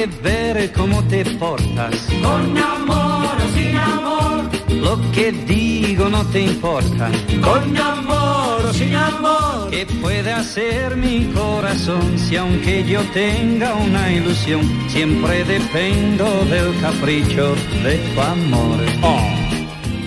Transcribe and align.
Que 0.00 0.06
ver 0.22 0.72
cómo 0.72 1.02
te 1.04 1.24
portas. 1.38 1.94
Con 2.22 2.56
amor 2.56 3.36
o 3.44 3.54
sin 3.54 3.76
amor, 3.76 4.44
Lo 4.70 4.98
que 5.12 5.30
digo 5.30 6.08
no 6.08 6.24
te 6.26 6.40
importa. 6.40 7.10
con 7.42 7.76
amor 7.76 8.64
o 8.66 8.72
sin 8.72 8.94
amor. 8.96 9.68
¿Qué 9.70 9.84
puede 10.00 10.32
hacer 10.32 10.96
mi 10.96 11.30
corazón 11.34 12.18
si 12.18 12.36
aunque 12.36 12.82
yo 12.84 13.02
tenga 13.12 13.74
una 13.74 14.10
ilusión, 14.10 14.62
siempre 14.88 15.44
dependo 15.44 16.46
del 16.46 16.80
capricho 16.80 17.54
de 17.84 17.98
tu 18.14 18.20
amor? 18.22 18.78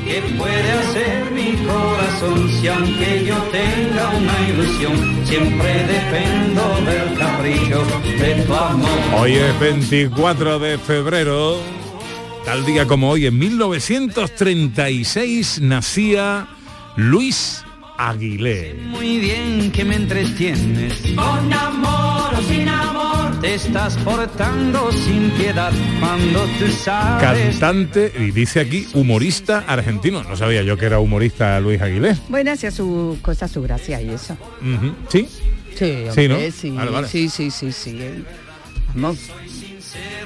¿Qué 0.06 0.22
puede 0.38 0.72
hacer 0.72 1.32
mi 1.32 1.54
corazón 1.66 2.48
si 2.50 2.68
aunque 2.68 3.26
yo 3.26 3.36
tenga 3.52 4.10
una 4.10 4.50
ilusión, 4.50 5.26
siempre 5.26 5.88
dependo 5.88 6.76
del 6.86 7.18
capricho 7.18 7.84
de 8.20 8.36
tu 8.46 8.54
amor? 8.54 8.90
Hoy 9.18 9.34
es 9.36 9.58
24 9.60 10.60
de 10.60 10.78
febrero, 10.78 11.58
tal 12.46 12.66
día 12.66 12.86
como 12.86 13.10
hoy, 13.12 13.28
en 13.28 13.40
1936 13.40 15.62
nacía 15.62 16.48
Luis 16.98 17.64
Aguilé. 17.98 18.74
Muy 18.90 19.20
bien 19.20 19.72
que 19.72 19.86
me 19.86 19.96
entretienes. 19.96 21.02
Con 21.16 21.54
amor 21.54 22.34
o 22.38 22.42
sin 22.42 22.68
amor, 22.68 22.93
Te 23.44 23.56
estás 23.56 23.98
portando 23.98 24.90
sin 24.94 25.30
piedad 25.32 25.74
cuando 26.00 26.46
tú 26.58 26.66
sabes. 26.72 27.60
Cantante, 27.60 28.14
y 28.18 28.32
dice 28.32 28.62
aquí, 28.62 28.88
humorista 28.94 29.66
argentino. 29.68 30.24
No 30.24 30.38
sabía 30.38 30.64
yo 30.64 30.78
que 30.78 30.86
era 30.86 31.00
humorista 31.00 31.60
Luis 31.60 31.82
Aguilé. 31.82 32.16
Bueno, 32.30 32.54
hacía 32.54 32.72
su 32.72 33.18
cosa, 33.22 33.50
su 33.50 33.62
gracia 33.62 34.02
y 34.02 34.12
eso. 34.12 34.38
¿Sí? 35.10 35.28
Sí, 35.78 36.06
Sí, 36.16 36.28
¿no? 36.30 36.38
sí, 36.56 36.70
Vale, 36.72 36.92
vale. 36.92 37.08
sí, 37.10 37.28
sí, 37.28 37.52
sí, 37.52 37.74
sí. 37.74 38.00
Vamos. 38.96 39.18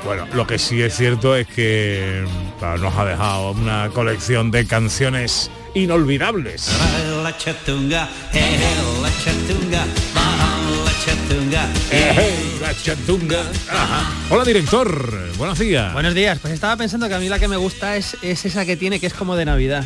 Bueno, 0.06 0.28
lo 0.36 0.46
que 0.46 0.59
sí 0.59 0.80
es 0.84 0.96
cierto 0.96 1.36
es 1.36 1.48
que 1.48 2.24
claro, 2.59 2.78
nos 2.84 2.96
ha 2.98 3.04
dejado 3.06 3.52
una 3.54 3.90
colección 3.94 4.52
de 4.52 4.68
canciones 4.68 5.50
inolvidables. 5.74 6.70
Ajá. 13.69 14.11
Hola 14.31 14.44
director, 14.44 15.13
buenos 15.38 15.59
días. 15.59 15.94
Buenos 15.94 16.16
días, 16.16 16.39
pues 16.39 16.53
estaba 16.53 16.75
pensando 16.75 17.08
que 17.08 17.13
a 17.13 17.19
mí 17.19 17.30
la 17.30 17.38
que 17.39 17.47
me 17.47 17.58
gusta 17.58 17.95
es, 17.97 18.17
es 18.23 18.45
esa 18.45 18.66
que 18.66 18.75
tiene 18.75 19.00
que 19.00 19.05
es 19.08 19.13
como 19.13 19.36
de 19.36 19.45
Navidad. 19.45 19.86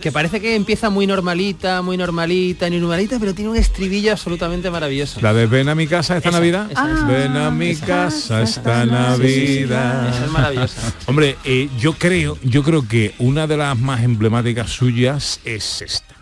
Que 0.00 0.12
parece 0.12 0.40
que 0.40 0.54
empieza 0.56 0.90
muy 0.90 1.06
normalita, 1.06 1.80
muy 1.80 1.96
normalita, 1.96 2.68
ni 2.68 2.78
normalita, 2.80 3.18
pero 3.20 3.34
tiene 3.34 3.50
un 3.52 3.56
estribillo 3.56 4.12
absolutamente 4.12 4.68
maravilloso. 4.70 5.20
La 5.22 5.32
de 5.32 5.46
ven 5.46 5.68
a 5.68 5.74
mi 5.74 5.86
casa 5.86 6.16
esta 6.16 6.28
Esa, 6.28 6.38
Navidad. 6.38 6.70
esa, 6.70 6.92
esa. 6.92 7.06
ven 7.06 7.36
a 7.36 7.50
mi 7.50 7.76
casa 7.76 8.42
esta 8.42 8.84
Navidad. 8.84 10.08
Esa 10.08 10.24
es 10.24 10.30
maravillosa. 10.30 10.92
Hombre, 11.06 11.36
eh, 11.44 11.68
yo 11.78 11.94
creo, 11.94 12.36
yo 12.42 12.62
creo 12.62 12.86
que 12.86 13.14
una 13.18 13.46
de 13.46 13.56
las 13.56 13.78
más 13.78 14.02
emblemáticas 14.02 14.70
suyas 14.70 15.40
es 15.44 15.80
esta. 15.82 16.14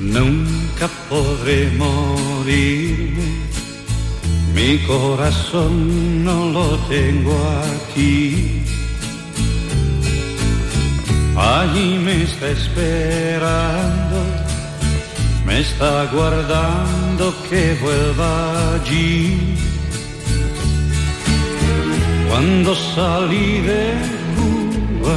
Nunca 0.00 0.88
podré 1.08 1.68
morirme, 1.76 3.35
mi 4.56 4.78
corazón 4.86 6.24
no 6.24 6.46
lo 6.56 6.66
tengo 6.88 7.36
aquí. 7.74 8.62
Allí 11.36 11.98
me 12.06 12.22
está 12.22 12.48
esperando, 12.48 14.18
me 15.44 15.60
está 15.60 16.06
guardando 16.06 17.24
que 17.48 17.76
vuelva 17.82 18.32
allí. 18.76 19.38
Cuando 22.28 22.74
salí 22.94 23.60
de 23.70 23.82
Cuba, 24.36 25.16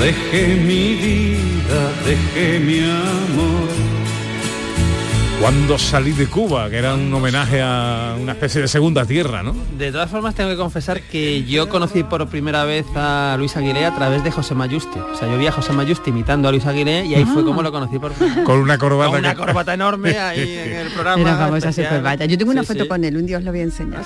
dejé 0.00 0.44
mi 0.68 0.84
vida, 1.04 1.80
dejé 2.06 2.60
mi 2.60 2.78
amor. 2.78 3.93
Cuando 5.40 5.78
salí 5.78 6.12
de 6.12 6.26
Cuba, 6.26 6.70
que 6.70 6.76
era 6.78 6.94
un 6.94 7.12
homenaje 7.12 7.60
a 7.60 8.16
una 8.18 8.32
especie 8.32 8.62
de 8.62 8.68
segunda 8.68 9.04
tierra, 9.04 9.42
¿no? 9.42 9.54
De 9.76 9.92
todas 9.92 10.10
formas 10.10 10.34
tengo 10.34 10.48
que 10.48 10.56
confesar 10.56 11.02
que 11.02 11.44
yo 11.44 11.68
conocí 11.68 12.02
por 12.02 12.26
primera 12.28 12.64
vez 12.64 12.86
a 12.94 13.34
Luis 13.38 13.54
Aguilé 13.56 13.84
a 13.84 13.94
través 13.94 14.24
de 14.24 14.30
José 14.30 14.54
Mayuste. 14.54 14.98
O 15.00 15.14
sea, 15.16 15.28
yo 15.30 15.36
vi 15.36 15.46
a 15.46 15.52
José 15.52 15.72
Mayuste 15.74 16.08
imitando 16.10 16.48
a 16.48 16.50
Luis 16.50 16.64
Aguilé 16.64 17.04
y 17.04 17.14
ahí 17.14 17.26
fue 17.26 17.44
como 17.44 17.62
lo 17.62 17.70
conocí 17.72 17.98
por 17.98 18.12
Con 18.44 18.58
una 18.58 18.78
corbata. 18.78 19.10
Con 19.10 19.18
una 19.18 19.34
que- 19.34 19.40
corbata 19.40 19.74
enorme 19.74 20.18
ahí 20.18 20.40
en 20.56 20.72
el 20.78 20.88
programa. 20.92 21.20
Era 21.20 21.36
famosa 21.36 21.72
super 21.72 22.00
vaya. 22.02 22.24
Yo 22.24 22.38
tengo 22.38 22.50
una 22.52 22.62
Sí, 22.62 22.68
foto 22.68 22.84
sí. 22.84 22.88
con 22.88 23.04
él, 23.04 23.16
un 23.16 23.26
día 23.26 23.36
os 23.38 23.44
lo 23.44 23.50
voy 23.50 23.60
a 23.60 23.64
enseñar. 23.64 24.02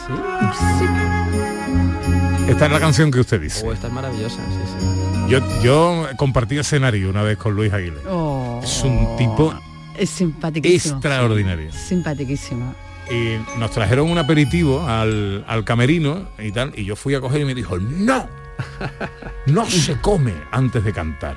Esta 2.48 2.66
es 2.66 2.72
la 2.72 2.80
canción 2.80 3.10
que 3.12 3.20
usted 3.20 3.40
dice. 3.40 3.64
Oh, 3.64 3.72
esta 3.72 3.86
es 3.86 3.92
maravillosa, 3.92 4.36
sí, 4.36 4.58
sí. 4.66 5.30
Yo, 5.30 5.40
yo 5.62 6.06
compartí 6.16 6.58
escenario 6.58 7.10
una 7.10 7.22
vez 7.22 7.36
con 7.38 7.54
Luis 7.54 7.72
Aguilé. 7.72 7.98
Oh, 8.10 8.60
Es 8.64 8.82
un 8.82 9.16
tipo 9.18 9.54
es 9.98 10.10
simpaticísimo. 10.10 10.96
extraordinario. 10.96 11.72
Simpaticísimo. 11.72 12.74
Y 13.10 13.36
nos 13.58 13.70
trajeron 13.70 14.10
un 14.10 14.18
aperitivo 14.18 14.86
al, 14.86 15.44
al 15.48 15.64
camerino 15.64 16.28
y 16.38 16.52
tal, 16.52 16.72
y 16.76 16.84
yo 16.84 16.94
fui 16.96 17.14
a 17.14 17.20
coger 17.20 17.40
y 17.40 17.44
me 17.46 17.54
dijo, 17.54 17.78
no, 17.78 18.26
no 19.46 19.66
se 19.66 19.98
come 20.00 20.34
antes 20.50 20.84
de 20.84 20.92
cantar. 20.92 21.36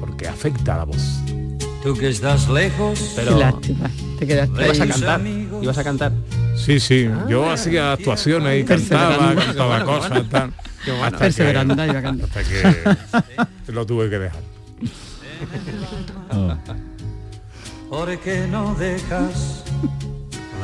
Porque 0.00 0.26
afecta 0.28 0.74
a 0.74 0.78
la 0.78 0.84
voz. 0.84 1.20
Tú 1.82 1.94
que 1.94 2.08
estás 2.08 2.48
lejos, 2.48 2.98
Qué 2.98 3.06
Pero 3.16 3.38
lástima. 3.38 3.90
Te 4.18 4.26
quedaste 4.26 4.64
ibas 4.64 4.80
a 4.80 4.86
cantar, 4.86 5.10
amigos. 5.20 5.62
ibas 5.64 5.78
a 5.78 5.84
cantar. 5.84 6.12
Sí, 6.56 6.78
sí, 6.80 7.08
yo 7.28 7.50
hacía 7.50 7.92
actuaciones 7.92 8.62
y 8.62 8.64
cantaba, 8.64 9.34
cantaba 9.34 9.78
Qué 9.78 9.84
bueno, 9.84 9.86
cosas, 9.86 10.10
qué 10.12 10.18
bueno. 10.18 10.30
tal. 10.30 10.52
Qué 10.84 10.90
bueno. 10.92 11.18
Que- 11.18 11.26
hasta 11.26 12.42
que 13.66 13.72
lo 13.72 13.84
tuve 13.86 14.08
que 14.10 14.18
dejar. 14.18 14.40
¿Por 17.88 18.18
qué 18.18 18.46
no 18.50 18.74
dejas 18.74 19.64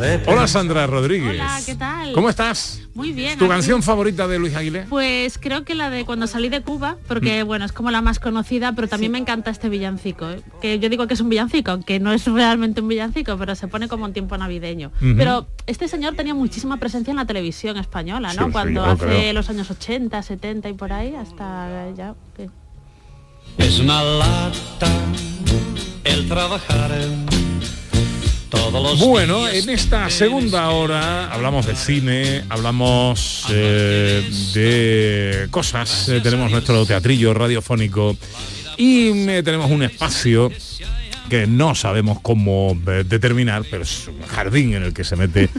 de 0.01 0.23
Hola 0.27 0.47
Sandra 0.47 0.87
Rodríguez. 0.87 1.31
Hola, 1.31 1.59
¿qué 1.67 1.75
tal? 1.75 2.12
¿Cómo 2.12 2.29
estás? 2.31 2.83
Muy 2.95 3.12
bien. 3.12 3.39
¿Tu 3.39 3.45
aquí. 3.45 3.53
canción 3.53 3.83
favorita 3.83 4.27
de 4.27 4.39
Luis 4.39 4.55
Aguilé? 4.56 4.83
Pues 4.89 5.39
creo 5.39 5.65
que 5.65 5.75
la 5.75 5.91
de 5.91 6.05
cuando 6.05 6.27
salí 6.27 6.49
de 6.49 6.62
Cuba, 6.62 6.93
Mm. 6.93 7.05
porque 7.06 7.43
bueno, 7.43 7.65
es 7.65 7.73
como 7.73 7.91
la 7.91 8.01
más 8.01 8.19
conocida, 8.19 8.73
pero 8.73 8.89
también 8.89 9.12
me 9.12 9.19
encanta 9.19 9.51
este 9.51 9.69
villancico, 9.69 10.29
¿eh? 10.31 10.41
que 10.62 10.79
yo 10.79 10.89
digo 10.89 11.06
que 11.06 11.15
es 11.15 11.21
un 11.21 11.29
villancico, 11.29 11.71
aunque 11.73 12.00
no 12.00 12.12
es 12.12 12.25
realmente 12.27 12.81
un 12.81 12.89
villancico, 12.89 13.37
pero 13.37 13.55
se 13.55 13.69
pone 13.69 13.89
como 13.89 14.06
en 14.06 14.12
tiempo 14.12 14.37
navideño. 14.39 14.91
Pero 15.00 15.47
este 15.67 15.87
señor 15.89 16.15
tenía 16.15 16.35
muchísima 16.35 16.77
presencia 16.79 17.11
en 17.11 17.17
la 17.19 17.25
televisión 17.27 17.77
española, 17.77 18.33
¿no? 18.35 18.47
Sí, 18.47 18.53
cuando 18.53 18.85
hace 18.85 19.05
creo. 19.05 19.33
los 19.33 19.49
años 19.50 19.71
80, 19.71 20.23
70 20.23 20.69
y 20.69 20.73
por 20.75 20.93
ahí, 20.93 21.15
hasta 21.15 21.91
ya... 21.97 22.15
Es 23.59 23.79
una 23.81 24.03
lata 24.03 24.91
el 26.05 26.29
trabajar 26.29 26.91
todos 28.49 28.83
los 28.83 28.99
Bueno, 28.99 29.49
en 29.49 29.69
esta 29.69 30.09
segunda 30.11 30.71
hora 30.71 31.32
hablamos 31.32 31.67
de 31.67 31.77
cine, 31.77 32.44
hablamos 32.49 33.44
eh, 33.50 34.31
de 34.55 35.49
cosas, 35.50 36.09
eh, 36.09 36.21
tenemos 36.23 36.50
nuestro 36.50 36.87
teatrillo 36.87 37.35
radiofónico 37.35 38.17
y 38.77 39.09
eh, 39.29 39.43
tenemos 39.43 39.71
un 39.71 39.82
espacio 39.82 40.50
que 41.29 41.47
no 41.47 41.75
sabemos 41.75 42.21
cómo 42.21 42.79
eh, 42.87 43.05
determinar, 43.06 43.65
pero 43.71 43.82
es 43.82 44.09
un 44.09 44.23
jardín 44.27 44.75
en 44.75 44.85
el 44.85 44.94
que 44.94 45.05
se 45.05 45.17
mete 45.17 45.50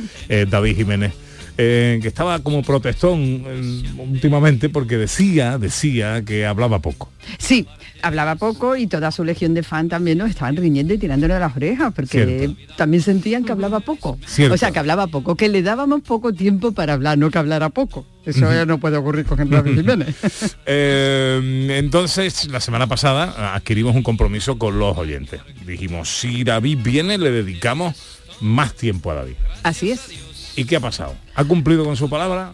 David 0.47 0.75
Jiménez. 0.75 1.13
Eh, 1.61 2.00
que 2.01 2.07
estaba 2.07 2.39
como 2.39 2.63
protestón 2.63 3.44
eh, 3.45 3.83
últimamente 3.97 4.69
porque 4.69 4.97
decía, 4.97 5.57
decía 5.57 6.23
que 6.23 6.45
hablaba 6.45 6.79
poco. 6.79 7.11
Sí, 7.38 7.67
hablaba 8.01 8.35
poco 8.35 8.77
y 8.77 8.88
toda 8.88 9.11
su 9.11 9.25
legión 9.25 9.53
de 9.53 9.61
fan 9.61 9.89
también 9.89 10.19
nos 10.19 10.29
estaban 10.29 10.56
riñendo 10.56 10.94
y 10.94 10.97
tirándole 10.97 11.38
las 11.38 11.53
orejas, 11.53 11.91
porque 11.94 12.25
Cierto. 12.25 12.75
también 12.77 13.03
sentían 13.03 13.44
que 13.44 13.51
hablaba 13.51 13.81
poco. 13.81 14.17
Cierto. 14.25 14.56
O 14.56 14.57
sea, 14.57 14.71
que 14.71 14.79
hablaba 14.79 15.07
poco, 15.07 15.35
que 15.35 15.50
le 15.50 15.61
dábamos 15.61 16.00
poco 16.00 16.31
tiempo 16.31 16.71
para 16.71 16.94
hablar, 16.94 17.17
no 17.17 17.29
que 17.29 17.38
hablara 17.39 17.67
poco. 17.67 18.06
Eso 18.25 18.50
ya 18.53 18.65
no 18.65 18.79
puede 18.79 18.95
ocurrir 18.95 19.25
con 19.25 19.50
David 19.50 19.75
Jiménez. 19.75 20.15
Eh, 20.65 21.77
entonces, 21.79 22.47
la 22.47 22.61
semana 22.61 22.88
pasada 22.88 23.53
adquirimos 23.53 23.95
un 23.95 24.03
compromiso 24.03 24.57
con 24.57 24.79
los 24.79 24.97
oyentes. 24.97 25.41
Dijimos, 25.65 26.07
si 26.07 26.45
David 26.45 26.79
viene, 26.83 27.17
le 27.17 27.31
dedicamos 27.31 27.95
más 28.39 28.75
tiempo 28.75 29.11
a 29.11 29.15
David. 29.15 29.33
Así 29.63 29.91
es. 29.91 30.28
¿Y 30.55 30.65
qué 30.65 30.75
ha 30.75 30.79
pasado? 30.79 31.15
¿Ha 31.35 31.43
cumplido 31.43 31.85
con 31.85 31.95
su 31.95 32.09
palabra? 32.09 32.53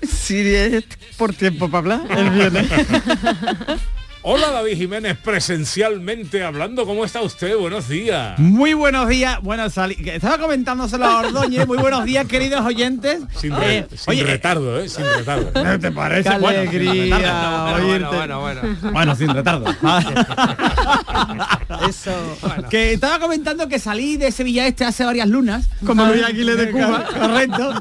Es 0.00 0.30
por 1.18 1.34
tiempo 1.34 1.68
para 1.68 1.78
hablar, 1.78 2.18
él 2.18 2.30
viene. 2.30 2.66
Hola 4.22 4.50
David 4.50 4.76
Jiménez, 4.76 5.16
presencialmente 5.16 6.44
hablando. 6.44 6.84
¿Cómo 6.84 7.06
está 7.06 7.22
usted? 7.22 7.56
Buenos 7.56 7.88
días. 7.88 8.38
Muy 8.38 8.74
buenos 8.74 9.08
días. 9.08 9.40
Bueno, 9.40 9.70
salí, 9.70 9.94
que 9.96 10.16
estaba 10.16 10.36
comentándoselo 10.36 11.06
a 11.06 11.20
Ordóñez. 11.20 11.66
Muy 11.66 11.78
buenos 11.78 12.04
días, 12.04 12.26
queridos 12.26 12.60
oyentes. 12.60 13.22
Sin, 13.34 13.56
re- 13.56 13.78
Eh, 13.78 13.86
sin 13.96 14.10
oye, 14.10 14.24
retardo, 14.24 14.78
¿eh? 14.78 14.90
Sin 14.90 15.06
retardo. 15.06 15.50
¿No 15.64 15.80
te 15.80 15.90
parece? 15.90 16.28
Qué 16.28 16.36
Bueno, 16.38 16.60
sin 16.60 16.68
alegría 16.68 17.16
retardo. 17.16 17.86
oírte. 17.86 18.16
bueno, 18.16 18.40
bueno. 18.40 18.60
Bueno, 18.92 19.16
sin 19.16 19.28
retardo. 19.28 19.64
Eso. 21.88 22.12
que 22.68 22.92
estaba 22.92 23.18
comentando 23.20 23.68
que 23.68 23.78
salí 23.78 24.18
de 24.18 24.32
Sevilla 24.32 24.66
Este 24.66 24.84
hace 24.84 25.02
varias 25.04 25.28
lunas. 25.28 25.66
Como 25.86 26.04
Luis 26.04 26.22
Aguilera 26.24 26.62
de 26.62 26.70
Cuba. 26.72 27.06
Correcto. 27.18 27.72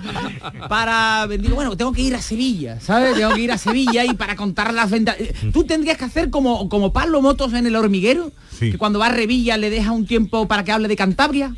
Para 0.70 1.28
digo, 1.28 1.56
bueno, 1.56 1.76
tengo 1.76 1.92
que 1.92 2.02
ir 2.02 2.16
a 2.16 2.22
Sevilla, 2.22 2.80
¿sabes? 2.80 3.16
Tengo 3.16 3.34
que 3.34 3.42
ir 3.42 3.52
a 3.52 3.58
Sevilla 3.58 4.06
y 4.06 4.14
para 4.14 4.38
contar 4.38 4.74
las 4.74 4.90
ventas. 4.90 5.18
Tú 5.52 5.66
tendrías 5.66 5.98
que 5.98 6.06
hacer 6.06 6.29
como, 6.30 6.70
como 6.70 6.94
Pablo 6.94 7.22
Motos 7.22 7.54
en 7.54 7.66
el 7.68 7.76
hormiguero, 7.76 8.32
Sí. 8.58 8.72
que 8.72 8.78
cuando 8.78 9.00
va 9.00 9.08
a 9.08 9.12
Revilla 9.12 9.58
le 9.58 9.70
deja 9.70 9.92
un 9.92 10.06
tiempo 10.06 10.48
para 10.48 10.64
que 10.64 10.72
hable 10.72 10.88
de 10.88 10.96
Cantabria. 10.96 11.56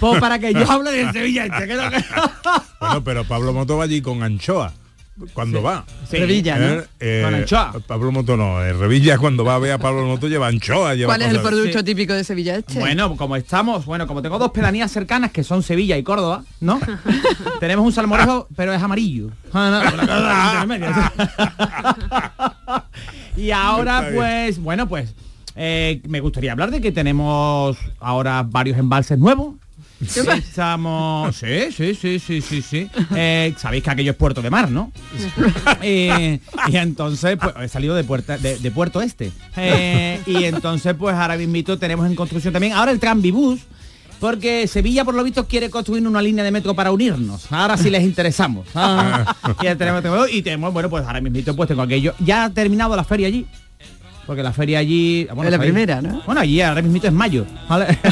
Pues 0.00 0.20
para 0.20 0.38
que 0.38 0.52
yo 0.52 0.70
hable 0.70 0.92
de 0.92 1.10
Sevilla 1.12 1.46
Este. 1.46 1.66
que 1.66 1.74
no- 1.74 1.82
Bueno, 2.80 3.04
pero 3.04 3.24
Pablo 3.24 3.52
Moto 3.52 3.76
va 3.78 3.84
allí 3.84 4.00
con 4.02 4.22
anchoa. 4.22 4.72
Cuando 5.34 5.62
va. 5.62 5.84
Sí. 6.10 6.16
Revilla, 6.16 6.56
¿no? 6.58 6.66
Eh, 6.80 6.86
eh, 6.98 7.20
Con 7.22 7.34
anchoa. 7.34 7.72
Pablo 7.86 8.10
Moto 8.12 8.34
no, 8.36 8.62
eh, 8.64 8.72
Revilla 8.72 9.18
cuando 9.18 9.44
va 9.44 9.56
a 9.56 9.58
ver 9.58 9.72
a 9.72 9.78
Pablo 9.78 10.04
Moto 10.06 10.26
lleva 10.26 10.46
anchoa, 10.48 10.94
lleva 10.94 11.10
¿Cuál 11.14 11.22
es 11.22 11.28
el 11.34 11.40
producto 11.40 11.78
Sí. 11.80 11.84
típico 11.84 12.14
de 12.14 12.24
Sevilla 12.24 12.56
Este? 12.56 12.78
Bueno, 12.78 13.14
como 13.16 13.36
estamos, 13.36 13.84
bueno, 13.84 14.06
como 14.06 14.22
tengo 14.22 14.38
dos 14.38 14.52
pedanías 14.52 14.90
cercanas 14.90 15.30
que 15.30 15.44
son 15.44 15.62
Sevilla 15.62 15.96
y 15.98 16.02
Córdoba, 16.02 16.44
¿no? 16.60 16.80
Tenemos 17.60 17.84
un 17.84 17.92
salmorejo, 17.92 18.48
pero 18.56 18.72
es 18.72 18.82
amarillo. 18.82 19.28
y 23.36 23.50
ahora, 23.50 24.10
pues, 24.14 24.58
bueno, 24.58 24.88
pues, 24.88 25.14
eh, 25.54 26.00
me 26.08 26.20
gustaría 26.20 26.52
hablar 26.52 26.70
de 26.70 26.80
que 26.80 26.92
tenemos 26.92 27.76
ahora 28.00 28.42
varios 28.42 28.78
embalses 28.78 29.18
nuevos. 29.18 29.54
Estamos. 30.02 31.36
Sí, 31.36 31.70
sí, 31.70 31.94
sí, 31.94 32.18
sí, 32.18 32.40
sí, 32.40 32.62
sí. 32.62 32.90
Eh, 33.14 33.54
Sabéis 33.56 33.84
que 33.84 33.90
aquello 33.90 34.10
es 34.10 34.16
puerto 34.16 34.42
de 34.42 34.50
mar, 34.50 34.70
¿no? 34.70 34.90
Eh, 35.82 36.40
y 36.68 36.76
entonces, 36.76 37.38
pues, 37.40 37.54
he 37.60 37.68
salido 37.68 37.94
de, 37.94 38.04
puerta, 38.04 38.38
de, 38.38 38.58
de 38.58 38.70
Puerto 38.70 39.00
Este. 39.00 39.32
Eh, 39.56 40.20
y 40.26 40.44
entonces, 40.44 40.94
pues 40.94 41.14
ahora 41.14 41.36
mismo 41.36 41.78
tenemos 41.78 42.06
en 42.06 42.14
construcción 42.14 42.52
también. 42.52 42.72
Ahora 42.72 42.92
el 42.92 43.00
Tranvibus. 43.00 43.60
Porque 44.22 44.68
Sevilla, 44.68 45.04
por 45.04 45.14
lo 45.14 45.24
visto, 45.24 45.48
quiere 45.48 45.68
construir 45.68 46.06
una 46.06 46.22
línea 46.22 46.44
de 46.44 46.52
metro 46.52 46.74
para 46.74 46.92
unirnos. 46.92 47.50
Ahora 47.50 47.76
sí 47.76 47.90
les 47.90 48.04
interesamos. 48.04 48.68
Ah, 48.72 49.34
y 49.60 49.64
ya 49.64 49.74
tenemos, 49.74 50.00
tenemos- 50.00 50.30
y 50.32 50.42
tenemos, 50.42 50.72
bueno, 50.72 50.88
pues 50.88 51.04
ahora 51.04 51.20
mismo 51.20 51.40
pues 51.56 51.68
tengo 51.68 51.82
aquello. 51.82 52.14
Ya 52.20 52.44
ha 52.44 52.50
terminado 52.50 52.94
la 52.94 53.02
feria 53.02 53.26
allí. 53.26 53.44
Porque 54.24 54.44
la 54.44 54.52
feria 54.52 54.78
allí... 54.78 55.24
Bueno, 55.34 55.42
Es 55.42 55.50
la 55.50 55.56
sabéis- 55.58 55.72
primera, 55.72 56.00
¿no? 56.00 56.22
Bueno, 56.24 56.40
allí 56.40 56.60
ahora 56.60 56.80
mismo 56.80 57.00
es 57.02 57.12
mayo. 57.12 57.44
¿vale? 57.68 57.98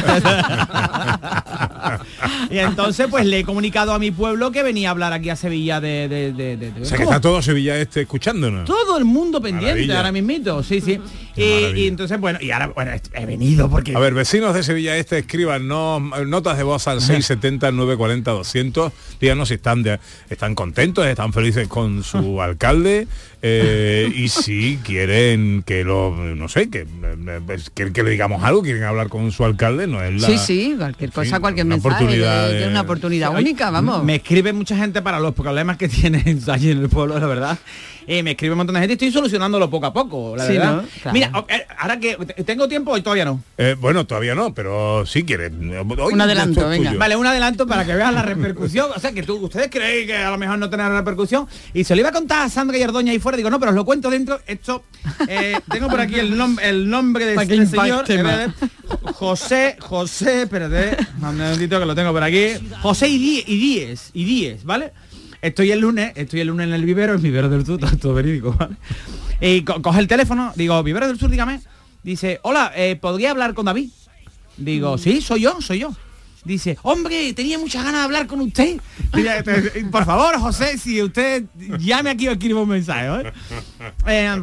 y 2.50 2.58
entonces 2.58 3.06
pues 3.08 3.24
le 3.24 3.38
he 3.38 3.44
comunicado 3.44 3.94
a 3.94 3.98
mi 4.00 4.10
pueblo 4.10 4.50
que 4.50 4.64
venía 4.64 4.88
a 4.88 4.90
hablar 4.90 5.12
aquí 5.12 5.30
a 5.30 5.36
Sevilla 5.36 5.80
de... 5.80 6.08
de, 6.08 6.32
de- 6.32 6.56
de- 6.56 6.72
de- 6.72 6.82
O 6.82 6.84
sea 6.84 6.96
que 6.98 7.04
está 7.04 7.20
todo 7.20 7.40
Sevilla 7.40 7.78
este 7.78 8.00
escuchándonos. 8.02 8.64
todo 8.64 8.98
el 8.98 9.04
mundo 9.04 9.40
pendiente 9.40 9.68
Maravilla. 9.72 9.96
ahora 9.98 10.10
mismito, 10.12 10.62
sí, 10.64 10.80
sí. 10.80 10.98
Y, 11.36 11.42
y 11.42 11.86
entonces, 11.86 12.18
bueno, 12.20 12.38
y 12.42 12.50
ahora, 12.50 12.68
bueno, 12.68 12.90
he 13.14 13.26
venido 13.26 13.70
porque... 13.70 13.94
A 13.94 13.98
ver, 13.98 14.14
vecinos 14.14 14.54
de 14.54 14.62
Sevilla 14.62 14.96
Este, 14.96 15.18
escriban 15.18 15.68
no- 15.68 16.00
notas 16.26 16.56
de 16.58 16.64
voz 16.64 16.86
al 16.88 17.00
670 17.00 17.70
940 17.72 18.30
200. 18.32 18.92
Díganos 19.20 19.48
si 19.48 19.54
están 19.54 19.82
de- 19.82 20.00
están 20.28 20.54
contentos, 20.54 21.06
están 21.06 21.32
felices 21.32 21.68
con 21.68 22.02
su 22.02 22.42
alcalde 22.42 23.06
eh, 23.42 24.12
y 24.14 24.28
si 24.28 24.78
quieren 24.84 25.62
que 25.64 25.84
lo 25.84 26.10
no 26.14 26.48
sé, 26.48 26.68
que, 26.68 26.80
eh, 26.80 27.40
quieren 27.74 27.92
que 27.94 28.02
le 28.02 28.10
digamos 28.10 28.42
algo, 28.44 28.62
quieren 28.62 28.82
hablar 28.84 29.08
con 29.08 29.30
su 29.32 29.44
alcalde, 29.44 29.86
no 29.86 30.02
es 30.02 30.20
la 30.20 30.28
Sí, 30.28 30.38
sí, 30.38 30.74
cualquier 30.76 31.10
cosa, 31.12 31.40
cualquier 31.40 31.66
una 31.66 31.76
mensaje. 31.76 31.94
oportunidad 31.96 32.52
Es 32.54 32.60
de- 32.62 32.68
una 32.68 32.80
oportunidad 32.82 33.34
única, 33.34 33.70
vamos. 33.70 34.04
Me 34.04 34.16
escribe 34.16 34.52
mucha 34.52 34.76
gente 34.76 35.00
para 35.02 35.20
los 35.20 35.34
problemas 35.34 35.76
que 35.76 35.88
tienen 35.88 36.40
allí 36.48 36.70
en 36.70 36.78
el 36.78 36.88
pueblo, 36.88 37.18
la 37.18 37.26
verdad. 37.26 37.58
Y 38.06 38.22
me 38.24 38.32
escribe 38.32 38.52
un 38.54 38.58
montón 38.58 38.74
de 38.74 38.80
gente 38.80 38.94
y 38.94 38.96
estoy 38.96 39.12
solucionándolo 39.12 39.70
poco 39.70 39.86
a 39.86 39.92
poco, 39.92 40.34
la 40.36 40.44
Sí, 40.46 40.54
verdad. 40.54 40.76
¿no? 40.76 40.82
Claro. 41.02 41.12
Mira, 41.28 41.44
eh, 41.48 41.66
ahora 41.78 41.98
que 42.00 42.16
te- 42.16 42.44
tengo 42.44 42.68
tiempo 42.68 42.96
y 42.96 43.02
todavía 43.02 43.24
no. 43.24 43.42
Eh, 43.58 43.76
bueno, 43.78 44.06
todavía 44.06 44.34
no, 44.34 44.54
pero 44.54 45.04
si 45.06 45.24
quieren. 45.24 45.72
Hoy 45.98 46.12
Un 46.14 46.20
adelanto, 46.20 46.68
venga. 46.68 46.88
tuyo. 46.90 46.98
Vale, 46.98 47.16
un 47.16 47.26
adelanto 47.26 47.66
para 47.66 47.84
que 47.84 47.94
vean 47.94 48.14
la 48.14 48.22
repercusión. 48.22 48.90
O 48.94 48.98
sea, 49.00 49.12
que 49.12 49.22
tú, 49.22 49.36
ustedes 49.36 49.68
creéis 49.70 50.06
que 50.06 50.16
a 50.16 50.30
lo 50.30 50.38
mejor 50.38 50.58
no 50.58 50.68
tendrá 50.70 50.88
repercusión. 50.88 51.46
Y 51.74 51.84
se 51.84 51.94
lo 51.94 52.00
iba 52.00 52.10
a 52.10 52.12
contar 52.12 52.42
a 52.42 52.48
Sandra 52.48 52.76
y 52.78 52.82
Ardoña 52.82 53.12
ahí 53.12 53.18
fuera. 53.18 53.36
Digo, 53.36 53.50
no, 53.50 53.58
pero 53.60 53.70
os 53.70 53.76
lo 53.76 53.84
cuento 53.84 54.10
dentro. 54.10 54.40
Esto, 54.46 54.84
eh, 55.28 55.58
tengo 55.70 55.88
por 55.88 56.00
aquí 56.00 56.18
el, 56.18 56.36
nom- 56.38 56.60
el 56.62 56.88
nombre 56.88 57.24
de 57.26 57.34
este 57.42 57.56
señor. 57.66 58.04
José, 59.14 59.76
José, 59.80 60.42
espérate, 60.42 60.96
un 61.16 61.20
momentito 61.36 61.78
que 61.78 61.86
lo 61.86 61.94
tengo 61.94 62.12
por 62.12 62.22
aquí. 62.22 62.48
José 62.82 63.08
Idí- 63.08 63.44
Idíes, 63.46 64.10
Idíes, 64.14 64.64
¿vale? 64.64 64.92
Estoy 65.42 65.70
el 65.72 65.80
lunes, 65.80 66.12
estoy 66.16 66.40
el 66.40 66.48
lunes 66.48 66.66
en 66.68 66.74
el 66.74 66.84
vivero, 66.84 67.14
el 67.14 67.18
vivero 67.20 67.48
del 67.48 67.64
sur, 67.64 67.78
todo, 67.80 67.96
todo 67.96 68.14
verídico, 68.14 68.52
¿vale? 68.58 68.76
Y 69.40 69.62
co- 69.62 69.80
coge 69.80 70.00
el 70.00 70.08
teléfono, 70.08 70.52
digo, 70.56 70.82
vivero 70.82 71.06
del 71.06 71.18
sur, 71.18 71.30
dígame. 71.30 71.60
Dice, 72.02 72.40
hola, 72.42 72.72
eh, 72.76 72.96
¿podría 72.96 73.30
hablar 73.30 73.54
con 73.54 73.66
David? 73.66 73.88
Digo, 74.56 74.98
sí, 74.98 75.20
soy 75.20 75.42
yo, 75.42 75.60
soy 75.60 75.80
yo. 75.80 75.94
Dice, 76.44 76.78
hombre, 76.82 77.32
tenía 77.34 77.58
muchas 77.58 77.84
ganas 77.84 78.00
de 78.00 78.04
hablar 78.06 78.26
con 78.26 78.40
usted. 78.40 78.78
Dice, 79.14 79.42
"Te- 79.42 79.84
Por 79.90 80.06
favor, 80.06 80.38
José, 80.40 80.78
si 80.78 81.02
usted 81.02 81.44
llame 81.78 82.08
aquí 82.10 82.28
o 82.28 82.32
escriba 82.32 82.62
un 82.62 82.68
mensaje. 82.68 83.32
Eh, 84.06 84.42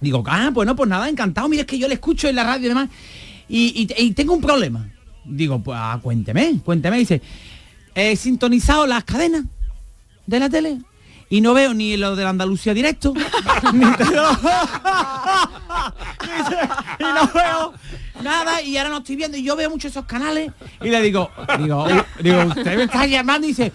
digo, 0.00 0.22
ah, 0.26 0.50
bueno, 0.52 0.76
pues 0.76 0.88
nada, 0.90 1.08
encantado. 1.08 1.48
Mira, 1.48 1.62
es 1.62 1.66
que 1.66 1.78
yo 1.78 1.88
le 1.88 1.94
escucho 1.94 2.28
en 2.28 2.36
la 2.36 2.44
radio 2.44 2.66
y 2.66 2.68
demás. 2.68 2.88
Y, 3.48 3.88
y- 3.96 4.02
y 4.04 4.12
tengo 4.12 4.34
un 4.34 4.40
problema. 4.42 4.86
Digo, 5.24 5.62
pues 5.62 5.78
ah, 5.80 5.98
cuénteme, 6.02 6.58
cuénteme. 6.64 6.98
Dice, 6.98 7.22
he 7.94 8.14
sintonizado 8.16 8.86
las 8.86 9.04
cadenas 9.04 9.44
de 10.26 10.40
la 10.40 10.48
tele. 10.48 10.78
Y 11.28 11.40
no 11.40 11.54
veo 11.54 11.72
ni 11.72 11.96
lo 11.96 12.14
de 12.14 12.24
la 12.24 12.30
Andalucía 12.30 12.74
directo. 12.74 13.14
Ni 13.72 13.86
y 16.98 17.02
no 17.02 17.26
veo 17.32 17.72
nada 18.22 18.62
y 18.62 18.76
ahora 18.76 18.90
no 18.90 18.98
estoy 18.98 19.16
viendo 19.16 19.36
y 19.36 19.42
yo 19.42 19.56
veo 19.56 19.70
mucho 19.70 19.88
esos 19.88 20.04
canales 20.04 20.52
y 20.80 20.90
le 20.90 21.02
digo 21.02 21.30
digo 21.58 21.84
usted 22.46 22.76
me 22.76 22.84
está 22.84 23.06
llamando 23.06 23.46
y 23.46 23.50
dice 23.50 23.72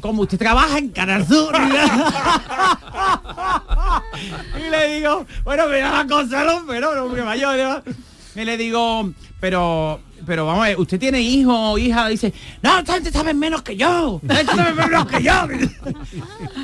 como 0.00 0.22
usted 0.22 0.38
trabaja 0.38 0.78
en 0.78 0.90
Canal 0.90 1.26
Sur 1.26 1.54
y 4.58 4.70
le 4.70 4.96
digo 4.96 5.26
bueno 5.44 5.68
me 5.68 5.78
da 5.78 6.06
cosa 6.06 6.44
no 6.44 6.64
pero 6.66 6.94
no 6.94 7.08
me 7.08 7.22
mayor 7.22 7.82
y 8.34 8.44
le 8.44 8.56
digo 8.56 9.10
pero 9.40 10.00
pero 10.24 10.46
vamos 10.46 10.64
a 10.64 10.68
ver, 10.68 10.78
usted 10.80 10.98
tiene 10.98 11.20
hijo 11.20 11.52
o 11.72 11.78
hija 11.78 12.08
dice 12.08 12.32
no 12.62 12.78
esta 12.78 12.94
gente 12.94 13.12
sabe 13.12 13.34
menos 13.34 13.62
que 13.62 13.76
yo 13.76 14.20
esta 14.22 14.36
gente 14.36 14.54
sabe 14.54 14.72
menos 14.74 15.06
que 15.10 15.22
yo 15.22 15.32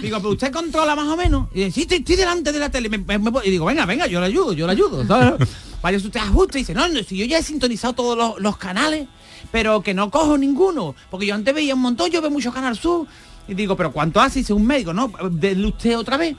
Digo, 0.01 0.17
pero 0.19 0.31
usted 0.31 0.53
controla 0.53 0.95
más 0.97 1.07
o 1.09 1.17
menos. 1.17 1.49
Y 1.55 1.61
dice, 1.65 1.71
sí, 1.73 1.81
estoy, 1.83 1.99
estoy 1.99 2.17
delante 2.17 2.51
de 2.53 2.59
la 2.59 2.71
tele. 2.71 2.89
Me- 2.89 2.99
me- 2.99 3.19
me- 3.19 3.31
y 3.45 3.51
digo, 3.51 3.65
venga, 3.67 3.87
venga, 3.87 4.07
yo 4.07 4.21
le 4.21 4.27
ayudo, 4.27 4.53
yo 4.53 4.67
le 4.67 4.73
ayudo. 4.73 5.07
¿sabes? 5.07 5.49
Vaya, 5.81 5.97
usted 5.99 6.19
ajusta 6.21 6.59
y 6.59 6.63
dice, 6.63 6.75
no, 6.75 6.89
no, 6.89 7.03
si 7.03 7.17
yo 7.17 7.25
ya 7.25 7.39
he 7.39 7.43
sintonizado 7.43 7.93
todos 7.95 8.17
los, 8.17 8.41
los 8.41 8.57
canales, 8.57 9.07
pero 9.53 9.83
que 9.83 9.95
no 9.95 10.11
cojo 10.11 10.37
ninguno. 10.39 10.95
Porque 11.11 11.27
yo 11.27 11.35
antes 11.35 11.55
veía 11.55 11.75
un 11.75 11.81
montón, 11.83 12.11
yo 12.11 12.21
veo 12.21 12.31
mucho 12.31 12.53
Canal 12.53 12.77
Sur. 12.77 13.07
Y 13.49 13.55
digo, 13.55 13.77
pero 13.77 13.93
¿cuánto 13.93 14.21
hace? 14.21 14.41
Dice 14.41 14.53
un 14.53 14.67
médico, 14.67 14.93
no, 14.93 15.13
denle 15.31 15.69
usted 15.69 15.97
otra 15.99 16.17
vez. 16.17 16.37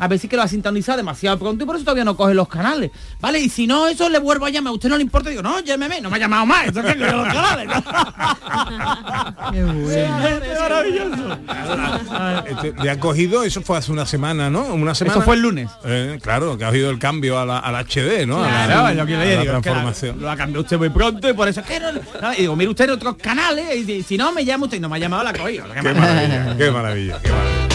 A 0.00 0.08
ver 0.08 0.18
si 0.18 0.26
que 0.28 0.34
lo 0.36 0.42
ha 0.42 0.48
sintonizado 0.48 0.96
demasiado 0.96 1.38
pronto 1.38 1.62
y 1.62 1.66
por 1.66 1.76
eso 1.76 1.84
todavía 1.84 2.04
no 2.04 2.16
coge 2.16 2.34
los 2.34 2.48
canales. 2.48 2.90
Vale, 3.20 3.38
y 3.38 3.48
si 3.48 3.66
no, 3.66 3.86
eso 3.86 4.08
le 4.08 4.18
vuelvo 4.18 4.46
a 4.46 4.50
llamar. 4.50 4.70
¿A 4.70 4.74
usted 4.74 4.88
no 4.88 4.96
le 4.96 5.02
importa? 5.02 5.30
Digo, 5.30 5.42
no, 5.42 5.60
llámeme, 5.60 6.00
no 6.00 6.08
me 6.10 6.16
ha 6.16 6.20
llamado 6.20 6.46
más. 6.46 6.68
Eso 6.68 6.82
que 6.82 6.94
los 6.94 7.26
canales. 7.28 7.68
Qué 9.52 9.62
bueno. 9.62 10.26
Es 10.26 10.60
maravilloso. 10.60 11.38
Este, 12.46 12.74
le 12.82 12.90
ha 12.90 12.98
cogido, 12.98 13.44
eso 13.44 13.60
fue 13.62 13.76
hace 13.78 13.92
una 13.92 14.06
semana, 14.06 14.48
¿no? 14.50 14.62
Una 14.74 14.94
semana. 14.94 15.16
Eso 15.16 15.24
fue 15.24 15.34
el 15.36 15.42
lunes. 15.42 15.68
Eh, 15.84 16.18
claro, 16.22 16.56
que 16.56 16.64
ha 16.64 16.68
habido 16.68 16.90
el 16.90 16.98
cambio 16.98 17.38
a 17.38 17.44
la- 17.46 17.58
al 17.58 17.74
HD, 17.76 18.26
¿no? 18.26 18.42
A 18.42 18.66
la- 18.66 18.90
es 18.90 18.96
lo 18.96 19.06
que 19.06 19.16
le 19.16 19.30
digo. 19.38 19.42
transformación. 19.60 20.20
Lo 20.20 20.30
ha 20.30 20.36
cambiado 20.36 20.62
usted 20.62 20.78
muy 20.78 20.88
pronto 20.90 21.28
y 21.28 21.32
por 21.34 21.48
eso 21.48 21.60
es 21.60 21.66
que 21.66 21.78
no, 21.80 21.92
no, 21.92 22.32
y 22.34 22.36
digo, 22.42 22.56
mire 22.56 22.70
usted 22.70 22.84
en 22.84 22.90
otros 22.92 23.16
canales 23.16 23.76
y 23.88 24.02
si, 24.02 24.16
no 24.16 24.32
me 24.32 24.44
llama 24.44 24.64
usted 24.64 24.78
y 24.78 24.80
no 24.80 24.88
me 24.88 24.96
ha 24.96 24.98
llamado 24.98 25.22
la 25.24 25.32
cogido. 25.32 25.66
Maravilla, 25.68 26.56
qué 26.56 26.70
maravilla, 26.70 27.18
qué 27.22 27.30
maravilla. 27.30 27.69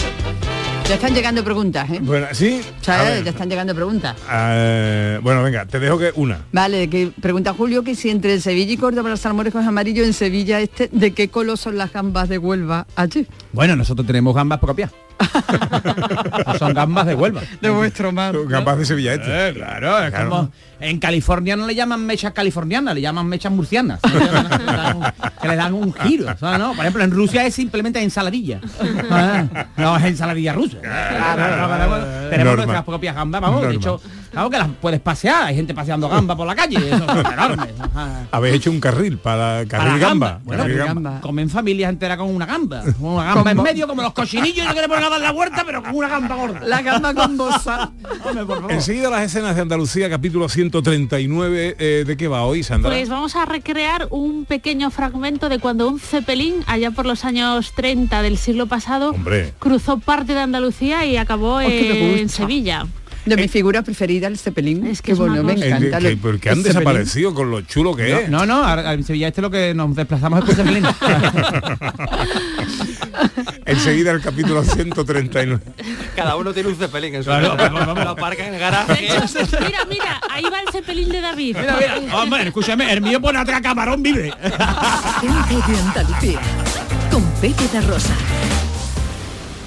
Ya 0.88 0.94
están 0.94 1.14
llegando 1.14 1.42
preguntas, 1.42 1.90
¿eh? 1.90 1.98
Bueno, 2.00 2.28
sí. 2.30 2.60
Ya 2.80 3.18
están 3.30 3.48
llegando 3.48 3.74
preguntas. 3.74 4.16
eh, 4.30 5.18
bueno, 5.20 5.42
venga, 5.42 5.66
te 5.66 5.80
dejo 5.80 5.98
que 5.98 6.12
una. 6.14 6.38
Vale, 6.52 6.88
que 6.88 7.10
pregunta 7.20 7.52
Julio 7.52 7.82
que 7.82 7.96
si 7.96 8.08
entre 8.08 8.40
Sevilla 8.40 8.72
y 8.72 8.76
Córdoba 8.76 9.10
los 9.10 9.18
salmorejos 9.18 9.64
amarillos 9.64 10.06
en 10.06 10.12
Sevilla 10.12 10.60
este, 10.60 10.88
¿de 10.92 11.10
qué 11.12 11.28
color 11.28 11.58
son 11.58 11.76
las 11.76 11.92
gambas 11.92 12.28
de 12.28 12.38
Huelva 12.38 12.86
allí? 12.94 13.26
Bueno, 13.52 13.74
nosotros 13.74 14.06
tenemos 14.06 14.32
gambas 14.32 14.60
propias. 14.60 14.92
No 16.46 16.58
son 16.58 16.74
gambas 16.74 17.06
de 17.06 17.14
Huelva. 17.14 17.42
De 17.60 17.70
vuestro 17.70 18.12
mar. 18.12 18.34
Gambas 18.48 18.78
de 18.78 18.84
Sevilla 18.84 19.14
este. 19.14 19.48
Eh, 19.48 19.54
claro, 19.54 19.98
es 20.02 20.12
como 20.14 20.50
en 20.78 20.98
California 20.98 21.56
no 21.56 21.66
le 21.66 21.74
llaman 21.74 22.04
mechas 22.04 22.32
californianas, 22.32 22.94
le 22.94 23.00
llaman 23.00 23.26
mechas 23.26 23.50
murcianas. 23.52 23.98
que 24.02 24.08
le 24.18 24.26
dan 24.26 24.96
un- 24.96 25.04
que 25.42 25.48
le 25.48 25.56
dan 25.56 25.74
un 25.74 25.92
giro. 25.94 26.26
¿no? 26.58 26.70
Por 26.72 26.80
ejemplo, 26.80 27.02
en 27.04 27.10
Rusia 27.10 27.46
es 27.46 27.54
simplemente 27.54 28.02
ensaladilla. 28.02 28.60
Ah, 29.10 29.44
No 29.76 29.96
es 29.96 30.04
ensaladilla 30.04 30.52
rusa. 30.52 30.78
Claro, 30.80 31.56
no, 31.56 31.68
no, 31.68 31.78
no, 31.78 31.96
no. 31.98 32.04
Tenemos 32.30 32.44
Norma. 32.52 32.56
nuestras 32.66 32.84
propias 32.84 33.14
gambas, 33.14 33.40
vamos, 33.40 33.62
de 33.68 33.74
hecho, 33.74 34.00
claro 34.30 34.50
que 34.50 34.58
las 34.58 34.68
puedes 34.80 35.00
pasear, 35.00 35.44
hay 35.44 35.56
gente 35.56 35.74
paseando 35.74 36.08
gambas 36.08 36.36
por 36.36 36.46
la 36.46 36.54
calle, 36.54 36.78
eso. 36.90 37.06
Habéis 38.30 38.56
hecho 38.56 38.70
un 38.70 38.80
carril 38.80 39.18
para 39.18 39.64
carril 39.66 39.88
Para 39.92 39.98
gamba. 39.98 40.40
Bueno, 40.44 40.62
carril 40.62 40.78
gamba. 40.78 41.20
comen 41.20 41.48
familias 41.50 41.90
enteras 41.90 42.18
con 42.18 42.34
una 42.34 42.46
gamba. 42.46 42.82
Una 43.00 43.24
gamba 43.34 43.50
en 43.52 43.62
medio, 43.62 43.86
como 43.86 44.02
los 44.02 44.12
cochinillos 44.12 44.72
que 44.74 44.80
le 44.80 44.88
ponen 44.88 45.04
a 45.04 45.10
dar 45.10 45.20
la 45.20 45.32
vuelta, 45.32 45.62
pero 45.64 45.82
con 45.82 45.94
una 45.94 46.08
gamba 46.08 46.34
gorda. 46.36 46.60
La 46.64 46.82
gamba 46.82 47.14
con 47.14 47.36
bosa. 47.36 47.90
Hombre, 48.24 48.44
por 48.44 48.56
favor. 48.56 48.72
Enseguida 48.72 49.10
las 49.10 49.22
escenas 49.22 49.54
de 49.56 49.62
Andalucía, 49.62 50.10
capítulo 50.10 50.48
139. 50.48 51.76
eh, 51.78 52.04
¿De 52.06 52.16
qué 52.16 52.28
va 52.28 52.42
hoy, 52.44 52.62
Sandra? 52.62 52.90
Pues 52.90 53.08
vamos 53.08 53.36
a 53.36 53.44
recrear 53.44 54.08
un 54.10 54.44
pequeño 54.44 54.90
fragmento 54.90 55.48
de 55.48 55.58
cuando 55.58 55.88
un 55.88 55.98
cepelín, 56.00 56.56
allá 56.66 56.90
por 56.90 57.06
los 57.06 57.24
años 57.24 57.72
30 57.74 58.22
del 58.22 58.38
siglo 58.38 58.66
pasado, 58.66 59.10
Hombre. 59.10 59.52
cruzó 59.58 59.98
parte 59.98 60.34
de 60.34 60.40
Andalucía 60.40 61.04
y 61.06 61.16
acabó 61.16 61.56
Oh, 61.56 61.60
en. 61.60 62.28
Sevilla. 62.28 62.86
De 63.26 63.36
mi 63.36 63.48
figura 63.48 63.82
preferida, 63.82 64.28
el 64.28 64.38
cepelín. 64.38 64.86
Es 64.86 65.02
que 65.02 65.12
es 65.12 65.18
bueno, 65.18 65.42
me. 65.42 65.52
Eh, 65.54 65.66
encanta. 65.66 65.98
que- 65.98 66.14
lo- 66.14 66.18
porque 66.20 66.48
han 66.50 66.58
el 66.58 66.62
cepelín. 66.64 66.84
desaparecido 66.84 67.34
con 67.34 67.50
lo 67.50 67.60
chulo 67.62 67.94
que 67.96 68.22
es. 68.22 68.28
No, 68.28 68.46
no, 68.46 68.78
en 68.92 69.04
Sevilla 69.04 69.28
este 69.28 69.40
es 69.40 69.42
lo 69.42 69.50
que 69.50 69.74
nos 69.74 69.94
desplazamos 69.94 70.38
después 70.40 70.56
de 70.56 70.62
Belén. 70.62 70.84
Enseguida 73.64 74.12
el 74.12 74.20
capítulo 74.20 74.62
139. 74.62 75.60
Cada 76.14 76.36
uno 76.36 76.52
tiene 76.54 76.68
un 76.68 76.76
cepelín 76.76 77.14
en 77.16 77.22
su 77.24 77.30
Claro, 77.30 77.56
vamos, 77.56 77.86
vamos. 77.86 78.04
Lo 78.04 78.10
aparca 78.10 78.42
en 78.42 78.48
el 78.48 78.52
De 78.54 78.58
garaje. 78.60 79.06
hecho, 79.16 79.26
mira, 79.60 79.84
mira, 79.88 80.20
ahí 80.30 80.44
va 80.44 80.60
el 80.60 80.68
cepelín 80.70 81.08
de 81.08 81.20
David. 81.20 81.56
Mira, 81.58 81.76
mira, 82.00 82.16
hombre, 82.16 82.42
escúchame, 82.46 82.92
el 82.92 83.00
mío 83.00 83.20
pone 83.20 83.38
atrás 83.38 83.60
camarón 83.60 84.02
vive. 84.02 84.32
Gente 85.20 85.72
de 85.72 85.78
Andalucía. 85.80 86.40
Con 87.10 87.24
Pepe 87.40 87.66
de 87.72 87.80
Rosa. 87.80 88.14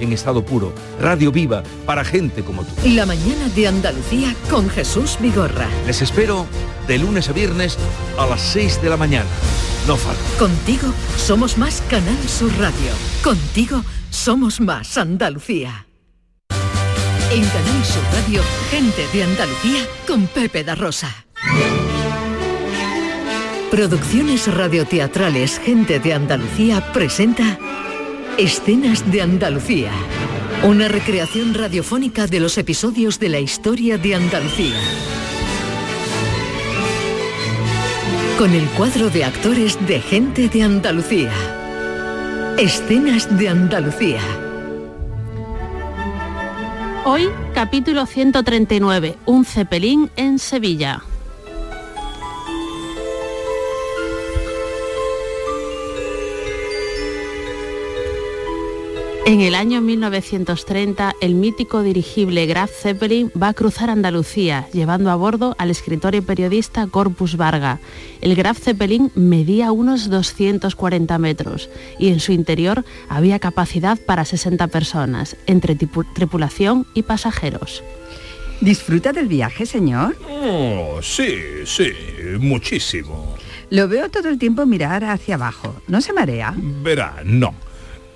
en 0.00 0.12
estado 0.12 0.44
puro, 0.44 0.72
radio 1.00 1.30
viva 1.32 1.62
para 1.86 2.04
gente 2.04 2.42
como 2.42 2.64
tú. 2.64 2.72
La 2.88 3.06
mañana 3.06 3.48
de 3.54 3.68
Andalucía 3.68 4.34
con 4.50 4.68
Jesús 4.68 5.18
Vigorra. 5.20 5.68
Les 5.86 6.02
espero 6.02 6.46
de 6.86 6.98
lunes 6.98 7.28
a 7.28 7.32
viernes 7.32 7.78
a 8.18 8.26
las 8.26 8.40
6 8.40 8.82
de 8.82 8.90
la 8.90 8.96
mañana. 8.96 9.28
No 9.86 9.96
falta. 9.96 10.22
Contigo 10.38 10.88
somos 11.16 11.58
más 11.58 11.82
Canal 11.90 12.28
Sur 12.28 12.50
Radio. 12.58 12.92
Contigo 13.22 13.82
somos 14.10 14.60
más 14.60 14.96
Andalucía. 14.96 15.86
En 17.30 17.44
Canal 17.44 17.84
Sur 17.84 18.02
Radio, 18.12 18.42
gente 18.70 19.06
de 19.12 19.24
Andalucía 19.24 19.86
con 20.06 20.26
Pepe 20.26 20.64
da 20.64 20.74
Rosa. 20.74 21.24
Producciones 23.70 24.46
radioteatrales 24.54 25.58
Gente 25.58 25.98
de 25.98 26.14
Andalucía 26.14 26.92
presenta 26.92 27.58
Escenas 28.38 29.12
de 29.12 29.22
Andalucía. 29.22 29.92
Una 30.64 30.88
recreación 30.88 31.54
radiofónica 31.54 32.26
de 32.26 32.40
los 32.40 32.58
episodios 32.58 33.20
de 33.20 33.28
la 33.28 33.38
historia 33.38 33.96
de 33.96 34.16
Andalucía. 34.16 34.74
Con 38.36 38.52
el 38.52 38.66
cuadro 38.70 39.08
de 39.10 39.22
actores 39.22 39.78
de 39.86 40.00
Gente 40.00 40.48
de 40.48 40.64
Andalucía. 40.64 41.30
Escenas 42.58 43.38
de 43.38 43.48
Andalucía. 43.48 44.20
Hoy, 47.04 47.28
capítulo 47.54 48.04
139, 48.04 49.16
un 49.26 49.44
cepelín 49.44 50.10
en 50.16 50.40
Sevilla. 50.40 51.04
En 59.26 59.40
el 59.40 59.54
año 59.54 59.80
1930, 59.80 61.14
el 61.22 61.34
mítico 61.34 61.82
dirigible 61.82 62.44
Graf 62.44 62.70
Zeppelin 62.70 63.32
va 63.40 63.48
a 63.48 63.54
cruzar 63.54 63.88
Andalucía, 63.88 64.68
llevando 64.70 65.10
a 65.10 65.16
bordo 65.16 65.56
al 65.58 65.70
escritor 65.70 66.14
y 66.14 66.20
periodista 66.20 66.86
Corpus 66.88 67.38
Varga. 67.38 67.80
El 68.20 68.34
Graf 68.34 68.58
Zeppelin 68.58 69.10
medía 69.14 69.72
unos 69.72 70.10
240 70.10 71.16
metros 71.16 71.70
y 71.98 72.08
en 72.08 72.20
su 72.20 72.32
interior 72.32 72.84
había 73.08 73.38
capacidad 73.38 73.98
para 73.98 74.26
60 74.26 74.66
personas, 74.66 75.38
entre 75.46 75.74
tripulación 75.74 76.86
y 76.92 77.02
pasajeros. 77.02 77.82
¿Disfruta 78.60 79.12
del 79.12 79.28
viaje, 79.28 79.64
señor? 79.64 80.16
Oh, 80.28 81.00
sí, 81.00 81.38
sí, 81.64 81.92
muchísimo. 82.40 83.36
Lo 83.70 83.88
veo 83.88 84.10
todo 84.10 84.28
el 84.28 84.38
tiempo 84.38 84.66
mirar 84.66 85.02
hacia 85.04 85.36
abajo. 85.36 85.74
¿No 85.88 86.02
se 86.02 86.12
marea? 86.12 86.54
Verá, 86.56 87.22
no. 87.24 87.54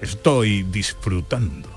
Estoy 0.01 0.63
disfrutando. 0.65 1.69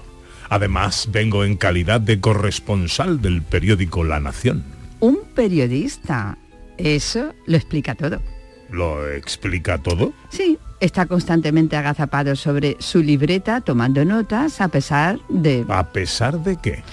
Además, 0.50 1.08
vengo 1.12 1.44
en 1.46 1.56
calidad 1.56 2.02
de 2.02 2.20
corresponsal 2.20 3.22
del 3.22 3.42
periódico 3.42 4.04
La 4.04 4.20
Nación. 4.20 4.64
Un 5.00 5.20
periodista. 5.34 6.38
Eso 6.78 7.34
lo 7.46 7.58
explica 7.58 7.96
todo. 7.96 8.22
¿Lo 8.70 9.08
explica 9.10 9.78
todo? 9.78 10.14
Sí, 10.30 10.58
está 10.80 11.06
constantemente 11.06 11.76
agazapado 11.76 12.36
sobre 12.36 12.78
su 12.80 13.02
libreta 13.04 13.62
tomando 13.62 14.04
notas 14.06 14.62
a 14.62 14.68
pesar 14.70 15.20
de 15.30 15.66
¿A 15.70 15.92
pesar 15.92 16.42
de 16.44 16.58
qué? 16.62 16.84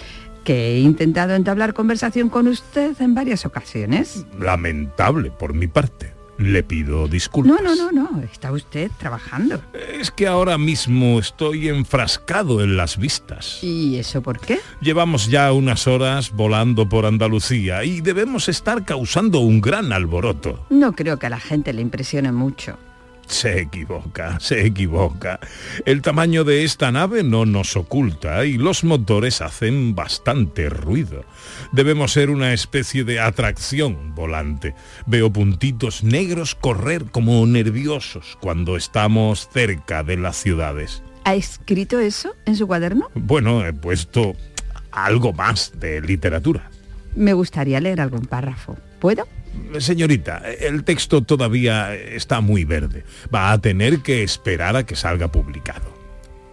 que 0.44 0.76
he 0.76 0.80
intentado 0.80 1.34
entablar 1.34 1.74
conversación 1.74 2.30
con 2.30 2.48
usted 2.48 3.00
en 3.00 3.14
varias 3.14 3.44
ocasiones. 3.44 4.24
Lamentable 4.40 5.30
por 5.30 5.52
mi 5.52 5.66
parte. 5.66 6.17
Le 6.38 6.62
pido 6.62 7.08
disculpas. 7.08 7.60
No, 7.60 7.74
no, 7.74 7.90
no, 7.90 7.90
no. 7.90 8.22
Está 8.22 8.52
usted 8.52 8.90
trabajando. 8.96 9.60
Es 9.92 10.10
que 10.10 10.26
ahora 10.26 10.56
mismo 10.56 11.18
estoy 11.18 11.68
enfrascado 11.68 12.62
en 12.62 12.76
las 12.76 12.96
vistas. 12.96 13.58
¿Y 13.62 13.96
eso 13.96 14.22
por 14.22 14.38
qué? 14.38 14.60
Llevamos 14.80 15.28
ya 15.28 15.52
unas 15.52 15.86
horas 15.88 16.30
volando 16.32 16.88
por 16.88 17.06
Andalucía 17.06 17.82
y 17.84 18.00
debemos 18.00 18.48
estar 18.48 18.84
causando 18.84 19.40
un 19.40 19.60
gran 19.60 19.92
alboroto. 19.92 20.64
No 20.70 20.92
creo 20.92 21.18
que 21.18 21.26
a 21.26 21.30
la 21.30 21.40
gente 21.40 21.72
le 21.72 21.82
impresione 21.82 22.30
mucho. 22.30 22.78
Se 23.28 23.60
equivoca, 23.60 24.40
se 24.40 24.66
equivoca. 24.66 25.38
El 25.84 26.02
tamaño 26.02 26.44
de 26.44 26.64
esta 26.64 26.90
nave 26.90 27.22
no 27.22 27.46
nos 27.46 27.76
oculta 27.76 28.44
y 28.44 28.58
los 28.58 28.84
motores 28.84 29.42
hacen 29.42 29.94
bastante 29.94 30.68
ruido. 30.70 31.24
Debemos 31.72 32.12
ser 32.12 32.30
una 32.30 32.52
especie 32.52 33.04
de 33.04 33.20
atracción 33.20 34.14
volante. 34.14 34.74
Veo 35.06 35.30
puntitos 35.30 36.02
negros 36.02 36.54
correr 36.54 37.04
como 37.10 37.46
nerviosos 37.46 38.38
cuando 38.40 38.76
estamos 38.76 39.48
cerca 39.52 40.02
de 40.02 40.16
las 40.16 40.36
ciudades. 40.36 41.02
¿Ha 41.24 41.34
escrito 41.34 42.00
eso 42.00 42.34
en 42.46 42.56
su 42.56 42.66
cuaderno? 42.66 43.10
Bueno, 43.14 43.64
he 43.64 43.74
puesto 43.74 44.34
algo 44.90 45.32
más 45.34 45.72
de 45.78 46.00
literatura. 46.00 46.70
Me 47.14 47.34
gustaría 47.34 47.80
leer 47.80 48.00
algún 48.00 48.26
párrafo. 48.26 48.76
¿Puedo? 49.00 49.26
Señorita, 49.78 50.42
el 50.60 50.84
texto 50.84 51.22
todavía 51.22 51.94
está 51.94 52.40
muy 52.40 52.64
verde. 52.64 53.04
Va 53.34 53.52
a 53.52 53.60
tener 53.60 54.00
que 54.00 54.22
esperar 54.22 54.76
a 54.76 54.84
que 54.84 54.96
salga 54.96 55.28
publicado. 55.28 55.97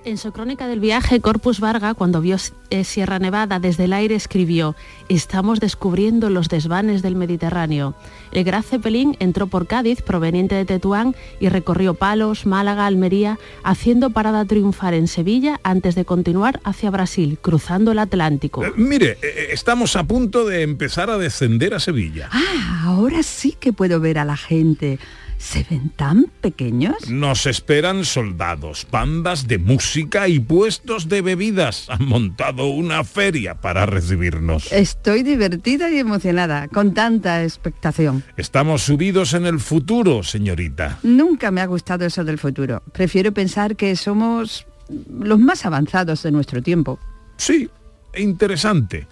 En 0.05 0.19
su 0.19 0.31
crónica 0.31 0.67
del 0.67 0.79
viaje, 0.79 1.19
Corpus 1.19 1.59
Varga, 1.59 1.95
cuando 1.95 2.21
vio 2.21 2.37
eh, 2.69 2.83
Sierra 2.83 3.17
Nevada 3.17 3.57
desde 3.57 3.85
el 3.85 3.93
aire, 3.93 4.13
escribió, 4.13 4.75
estamos 5.09 5.59
descubriendo 5.59 6.29
los 6.29 6.47
desvanes 6.47 7.01
del 7.01 7.15
Mediterráneo. 7.15 7.95
El 8.31 8.43
Gran 8.43 8.61
Zeppelin 8.61 9.17
entró 9.19 9.47
por 9.47 9.65
Cádiz, 9.65 10.03
proveniente 10.03 10.53
de 10.53 10.65
Tetuán, 10.65 11.15
y 11.39 11.49
recorrió 11.49 11.95
Palos, 11.95 12.45
Málaga, 12.45 12.85
Almería, 12.85 13.39
haciendo 13.63 14.11
parada 14.11 14.45
triunfal 14.45 14.93
en 14.93 15.07
Sevilla 15.07 15.59
antes 15.63 15.95
de 15.95 16.05
continuar 16.05 16.59
hacia 16.63 16.91
Brasil, 16.91 17.39
cruzando 17.41 17.91
el 17.91 17.97
Atlántico. 17.97 18.63
Eh, 18.63 18.73
mire, 18.75 19.17
eh, 19.23 19.47
estamos 19.53 19.95
a 19.95 20.03
punto 20.03 20.45
de 20.45 20.61
empezar 20.61 21.09
a 21.09 21.17
descender 21.17 21.73
a 21.73 21.79
Sevilla. 21.79 22.29
Ah, 22.31 22.83
ahora 22.85 23.23
sí 23.23 23.57
que 23.59 23.73
puedo 23.73 23.99
ver 23.99 24.19
a 24.19 24.25
la 24.25 24.37
gente. 24.37 24.99
¿Se 25.45 25.63
ven 25.69 25.89
tan 25.89 26.25
pequeños? 26.41 27.07
Nos 27.07 27.45
esperan 27.45 28.03
soldados, 28.03 28.87
bandas 28.89 29.47
de 29.47 29.59
música 29.59 30.27
y 30.27 30.39
puestos 30.39 31.07
de 31.07 31.21
bebidas. 31.21 31.85
Han 31.87 32.07
montado 32.07 32.65
una 32.69 33.03
feria 33.03 33.53
para 33.53 33.85
recibirnos. 33.85 34.71
Estoy 34.71 35.21
divertida 35.21 35.91
y 35.91 35.99
emocionada, 35.99 36.67
con 36.67 36.95
tanta 36.95 37.43
expectación. 37.43 38.23
Estamos 38.37 38.81
subidos 38.81 39.35
en 39.35 39.45
el 39.45 39.59
futuro, 39.59 40.23
señorita. 40.23 40.97
Nunca 41.03 41.51
me 41.51 41.61
ha 41.61 41.67
gustado 41.67 42.05
eso 42.05 42.23
del 42.23 42.39
futuro. 42.39 42.81
Prefiero 42.91 43.31
pensar 43.31 43.75
que 43.75 43.95
somos 43.95 44.65
los 44.89 45.39
más 45.39 45.63
avanzados 45.63 46.23
de 46.23 46.31
nuestro 46.31 46.63
tiempo. 46.63 46.97
Sí, 47.37 47.69
interesante. 48.17 49.07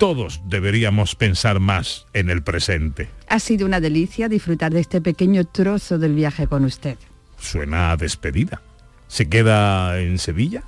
Todos 0.00 0.40
deberíamos 0.46 1.14
pensar 1.14 1.60
más 1.60 2.06
en 2.14 2.30
el 2.30 2.42
presente. 2.42 3.10
Ha 3.28 3.38
sido 3.38 3.66
una 3.66 3.80
delicia 3.80 4.30
disfrutar 4.30 4.72
de 4.72 4.80
este 4.80 5.02
pequeño 5.02 5.44
trozo 5.44 5.98
del 5.98 6.14
viaje 6.14 6.46
con 6.46 6.64
usted. 6.64 6.96
Suena 7.38 7.90
a 7.90 7.98
despedida. 7.98 8.62
¿Se 9.08 9.28
queda 9.28 10.00
en 10.00 10.18
Sevilla? 10.18 10.62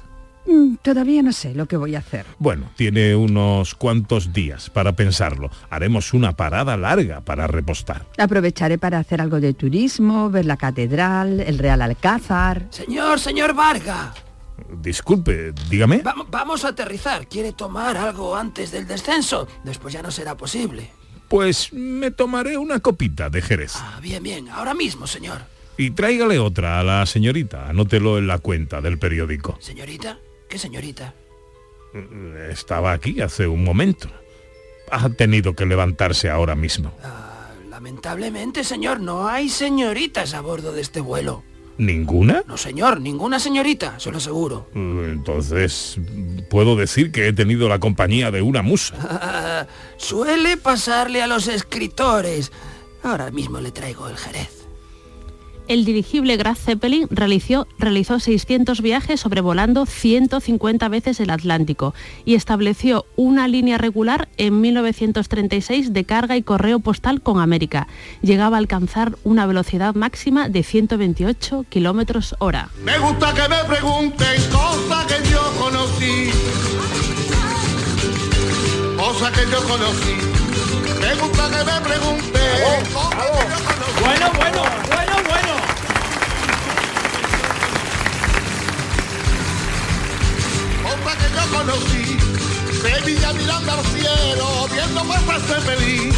Mm, 0.47 0.75
Todavía 0.83 1.23
no 1.23 1.33
sé 1.33 1.55
lo 1.55 1.65
que 1.65 1.79
voy 1.79 1.95
a 1.95 2.01
hacer. 2.01 2.27
Bueno, 2.39 2.71
tiene 2.77 3.17
unos 3.17 3.75
cuantos 3.75 4.35
días 4.35 4.69
para 4.69 4.93
pensarlo. 4.93 5.51
Haremos 5.71 6.13
una 6.13 6.37
parada 6.37 6.77
larga 6.77 7.23
para 7.23 7.47
repostar. 7.47 8.05
Aprovecharé 8.19 8.77
para 8.77 8.99
hacer 8.99 9.23
algo 9.23 9.41
de 9.41 9.55
turismo, 9.55 10.29
ver 10.29 10.45
la 10.45 10.59
catedral, 10.59 11.41
el 11.41 11.59
Real 11.59 11.81
Alcázar. 11.81 12.67
Señor, 12.69 13.19
señor 13.19 13.55
Varga. 13.55 14.13
Disculpe, 14.81 15.53
dígame. 15.69 15.99
Vamos, 15.99 16.27
vamos 16.31 16.65
a 16.65 16.69
aterrizar. 16.69 17.27
¿Quiere 17.27 17.53
tomar 17.53 17.97
algo 17.97 18.37
antes 18.37 18.71
del 18.71 18.87
descenso? 18.87 19.47
Después 19.65 19.93
ya 19.95 20.03
no 20.03 20.11
será 20.11 20.37
posible. 20.37 20.91
Pues 21.29 21.73
me 21.73 22.11
tomaré 22.11 22.59
una 22.59 22.81
copita 22.81 23.31
de 23.31 23.41
Jerez. 23.41 23.73
Ah, 23.77 23.99
bien, 24.03 24.23
bien. 24.23 24.49
Ahora 24.51 24.75
mismo, 24.75 25.07
señor. 25.07 25.41
Y 25.79 25.91
tráigale 25.93 26.39
otra 26.39 26.81
a 26.81 26.85
la 26.85 27.07
señorita. 27.07 27.69
Anótelo 27.69 28.19
en 28.19 28.27
la 28.27 28.39
cuenta 28.39 28.81
del 28.81 28.99
periódico. 28.99 29.57
¿Señorita? 29.61 30.19
¿Qué 30.49 30.59
señorita? 30.59 31.15
Estaba 32.51 32.93
aquí 32.93 33.21
hace 33.21 33.47
un 33.47 33.65
momento. 33.65 34.09
Ha 34.91 35.09
tenido 35.11 35.55
que 35.55 35.65
levantarse 35.65 36.29
ahora 36.29 36.55
mismo. 36.55 36.93
Lamentablemente, 37.71 38.65
señor, 38.65 39.01
no 39.01 39.27
hay 39.29 39.49
señoritas 39.49 40.35
a 40.35 40.43
bordo 40.43 40.73
de 40.73 40.83
este 40.83 41.01
vuelo. 41.01 41.43
¿Ninguna? 41.79 42.43
No, 42.47 42.57
señor, 42.57 43.01
ninguna 43.01 43.39
señorita, 43.39 43.99
se 43.99 44.11
lo 44.11 44.19
aseguro. 44.19 44.69
Entonces, 44.75 45.99
puedo 46.51 46.77
decir 46.77 47.11
que 47.13 47.29
he 47.29 47.33
tenido 47.33 47.69
la 47.69 47.79
compañía 47.79 48.31
de 48.31 48.43
una 48.43 48.63
musa. 48.63 48.95
Ah, 49.01 49.67
suele 49.97 50.57
pasarle 50.57 51.23
a 51.23 51.27
los 51.27 51.49
escritores. 51.49 52.53
Ahora 53.03 53.31
mismo 53.31 53.61
le 53.61 53.73
traigo 53.73 54.09
el 54.09 54.17
Jerez. 54.17 54.62
El 55.69 55.85
dirigible 55.85 56.37
Graf 56.37 56.59
Zeppelin 56.59 57.07
realizó, 57.11 57.69
realizó 57.79 58.19
600 58.19 58.81
viajes 58.81 59.21
sobrevolando 59.21 59.87
150 59.87 60.89
veces 60.89 61.21
el 61.21 61.31
Atlántico 61.31 61.95
y 62.25 62.35
estableció 62.35 63.07
una 63.17 63.47
línea 63.47 63.79
regular 63.79 64.29
en 64.37 64.61
1936 64.61 65.93
de 65.93 66.05
carga 66.05 66.37
y 66.37 66.43
correo 66.43 66.81
postal 66.81 67.23
con 67.23 67.41
América. 67.41 67.87
Llegaba 68.23 68.57
a 68.57 68.59
alcanzar 68.59 69.17
una 69.23 69.47
velocidad 69.47 69.95
máxima 69.95 70.49
de 70.49 70.63
128 70.63 71.67
kilómetros 71.69 72.35
hora. 72.41 72.69
Me 72.85 72.99
gusta 72.99 73.33
que 73.33 73.49
me 73.49 73.65
pregunten 73.65 74.43
cosas 74.51 75.07
que 75.07 75.31
yo 75.31 75.43
conocí. 75.59 76.31
Cosas 78.97 79.31
que 79.31 79.51
yo 79.51 79.63
conocí. 79.69 80.17
Me 81.01 81.15
gusta 81.15 81.51
que 81.51 81.65
me 81.65 81.81
pregunten 81.89 82.33
cosas 82.93 83.13
que 83.15 83.39
yo 83.39 83.61
conocí. 83.63 84.03
Bueno, 84.03 84.31
bueno, 84.33 84.33
bueno, 84.37 84.63
bueno. 84.89 85.02
Cosas 91.03 91.17
que 91.17 91.35
yo 91.35 91.59
conocí. 91.59 92.17
Sevilla 92.81 93.33
mirando 93.33 93.73
al 93.73 93.85
cielo, 93.85 94.69
viendo 94.73 95.05
pasarse 95.05 95.61
feliz. 95.61 96.15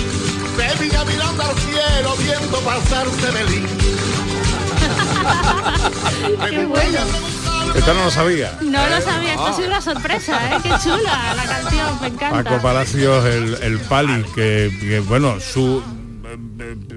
Sevilla 0.56 1.04
mirando 1.04 1.42
al 1.42 1.56
cielo, 1.58 2.16
viendo 2.18 2.58
pasarse 2.60 3.32
feliz. 3.32 3.70
Qué 6.50 6.64
bueno. 6.64 6.98
Esta 7.74 7.92
no 7.94 8.04
lo 8.04 8.10
sabía. 8.10 8.56
No 8.62 8.86
lo 8.86 9.00
sabía, 9.00 9.30
esto 9.30 9.46
ha 9.46 9.52
sido 9.54 9.68
una 9.68 9.80
sorpresa, 9.80 10.38
¿eh? 10.50 10.58
Qué 10.62 10.70
chula 10.82 11.34
la 11.34 11.44
canción, 11.44 12.00
me 12.00 12.06
encanta. 12.08 12.44
Paco 12.44 12.62
Palacios, 12.62 13.24
el, 13.24 13.54
el 13.62 13.78
Pali, 13.80 14.24
que, 14.34 14.72
que, 14.80 15.00
bueno, 15.00 15.40
su, 15.40 15.82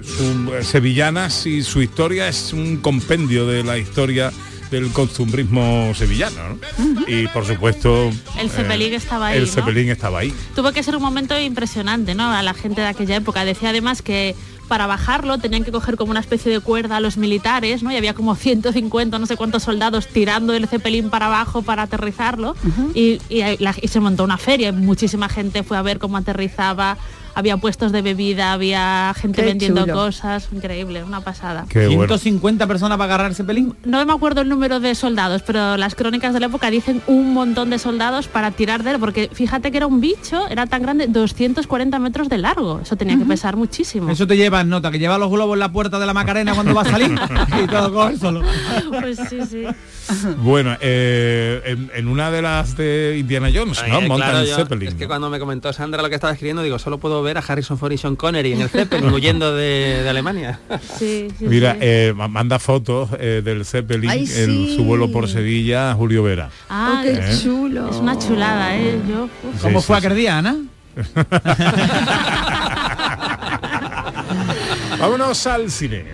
su 0.03 0.53
eh, 0.53 0.63
sevillanas 0.63 1.45
y 1.47 1.63
su 1.63 1.81
historia 1.81 2.27
es 2.27 2.53
un 2.53 2.77
compendio 2.77 3.47
de 3.47 3.63
la 3.63 3.77
historia 3.77 4.31
del 4.71 4.91
costumbrismo 4.91 5.93
sevillano, 5.95 6.35
¿no? 6.49 7.01
Y 7.07 7.27
por 7.27 7.45
supuesto... 7.45 8.09
El 8.39 8.49
Zeppelin 8.49 8.93
estaba 8.93 9.27
ahí, 9.27 9.37
El 9.37 9.45
¿no? 9.45 9.51
Zeppelin 9.51 9.89
estaba 9.89 10.19
ahí. 10.19 10.33
Tuvo 10.55 10.71
que 10.71 10.83
ser 10.83 10.95
un 10.95 11.01
momento 11.01 11.39
impresionante, 11.39 12.15
¿no? 12.15 12.31
A 12.31 12.43
la 12.43 12.53
gente 12.53 12.81
de 12.81 12.87
aquella 12.87 13.15
época. 13.15 13.45
Decía 13.45 13.69
además 13.69 14.01
que 14.01 14.35
para 14.67 14.85
bajarlo 14.85 15.37
tenían 15.37 15.63
que 15.63 15.71
coger 15.71 15.95
como 15.95 16.11
una 16.11 16.19
especie 16.19 16.51
de 16.51 16.59
cuerda 16.59 16.97
a 16.97 16.99
los 16.99 17.15
militares, 17.15 17.83
¿no? 17.83 17.91
Y 17.91 17.95
había 17.95 18.13
como 18.13 18.35
150, 18.35 19.17
no 19.17 19.25
sé 19.25 19.37
cuántos 19.37 19.63
soldados 19.63 20.07
tirando 20.07 20.53
el 20.53 20.67
Zeppelin 20.67 21.09
para 21.09 21.27
abajo 21.27 21.61
para 21.61 21.83
aterrizarlo. 21.83 22.53
y, 22.93 23.21
y 23.29 23.41
la- 23.59 23.75
y 23.81 23.87
se 23.87 23.99
montó 24.01 24.25
una 24.25 24.37
feria. 24.37 24.69
y 24.69 24.71
Muchísima 24.73 25.29
gente 25.29 25.63
fue 25.63 25.77
a 25.77 25.81
ver 25.81 25.99
cómo 25.99 26.17
aterrizaba. 26.17 26.97
Había 27.37 27.57
puestos 27.57 27.91
de 27.91 28.01
bebida, 28.01 28.51
había 28.51 29.13
gente 29.15 29.41
Qué 29.43 29.47
vendiendo 29.49 29.81
chulo. 29.81 29.93
cosas. 29.93 30.49
Increíble, 30.51 31.03
una 31.03 31.21
pasada. 31.21 31.67
150 31.69 32.65
personas 32.65 32.97
para 32.97 33.13
agarrar 33.13 33.31
ese 33.31 33.43
pelín. 33.43 33.75
No 33.85 34.03
me 34.03 34.11
acuerdo 34.11 34.41
el 34.41 34.49
número 34.49 34.79
de 34.79 34.95
soldados, 34.95 35.43
pero 35.43 35.77
las 35.77 35.93
crónicas 35.93 36.33
de 36.33 36.39
la 36.39 36.47
época 36.47 36.71
dicen 36.71 36.99
un 37.05 37.35
montón 37.35 37.69
de 37.69 37.77
soldados 37.77 38.27
para 38.27 38.49
tirar 38.49 38.81
de 38.81 38.91
él, 38.91 38.99
porque 38.99 39.29
fíjate 39.31 39.69
que 39.69 39.77
era 39.77 39.85
un 39.85 40.01
bicho, 40.01 40.47
era 40.49 40.65
tan 40.65 40.81
grande, 40.81 41.05
240 41.07 41.99
metros 41.99 42.27
de 42.27 42.39
largo. 42.39 42.79
Eso 42.81 42.95
tenía 42.95 43.17
que 43.19 43.25
pesar 43.25 43.55
muchísimo. 43.55 44.09
Eso 44.09 44.25
te 44.25 44.35
lleva 44.35 44.61
en 44.61 44.69
nota, 44.69 44.89
que 44.89 44.97
lleva 44.97 45.19
los 45.19 45.29
globos 45.29 45.53
en 45.53 45.59
la 45.59 45.71
puerta 45.71 45.99
de 45.99 46.07
la 46.07 46.15
Macarena 46.15 46.55
cuando 46.55 46.73
va 46.73 46.81
a 46.81 46.85
salir. 46.85 47.15
y 47.63 47.67
todo 47.67 47.93
coge 47.93 48.17
solo. 48.17 48.41
Pues 48.99 49.19
sí, 49.29 49.39
sí. 49.47 49.63
Bueno, 50.37 50.75
eh, 50.81 51.61
en, 51.65 51.91
en 51.93 52.07
una 52.07 52.31
de 52.31 52.41
las 52.41 52.75
de 52.77 53.17
Indiana 53.19 53.49
Jones, 53.53 53.79
¿no? 53.87 53.99
Eh, 53.99 54.09
claro, 54.15 54.43
yo- 54.43 54.55
Zeppelin. 54.55 54.87
Es 54.89 54.95
que 54.95 55.05
cuando 55.07 55.29
me 55.29 55.37
comentó 55.37 55.71
Sandra 55.71 56.01
lo 56.01 56.09
que 56.09 56.15
estaba 56.15 56.33
escribiendo, 56.33 56.63
digo, 56.63 56.79
solo 56.79 56.97
puedo 56.97 57.21
ver 57.27 57.37
a 57.37 57.41
Harrison 57.41 57.77
Ford 57.77 57.91
y 57.91 57.97
Sean 57.97 58.15
Connery 58.15 58.53
en 58.53 58.61
el 58.61 58.69
Zeppelin 58.69 59.09
huyendo 59.13 59.55
de, 59.55 60.01
de 60.03 60.09
Alemania. 60.09 60.59
Sí, 60.97 61.27
sí, 61.37 61.45
Mira, 61.47 61.73
sí. 61.73 61.79
eh, 61.81 62.13
ma- 62.15 62.27
manda 62.27 62.59
fotos 62.59 63.09
eh, 63.19 63.41
del 63.43 63.65
Zeppelin 63.65 64.09
Ay, 64.09 64.27
en 64.35 64.75
su 64.75 64.83
vuelo 64.83 65.11
por 65.11 65.27
Sevilla, 65.29 65.93
Julio 65.93 66.23
Vera. 66.23 66.49
Ah, 66.69 66.97
Oh, 66.99 67.03
qué 67.03 67.11
¿Eh? 67.13 67.37
chulo. 67.43 67.89
es 67.89 67.97
una 67.97 68.17
chulada, 68.17 68.75
¿eh? 68.77 68.97
Yo. 69.09 69.29
¿Cómo 69.61 69.79
Sí, 69.81 69.87
fue 69.87 69.99
sí, 69.99 70.05
aquel 70.05 70.17
día, 70.17 70.37
Ana? 70.39 70.57
Vámonos 74.99 75.45
al 75.47 75.69
cine. 75.69 76.05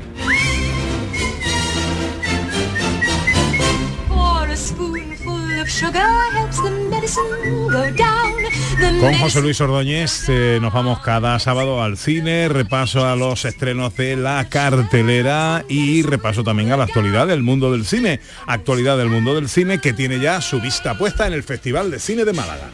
Con 9.00 9.14
José 9.16 9.42
Luis 9.42 9.60
Ordóñez 9.60 10.30
eh, 10.30 10.60
nos 10.62 10.74
vamos 10.74 11.00
cada 11.00 11.38
sábado 11.40 11.84
al 11.84 11.98
cine, 11.98 12.48
repaso 12.48 13.06
a 13.06 13.16
los 13.16 13.46
estrenos 13.46 13.96
de 13.98 14.16
la 14.16 14.48
cartelera 14.50 15.66
y 15.68 16.02
repaso 16.04 16.44
también 16.44 16.72
a 16.72 16.78
la 16.78 16.86
actualidad 16.86 17.28
del 17.28 17.44
mundo 17.44 17.72
del 17.72 17.86
cine. 17.86 18.20
Actualidad 18.48 18.98
del 18.98 19.10
mundo 19.10 19.36
del 19.36 19.50
cine 19.50 19.80
que 19.80 19.94
tiene 19.94 20.20
ya 20.20 20.42
su 20.42 20.62
vista 20.62 20.98
puesta 20.98 21.28
en 21.28 21.34
el 21.34 21.44
Festival 21.44 21.92
de 21.92 22.00
Cine 22.00 22.24
de 22.24 22.34
Málaga. 22.34 22.70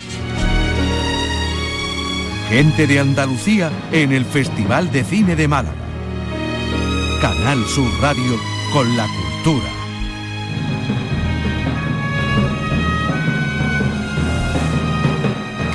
Gente 2.50 2.88
de 2.88 3.00
Andalucía 3.00 3.72
en 3.92 4.12
el 4.12 4.26
Festival 4.26 4.92
de 4.92 5.04
Cine 5.04 5.36
de 5.36 5.48
Málaga. 5.48 5.78
Canal 7.22 7.66
Sur 7.66 7.90
Radio 8.02 8.40
con 8.72 8.96
la 8.96 9.08
cultura. 9.08 9.79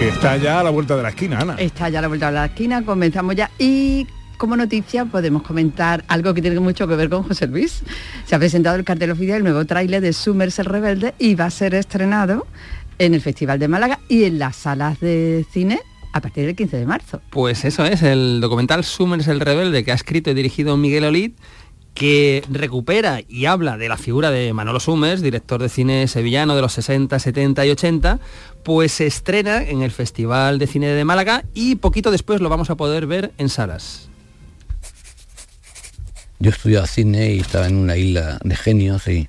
Que 0.04 0.10
está 0.10 0.36
ya 0.36 0.60
a 0.60 0.62
la 0.62 0.68
vuelta 0.68 0.98
de 0.98 1.02
la 1.02 1.08
esquina, 1.08 1.38
Ana. 1.38 1.54
Está 1.54 1.88
ya 1.88 2.00
a 2.00 2.02
la 2.02 2.08
vuelta 2.08 2.26
de 2.26 2.32
la 2.34 2.44
esquina, 2.44 2.84
comenzamos 2.84 3.34
ya 3.36 3.50
y 3.58 4.06
como 4.36 4.54
noticia 4.54 5.06
podemos 5.06 5.42
comentar 5.42 6.04
algo 6.08 6.34
que 6.34 6.42
tiene 6.42 6.60
mucho 6.60 6.86
que 6.86 6.94
ver 6.94 7.08
con 7.08 7.22
José 7.22 7.46
Luis. 7.46 7.82
Se 8.26 8.34
ha 8.34 8.38
presentado 8.38 8.76
el 8.76 8.84
cartel 8.84 9.12
oficial, 9.12 9.38
el 9.38 9.44
nuevo 9.44 9.64
tráiler 9.64 10.02
de 10.02 10.12
Summers 10.12 10.58
el 10.58 10.66
Rebelde 10.66 11.14
y 11.18 11.36
va 11.36 11.46
a 11.46 11.50
ser 11.50 11.74
estrenado 11.74 12.46
en 12.98 13.14
el 13.14 13.22
Festival 13.22 13.58
de 13.58 13.66
Málaga 13.66 13.98
y 14.06 14.24
en 14.24 14.38
las 14.38 14.56
salas 14.56 15.00
de 15.00 15.46
cine 15.50 15.80
a 16.12 16.20
partir 16.20 16.44
del 16.44 16.54
15 16.54 16.76
de 16.76 16.84
marzo. 16.84 17.22
Pues 17.30 17.64
eso 17.64 17.86
es, 17.86 18.02
el 18.02 18.42
documental 18.42 18.84
Summers 18.84 19.26
el 19.28 19.40
Rebelde 19.40 19.84
que 19.84 19.92
ha 19.92 19.94
escrito 19.94 20.30
y 20.30 20.34
dirigido 20.34 20.76
Miguel 20.76 21.04
Olid 21.04 21.32
que 21.94 22.42
recupera 22.50 23.20
y 23.28 23.46
habla 23.46 23.78
de 23.78 23.88
la 23.88 23.96
figura 23.96 24.30
de 24.30 24.52
Manolo 24.52 24.80
Summers, 24.80 25.22
director 25.22 25.62
de 25.62 25.68
cine 25.68 26.08
sevillano 26.08 26.56
de 26.56 26.62
los 26.62 26.72
60, 26.72 27.18
70 27.18 27.64
y 27.64 27.70
80, 27.70 28.18
pues 28.64 28.92
se 28.92 29.06
estrena 29.06 29.62
en 29.62 29.82
el 29.82 29.92
Festival 29.92 30.58
de 30.58 30.66
Cine 30.66 30.88
de 30.88 31.04
Málaga 31.04 31.44
y 31.54 31.76
poquito 31.76 32.10
después 32.10 32.40
lo 32.40 32.48
vamos 32.48 32.68
a 32.70 32.74
poder 32.74 33.06
ver 33.06 33.32
en 33.38 33.48
salas. 33.48 34.08
Yo 36.40 36.50
estudiaba 36.50 36.86
cine 36.86 37.32
y 37.32 37.40
estaba 37.40 37.68
en 37.68 37.76
una 37.76 37.96
isla 37.96 38.38
de 38.42 38.56
genios 38.56 39.06
y, 39.06 39.28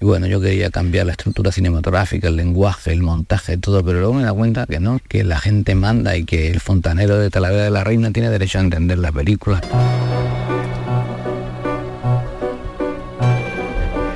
y 0.00 0.04
bueno, 0.04 0.28
yo 0.28 0.40
quería 0.40 0.70
cambiar 0.70 1.06
la 1.06 1.12
estructura 1.12 1.50
cinematográfica, 1.50 2.28
el 2.28 2.36
lenguaje, 2.36 2.92
el 2.92 3.02
montaje, 3.02 3.58
todo, 3.58 3.84
pero 3.84 3.98
luego 3.98 4.14
me 4.14 4.22
da 4.22 4.32
cuenta 4.32 4.66
que 4.66 4.78
no, 4.78 5.00
que 5.08 5.24
la 5.24 5.40
gente 5.40 5.74
manda 5.74 6.16
y 6.16 6.24
que 6.24 6.50
el 6.50 6.60
fontanero 6.60 7.18
de 7.18 7.28
Talavera 7.28 7.64
de 7.64 7.70
la 7.70 7.82
Reina 7.82 8.12
tiene 8.12 8.30
derecho 8.30 8.58
a 8.58 8.62
entender 8.62 8.98
la 8.98 9.10
película. 9.10 9.60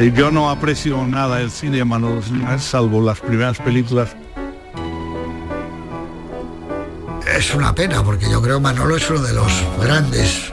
Yo 0.00 0.30
no 0.30 0.48
aprecio 0.48 1.04
nada 1.06 1.40
el 1.40 1.50
cine 1.50 1.78
de 1.78 1.84
Manolo 1.84 2.22
salvo 2.58 3.00
las 3.00 3.18
primeras 3.20 3.58
películas. 3.58 4.10
Es 7.36 7.54
una 7.54 7.74
pena 7.74 8.02
porque 8.04 8.30
yo 8.30 8.40
creo 8.40 8.60
Manolo 8.60 8.96
es 8.96 9.10
uno 9.10 9.20
de 9.20 9.32
los 9.32 9.52
grandes 9.82 10.52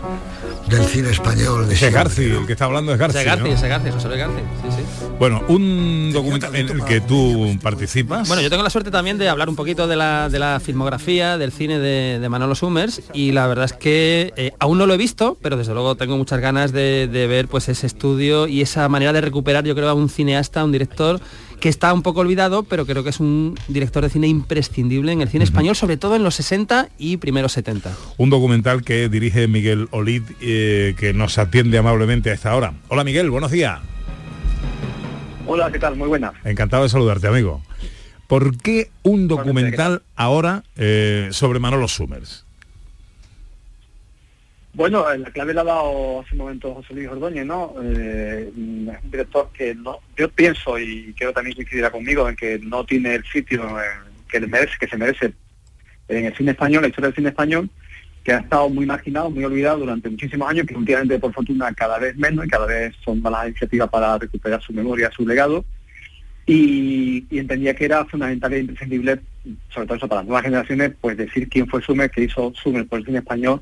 del 0.68 0.84
cine 0.86 1.12
español. 1.12 1.68
De 1.68 1.74
Ese 1.76 1.90
siempre. 1.90 2.04
Garci, 2.04 2.24
el 2.24 2.46
que 2.46 2.54
está 2.54 2.66
hablando 2.66 2.92
es 2.94 3.00
Garci. 3.00 3.18
Ese 3.18 3.26
Garci, 3.26 3.44
¿no? 3.44 3.56
ese 3.56 3.68
Garci, 3.68 3.92
José 3.92 4.10
Garci, 4.10 4.40
sí, 4.64 4.78
sí. 4.78 5.05
Bueno, 5.18 5.42
un 5.48 6.12
documental 6.12 6.56
en 6.56 6.70
el 6.70 6.84
que 6.84 7.00
tú 7.00 7.58
participas. 7.62 8.28
Bueno, 8.28 8.44
yo 8.44 8.50
tengo 8.50 8.64
la 8.64 8.70
suerte 8.70 8.92
también 8.92 9.18
de 9.18 9.30
hablar 9.30 9.48
un 9.48 9.56
poquito 9.56 9.88
de 9.88 9.96
la, 9.96 10.28
de 10.30 10.40
la 10.40 10.60
filmografía, 10.60 11.38
del 11.38 11.54
cine 11.54 11.80
de, 11.80 12.20
de 12.20 12.30
Manolo 12.30 12.54
Summers 12.54 13.02
y 13.14 13.32
la 13.32 13.48
verdad 13.48 13.66
es 13.66 13.74
que 13.74 14.34
eh, 14.36 14.52
aún 14.60 14.78
no 14.78 14.86
lo 14.86 14.94
he 14.94 14.98
visto, 14.98 15.38
pero 15.42 15.56
desde 15.56 15.74
luego 15.74 15.96
tengo 15.96 16.18
muchas 16.18 16.42
ganas 16.42 16.74
de, 16.74 17.08
de 17.08 17.28
ver 17.28 17.48
pues 17.48 17.70
ese 17.70 17.88
estudio 17.88 18.48
y 18.48 18.62
esa 18.62 18.90
manera 18.90 19.14
de 19.14 19.22
recuperar 19.22 19.64
yo 19.64 19.74
creo 19.74 19.88
a 19.88 19.94
un 19.94 20.10
cineasta, 20.10 20.66
un 20.66 20.74
director 20.74 21.22
que 21.62 21.70
está 21.70 21.94
un 21.94 22.02
poco 22.02 22.20
olvidado, 22.20 22.64
pero 22.64 22.86
creo 22.86 23.04
que 23.04 23.10
es 23.10 23.22
un 23.22 23.58
director 23.70 24.04
de 24.04 24.10
cine 24.10 24.28
imprescindible 24.28 25.14
en 25.14 25.22
el 25.22 25.30
cine 25.30 25.46
español, 25.46 25.78
sobre 25.78 25.96
todo 25.96 26.18
en 26.18 26.24
los 26.24 26.36
60 26.36 26.90
y 26.98 27.18
primeros 27.18 27.54
70. 27.54 27.96
un 28.18 28.30
documental 28.30 28.84
que 28.84 29.08
dirige 29.08 29.48
Miguel 29.48 29.88
Olid, 29.92 30.24
eh, 30.42 30.94
que 30.98 31.14
nos 31.14 31.38
atiende 31.38 31.78
amablemente 31.78 32.32
a 32.32 32.34
esta 32.34 32.54
hora. 32.54 32.74
Hola 32.90 33.06
Miguel, 33.06 33.30
buenos 33.32 33.52
días. 33.52 33.80
Hola, 35.48 35.72
¿qué 35.72 35.80
tal? 35.80 35.96
Muy 35.96 36.08
buenas. 36.08 36.34
Encantado 36.44 36.84
de 36.84 36.90
saludarte, 36.90 37.28
amigo. 37.28 37.62
¿Por 38.28 38.58
qué 38.58 38.90
un 39.04 39.28
documental 39.28 40.02
ahora 40.16 40.64
eh, 40.76 41.28
sobre 41.32 41.60
Manolo 41.60 41.88
Summers? 41.88 42.46
Bueno, 44.74 45.10
eh, 45.10 45.20
la 45.20 45.30
clave 45.30 45.54
la 45.54 45.62
ha 45.62 45.66
dado 45.66 46.22
hace 46.22 46.34
un 46.34 46.40
momento 46.40 46.74
José 46.74 46.96
Luis 46.96 47.08
Ordóñez, 47.08 47.46
¿no? 47.46 47.76
Eh, 47.82 48.50
es 48.50 48.58
un 48.58 49.12
director 49.12 49.50
que 49.54 49.76
no, 49.76 50.00
yo 50.18 50.30
pienso 50.30 50.80
y 50.80 51.14
creo 51.18 51.32
también 51.32 51.56
coincidirá 51.56 51.92
conmigo 51.92 52.28
en 52.28 52.36
que 52.36 52.60
no 52.60 52.84
tiene 52.84 53.16
el 53.16 53.24
sitio 53.26 53.64
que 54.28 54.40
merece, 54.42 54.74
que 54.80 54.88
se 54.88 54.98
merece 54.98 55.34
en 56.08 56.26
el 56.26 56.36
cine 56.36 56.52
español, 56.52 56.82
la 56.82 56.88
historia 56.90 57.08
del 57.08 57.16
cine 57.16 57.30
español, 57.30 57.70
que 58.26 58.34
ha 58.34 58.40
estado 58.40 58.68
muy 58.70 58.88
marginado, 58.88 59.30
muy 59.30 59.46
olvidado 59.46 59.78
durante 59.78 60.10
muchísimos 60.10 60.50
años, 60.50 60.66
que 60.66 60.76
últimamente 60.76 61.20
por 61.20 61.32
fortuna 61.32 61.72
cada 61.74 62.00
vez 62.00 62.18
menos 62.18 62.46
y 62.46 62.50
cada 62.50 62.66
vez 62.66 62.96
son 63.06 63.22
más 63.22 63.32
las 63.32 63.48
iniciativas 63.50 63.88
para 63.88 64.18
recuperar 64.18 64.60
su 64.64 64.74
memoria, 64.74 65.12
su 65.16 65.28
legado. 65.28 65.64
Y, 66.48 67.26
entendía 67.30 67.76
que 67.76 67.86
era 67.86 68.04
fundamental 68.06 68.52
e 68.54 68.60
imprescindible, 68.62 69.20
sobre 69.70 69.86
todo 69.86 69.98
eso 69.98 70.08
para 70.08 70.22
las 70.22 70.28
nuevas 70.28 70.44
generaciones, 70.44 70.94
pues 71.00 71.18
decir 71.18 71.48
quién 71.48 71.68
fue 71.68 71.84
Sumer, 71.84 72.10
qué 72.10 72.24
hizo 72.24 72.52
Sumer 72.56 72.88
por 72.88 72.98
el 72.98 73.06
cine 73.06 73.20
español, 73.20 73.62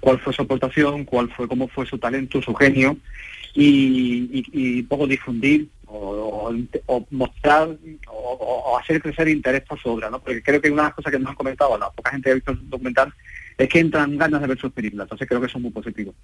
cuál 0.00 0.20
fue 0.20 0.34
su 0.34 0.42
aportación, 0.42 1.06
cuál 1.06 1.30
fue, 1.30 1.48
cómo 1.48 1.68
fue 1.68 1.86
su 1.86 1.96
talento, 1.96 2.42
su 2.42 2.54
genio, 2.54 2.98
y, 3.54 4.44
y, 4.52 4.82
poco 4.82 5.06
difundir 5.06 5.68
o, 5.86 6.54
mostrar 7.10 7.76
o, 8.08 8.78
hacer 8.78 9.00
crecer 9.00 9.28
interés 9.28 9.62
por 9.62 9.80
su 9.80 9.88
obra, 9.88 10.10
¿no? 10.10 10.20
Porque 10.20 10.42
creo 10.42 10.60
que 10.60 10.70
una 10.70 10.82
de 10.82 10.88
las 10.88 10.94
cosas 10.94 11.12
que 11.12 11.18
nos 11.18 11.30
han 11.30 11.36
comentado, 11.36 11.78
la 11.78 11.90
poca 11.90 12.10
gente 12.10 12.30
ha 12.30 12.34
visto 12.34 12.52
el 12.52 12.68
documental, 12.68 13.12
es 13.62 13.68
que 13.68 13.80
entran 13.80 14.16
ganas 14.18 14.40
de 14.40 14.46
ver 14.48 14.58
sus 14.58 14.72
películas, 14.72 15.04
entonces 15.04 15.28
creo 15.28 15.40
que 15.40 15.46
es 15.46 15.56
muy 15.56 15.70
positivo. 15.70 16.14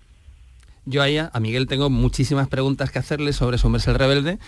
Yo 0.84 1.02
ahí 1.02 1.18
a 1.18 1.30
a 1.32 1.40
Miguel 1.40 1.66
tengo 1.66 1.90
muchísimas 1.90 2.48
preguntas 2.48 2.90
que 2.90 2.98
hacerle 2.98 3.32
sobre 3.32 3.58
Summers 3.58 3.86
el 3.88 3.94
Rebelde, 3.94 4.38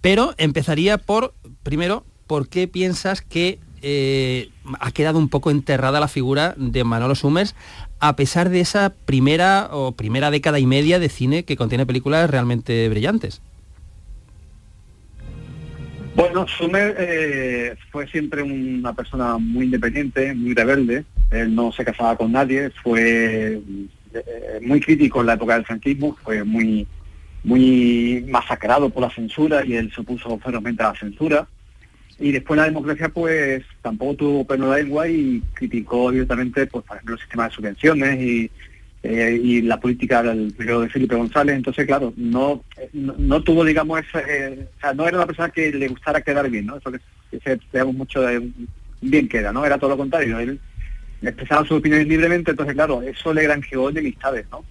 pero 0.00 0.34
empezaría 0.38 0.98
por, 0.98 1.34
primero, 1.62 2.04
¿por 2.26 2.48
qué 2.48 2.66
piensas 2.66 3.20
que 3.20 3.58
eh, 3.82 4.50
ha 4.80 4.90
quedado 4.92 5.18
un 5.18 5.28
poco 5.28 5.50
enterrada 5.50 6.00
la 6.00 6.08
figura 6.08 6.54
de 6.56 6.84
Manolo 6.84 7.14
Summers 7.14 7.54
a 7.98 8.16
pesar 8.16 8.48
de 8.48 8.60
esa 8.60 8.94
primera 9.04 9.68
o 9.70 9.92
primera 9.92 10.30
década 10.30 10.58
y 10.58 10.66
media 10.66 10.98
de 10.98 11.08
cine 11.08 11.44
que 11.44 11.56
contiene 11.56 11.86
películas 11.86 12.30
realmente 12.30 12.88
brillantes? 12.88 13.42
Bueno, 16.16 16.46
Sumer 16.48 16.96
eh, 16.98 17.76
fue 17.92 18.08
siempre 18.08 18.42
una 18.42 18.92
persona 18.92 19.38
muy 19.38 19.66
independiente, 19.66 20.34
muy 20.34 20.54
rebelde. 20.54 21.04
Él 21.30 21.54
no 21.54 21.72
se 21.72 21.84
casaba 21.84 22.16
con 22.16 22.32
nadie, 22.32 22.70
fue 22.82 23.60
eh, 24.12 24.60
muy 24.62 24.80
crítico 24.80 25.20
en 25.20 25.26
la 25.26 25.34
época 25.34 25.54
del 25.54 25.64
franquismo, 25.64 26.16
fue 26.22 26.42
muy 26.44 26.86
muy 27.42 28.24
masacrado 28.28 28.90
por 28.90 29.02
la 29.02 29.10
censura 29.10 29.64
y 29.64 29.74
él 29.74 29.90
se 29.94 30.00
opuso 30.00 30.38
ferozmente 30.38 30.82
a 30.82 30.92
la 30.92 30.98
censura. 30.98 31.46
Y 32.18 32.32
después 32.32 32.58
la 32.58 32.64
democracia 32.64 33.08
pues 33.08 33.64
tampoco 33.80 34.14
tuvo 34.14 34.46
pelo 34.46 34.70
de 34.70 34.82
lengua 34.82 35.08
y 35.08 35.42
criticó 35.54 36.08
abiertamente 36.08 36.66
pues 36.66 36.84
por 36.84 36.96
ejemplo 36.96 37.14
el 37.14 37.20
sistema 37.20 37.48
de 37.48 37.54
subvenciones 37.54 38.20
y, 38.20 38.50
eh, 39.02 39.40
y 39.42 39.62
la 39.62 39.80
política 39.80 40.22
del 40.22 40.52
periodo 40.52 40.82
de 40.82 40.90
Felipe 40.90 41.14
González. 41.14 41.56
Entonces 41.56 41.86
claro, 41.86 42.12
no, 42.16 42.62
no, 42.92 43.42
tuvo 43.42 43.64
digamos 43.64 44.00
ese, 44.00 44.18
eh, 44.28 44.68
o 44.76 44.80
sea, 44.80 44.92
no 44.92 45.08
era 45.08 45.16
una 45.16 45.26
persona 45.26 45.48
que 45.48 45.72
le 45.72 45.88
gustara 45.88 46.20
quedar 46.20 46.50
bien, 46.50 46.66
¿no? 46.66 46.76
Eso 46.76 46.92
que, 46.92 47.00
se 47.72 47.84
mucho 47.84 48.20
de 48.20 48.50
bien 49.00 49.28
queda, 49.28 49.50
¿no? 49.50 49.64
Era 49.64 49.78
todo 49.78 49.90
lo 49.90 49.96
contrario, 49.96 50.38
él 50.40 50.60
expresaba 51.28 51.66
sus 51.66 51.78
opiniones 51.78 52.08
libremente, 52.08 52.52
entonces 52.52 52.74
claro, 52.74 53.02
eso 53.02 53.34
le 53.34 53.42
granjeó 53.42 53.90
enemistades, 53.90 54.46
¿no? 54.50 54.64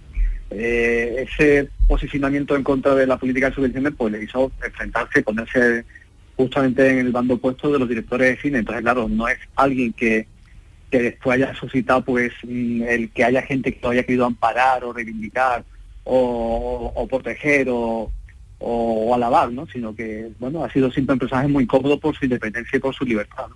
Eh, 0.50 1.26
ese 1.28 1.68
posicionamiento 1.86 2.56
en 2.56 2.64
contra 2.64 2.96
de 2.96 3.06
la 3.06 3.16
política 3.16 3.48
de 3.48 3.54
subvenciones 3.54 3.92
pues 3.96 4.12
le 4.12 4.24
hizo 4.24 4.50
enfrentarse, 4.64 5.22
ponerse 5.22 5.84
justamente 6.36 6.88
en 6.88 6.98
el 6.98 7.12
bando 7.12 7.34
opuesto 7.34 7.70
de 7.70 7.78
los 7.78 7.88
directores 7.88 8.30
de 8.30 8.42
cine. 8.42 8.58
Entonces, 8.58 8.82
claro, 8.82 9.08
no 9.08 9.28
es 9.28 9.38
alguien 9.54 9.92
que, 9.92 10.26
que 10.90 11.02
después 11.02 11.36
haya 11.36 11.54
suscitado 11.54 12.04
pues 12.04 12.32
mm, 12.42 12.82
el 12.82 13.10
que 13.10 13.24
haya 13.24 13.42
gente 13.42 13.72
que 13.72 13.80
lo 13.80 13.90
haya 13.90 14.02
querido 14.02 14.26
amparar 14.26 14.82
o 14.82 14.92
reivindicar 14.92 15.64
o, 16.02 16.92
o 16.96 17.06
proteger 17.06 17.68
o, 17.70 18.10
o, 18.58 19.14
alabar, 19.14 19.52
¿no? 19.52 19.66
Sino 19.66 19.94
que, 19.94 20.30
bueno, 20.38 20.64
ha 20.64 20.72
sido 20.72 20.90
siempre 20.90 21.14
un 21.14 21.20
personaje 21.20 21.48
muy 21.48 21.66
cómodo 21.66 22.00
por 22.00 22.16
su 22.16 22.24
independencia 22.24 22.76
y 22.76 22.80
por 22.80 22.94
su 22.94 23.04
libertad. 23.04 23.46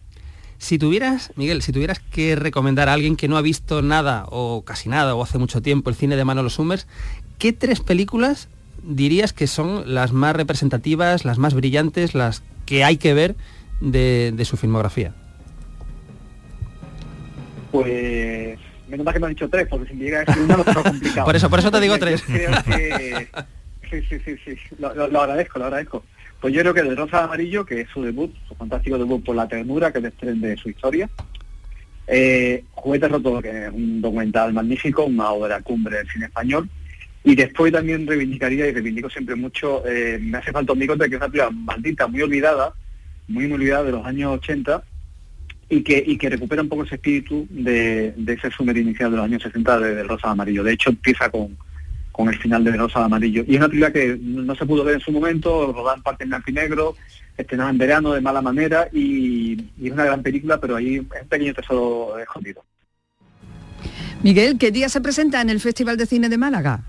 Si 0.65 0.79
tuvieras, 0.79 1.31
Miguel, 1.37 1.61
si 1.61 1.73
tuvieras 1.73 1.99
que 1.99 2.37
recomendar 2.37 2.89
a 2.89 2.95
alguien 2.95 3.17
que 3.17 3.29
no 3.29 3.37
ha 3.37 3.43
visto 3.43 3.83
nada 3.83 4.25
o 4.31 4.63
casi 4.65 4.89
nada 4.89 5.15
o 5.15 5.23
hace 5.23 5.37
mucho 5.37 5.61
tiempo 5.61 5.91
el 5.91 5.95
cine 5.97 6.17
de 6.17 6.25
Manolo 6.25 6.49
Summers, 6.49 6.87
¿qué 7.39 7.53
tres 7.53 7.81
películas 7.81 8.49
dirías 8.83 9.35
que 9.35 9.47
son 9.47 9.93
las 9.95 10.13
más 10.13 10.35
representativas, 10.35 11.27
las 11.27 11.37
más 11.37 11.53
brillantes, 11.53 12.15
las 12.15 12.43
que 12.65 12.83
hay 12.83 12.97
que 12.97 13.13
ver 13.13 13.37
de, 13.83 14.33
de 14.35 14.45
su 14.47 14.57
filmografía? 14.57 15.13
Pues 17.71 18.59
menos 18.89 19.05
mal 19.05 19.13
que 19.13 19.21
me 19.21 19.27
han 19.27 19.35
dicho 19.35 19.51
tres, 19.51 19.67
porque 19.69 19.89
si 19.91 19.95
me 19.97 20.05
llega 20.05 20.21
a 20.21 20.25
decir 20.25 20.43
una 20.45 20.57
lo 20.57 20.65
tengo 20.65 20.83
complicado. 20.83 21.25
Por 21.27 21.37
eso- 21.37 21.51
por 21.51 21.59
eso 21.59 21.71
te 21.71 21.81
digo 21.81 21.99
tres. 21.99 22.23
creo 22.23 22.51
que- 22.65 23.29
Sí, 23.91 24.01
sí, 24.09 24.19
sí, 24.25 24.35
sí. 24.45 24.57
Lo, 24.79 24.93
lo- 24.95 25.09
lo 25.09 25.21
agradezco, 25.21 25.59
lo 25.59 25.67
agradezco. 25.67 26.03
Pues 26.45 26.53
yo 26.53 26.61
creo 26.61 26.75
que 26.75 26.83
de 26.83 26.95
Rosa 26.95 27.25
Amarillo, 27.25 27.65
que 27.65 27.81
es 27.81 27.89
su 27.89 28.03
debut, 28.03 28.31
su 28.47 28.55
fantástico 28.55 28.99
debut 28.99 29.25
por 29.25 29.35
la 29.35 29.49
ternura, 29.49 29.91
que 29.91 30.01
desprende 30.01 30.55
su 30.59 30.69
historia. 30.69 31.09
Eh, 32.07 32.65
Juguete 32.73 33.09
Roto, 33.09 33.41
que 33.41 33.65
es 33.65 33.73
un 33.73 34.03
documental 34.03 34.53
magnífico, 34.53 35.05
una 35.07 35.31
obra 35.31 35.63
cumbre 35.63 35.97
del 35.97 36.11
cine 36.11 36.27
español. 36.27 36.69
Y 37.25 37.35
después 37.35 37.73
también 37.73 38.07
reivindicaría, 38.07 38.67
y 38.67 38.73
reivindico 38.73 39.09
siempre 39.09 39.35
mucho, 39.37 39.87
eh, 39.87 40.19
Me 40.21 40.37
hace 40.37 40.53
falta 40.53 40.75
un 40.75 40.81
bigote, 40.81 41.09
que 41.09 41.15
es 41.15 41.19
una 41.23 41.31
película 41.31 41.51
maldita, 41.51 42.09
muy 42.09 42.21
olvidada, 42.21 42.75
muy, 43.27 43.47
muy 43.47 43.55
olvidada 43.55 43.85
de 43.85 43.93
los 43.93 44.05
años 44.05 44.35
80, 44.35 44.85
y 45.71 45.83
que, 45.83 46.05
y 46.07 46.19
que 46.19 46.29
recupera 46.29 46.61
un 46.61 46.69
poco 46.69 46.85
ese 46.85 46.97
espíritu 46.97 47.47
de, 47.49 48.13
de 48.19 48.33
ese 48.35 48.51
sumer 48.51 48.77
inicial 48.77 49.11
de 49.11 49.17
los 49.17 49.25
años 49.25 49.43
60 49.45 49.81
de, 49.81 49.95
de 49.95 50.03
Rosa 50.03 50.31
Amarillo. 50.31 50.63
De 50.63 50.75
hecho, 50.75 50.91
empieza 50.91 51.31
con, 51.31 51.57
con 52.15 52.29
el 52.29 52.39
final 52.39 52.63
de 52.63 52.77
Rosa 52.77 53.05
Amarillo. 53.05 53.43
Y 53.45 53.55
es 53.55 53.59
una 53.59 53.67
película 53.67 53.93
que 53.93 54.17
no 54.23 54.43
no 54.43 54.55
se 54.55 54.65
pudo 54.65 54.85
ver 54.85 54.95
en 54.95 55.01
su 55.01 55.11
momento, 55.11 55.73
rodada 55.73 55.97
en 55.97 56.03
parte 56.05 56.23
en 56.23 56.31
blanco 56.31 56.49
y 56.49 56.55
negro, 56.55 56.97
estrenada 57.37 57.71
en 57.71 57.79
verano 57.79 58.13
de 58.13 58.21
mala 58.21 58.41
manera, 58.41 58.87
y, 58.93 59.61
y 59.77 59.89
es 59.89 59.93
una 59.93 60.05
gran 60.05 60.23
película, 60.23 60.61
pero 60.61 60.77
ahí 60.77 60.95
es 60.95 61.01
un 61.01 61.09
pequeño 61.29 61.53
tesoro 61.53 62.17
escondido. 62.21 62.65
Miguel, 64.23 64.59
¿qué 64.59 64.71
día 64.71 64.89
se 64.89 65.01
presenta 65.01 65.41
en 65.41 65.51
el 65.51 65.59
Festival 65.59 65.97
de 65.97 66.07
Cine 66.07 66.29
de 66.29 66.39
Málaga? 66.39 66.85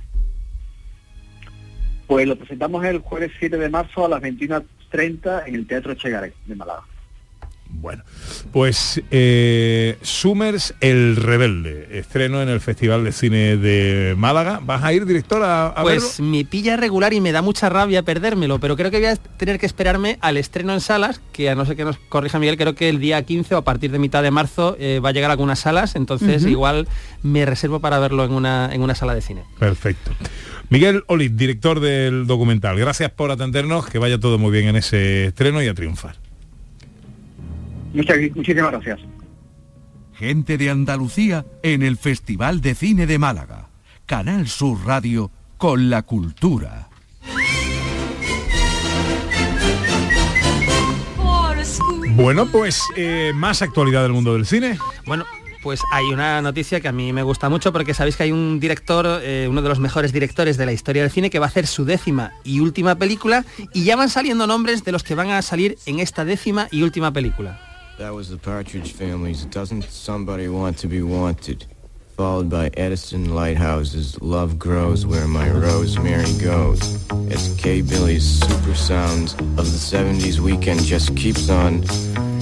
Pues 2.06 2.28
lo 2.28 2.36
presentamos 2.36 2.86
el 2.86 3.00
jueves 3.00 3.32
7 3.40 3.58
de 3.58 3.70
marzo 3.70 4.06
a 4.06 4.10
las 4.10 4.22
21.30 4.22 5.44
en 5.48 5.56
el 5.56 5.66
Teatro 5.66 5.96
Chegaray 5.96 6.34
de 6.46 6.56
Málaga. 6.56 6.84
Bueno, 7.82 8.04
pues 8.52 9.02
eh, 9.12 9.98
Summers 10.02 10.74
el 10.82 11.16
Rebelde, 11.16 12.00
estreno 12.00 12.42
en 12.42 12.50
el 12.50 12.60
Festival 12.60 13.04
de 13.04 13.12
Cine 13.12 13.58
de 13.58 14.16
Málaga. 14.18 14.60
¿Vas 14.64 14.84
a 14.84 14.94
ir, 14.94 15.06
director, 15.06 15.44
a, 15.44 15.74
Pues 15.82 16.18
verlo? 16.18 16.32
me 16.32 16.46
pilla 16.46 16.78
regular 16.78 17.14
y 17.14 17.22
me 17.22 17.32
da 17.32 17.42
mucha 17.42 17.70
rabia 17.70 18.04
perdérmelo, 18.04 18.60
pero 18.60 18.76
creo 18.76 18.92
que 18.92 18.98
voy 18.98 19.08
a 19.08 19.16
tener 19.16 19.60
que 19.60 19.66
esperarme 19.66 20.18
al 20.22 20.38
estreno 20.38 20.74
en 20.74 20.82
salas, 20.82 21.22
que 21.32 21.50
a 21.50 21.56
no 21.56 21.66
ser 21.66 21.76
que 21.76 21.86
nos 21.86 21.98
corrija 21.98 22.40
Miguel, 22.40 22.58
creo 22.58 22.76
que 22.76 22.90
el 22.90 23.00
día 23.00 23.22
15 23.24 23.56
o 23.56 23.58
a 23.60 23.64
partir 23.64 23.92
de 23.92 24.00
mitad 24.00 24.24
de 24.24 24.32
marzo 24.32 24.76
eh, 24.80 25.00
va 25.04 25.10
a 25.10 25.12
llegar 25.12 25.30
a 25.30 25.34
algunas 25.34 25.60
salas, 25.60 25.96
entonces 25.96 26.46
igual 26.46 26.88
me 27.24 27.46
reservo 27.46 27.80
para 27.80 28.00
verlo 28.00 28.24
en 28.26 28.32
una, 28.32 28.74
en 28.74 28.82
una 28.82 28.96
sala 28.96 29.14
de 29.14 29.22
cine. 29.22 29.44
Perfecto. 29.60 30.12
Miguel 30.70 31.04
Oliz, 31.08 31.36
director 31.36 31.80
del 31.80 32.26
documental. 32.26 32.78
Gracias 32.78 33.12
por 33.12 33.32
atendernos, 33.32 33.86
que 33.88 34.00
vaya 34.00 34.20
todo 34.20 34.40
muy 34.40 34.52
bien 34.52 34.68
en 34.68 34.76
ese 34.76 35.26
estreno 35.26 35.62
y 35.62 35.68
a 35.68 35.74
triunfar. 35.74 36.16
Muchas, 37.96 38.18
muchísimas 38.36 38.72
gracias. 38.72 39.00
Gente 40.14 40.58
de 40.58 40.70
Andalucía 40.70 41.46
en 41.64 41.82
el 41.82 41.98
Festival 41.98 42.62
de 42.62 42.76
Cine 42.76 43.08
de 43.08 43.18
Málaga. 43.18 43.70
Canal 44.06 44.48
Sur 44.48 44.86
Radio 44.86 45.32
con 45.58 45.90
la 45.90 46.04
cultura. 46.04 46.90
Bueno, 52.12 52.46
pues 52.46 52.82
eh, 52.96 53.32
más 53.34 53.62
actualidad 53.62 54.04
del 54.04 54.14
mundo 54.14 54.34
del 54.34 54.46
cine. 54.46 54.78
Bueno, 55.06 55.26
pues 55.64 55.82
hay 55.92 56.06
una 56.06 56.42
noticia 56.42 56.80
que 56.80 56.88
a 56.88 56.94
mí 56.94 57.12
me 57.12 57.24
gusta 57.24 57.50
mucho 57.50 57.74
porque 57.74 57.94
sabéis 57.94 58.16
que 58.16 58.24
hay 58.24 58.32
un 58.32 58.60
director, 58.60 59.20
eh, 59.22 59.48
uno 59.50 59.62
de 59.62 59.68
los 59.68 59.80
mejores 59.80 60.14
directores 60.14 60.56
de 60.58 60.66
la 60.66 60.72
historia 60.72 61.02
del 61.02 61.12
cine, 61.12 61.30
que 61.30 61.40
va 61.40 61.48
a 61.48 61.50
hacer 61.50 61.68
su 61.68 61.84
décima 61.84 62.34
y 62.44 62.60
última 62.60 62.96
película 62.96 63.44
y 63.74 63.84
ya 63.84 63.96
van 63.96 64.10
saliendo 64.10 64.48
nombres 64.48 64.86
de 64.86 64.92
los 64.92 65.04
que 65.04 65.16
van 65.16 65.32
a 65.32 65.42
salir 65.42 65.78
en 65.86 66.00
esta 66.00 66.24
décima 66.24 66.68
y 66.72 66.84
última 66.84 67.12
película. 67.12 67.75
That 67.98 68.14
was 68.14 68.28
the 68.28 68.36
Partridge 68.36 68.92
Family's 68.92 69.46
Doesn't 69.46 69.86
Somebody 69.86 70.50
Want 70.50 70.78
to 70.80 70.88
Be 70.88 71.02
Wanted, 71.02 71.66
followed 72.18 72.50
by 72.50 72.70
Edison 72.76 73.34
Lighthouse's 73.34 74.22
Love 74.22 74.60
Grows 74.60 75.06
Where 75.06 75.30
My 75.30 75.50
Rosemary 75.50 76.34
Goes. 76.44 76.82
It's 77.32 77.56
K. 77.56 77.82
Billy's 77.82 78.26
super 78.26 78.76
sound 78.76 79.34
of 79.58 79.72
the 79.72 79.80
70s 79.80 80.40
weekend 80.40 80.82
just 80.82 81.16
keeps 81.16 81.50
on 81.50 81.86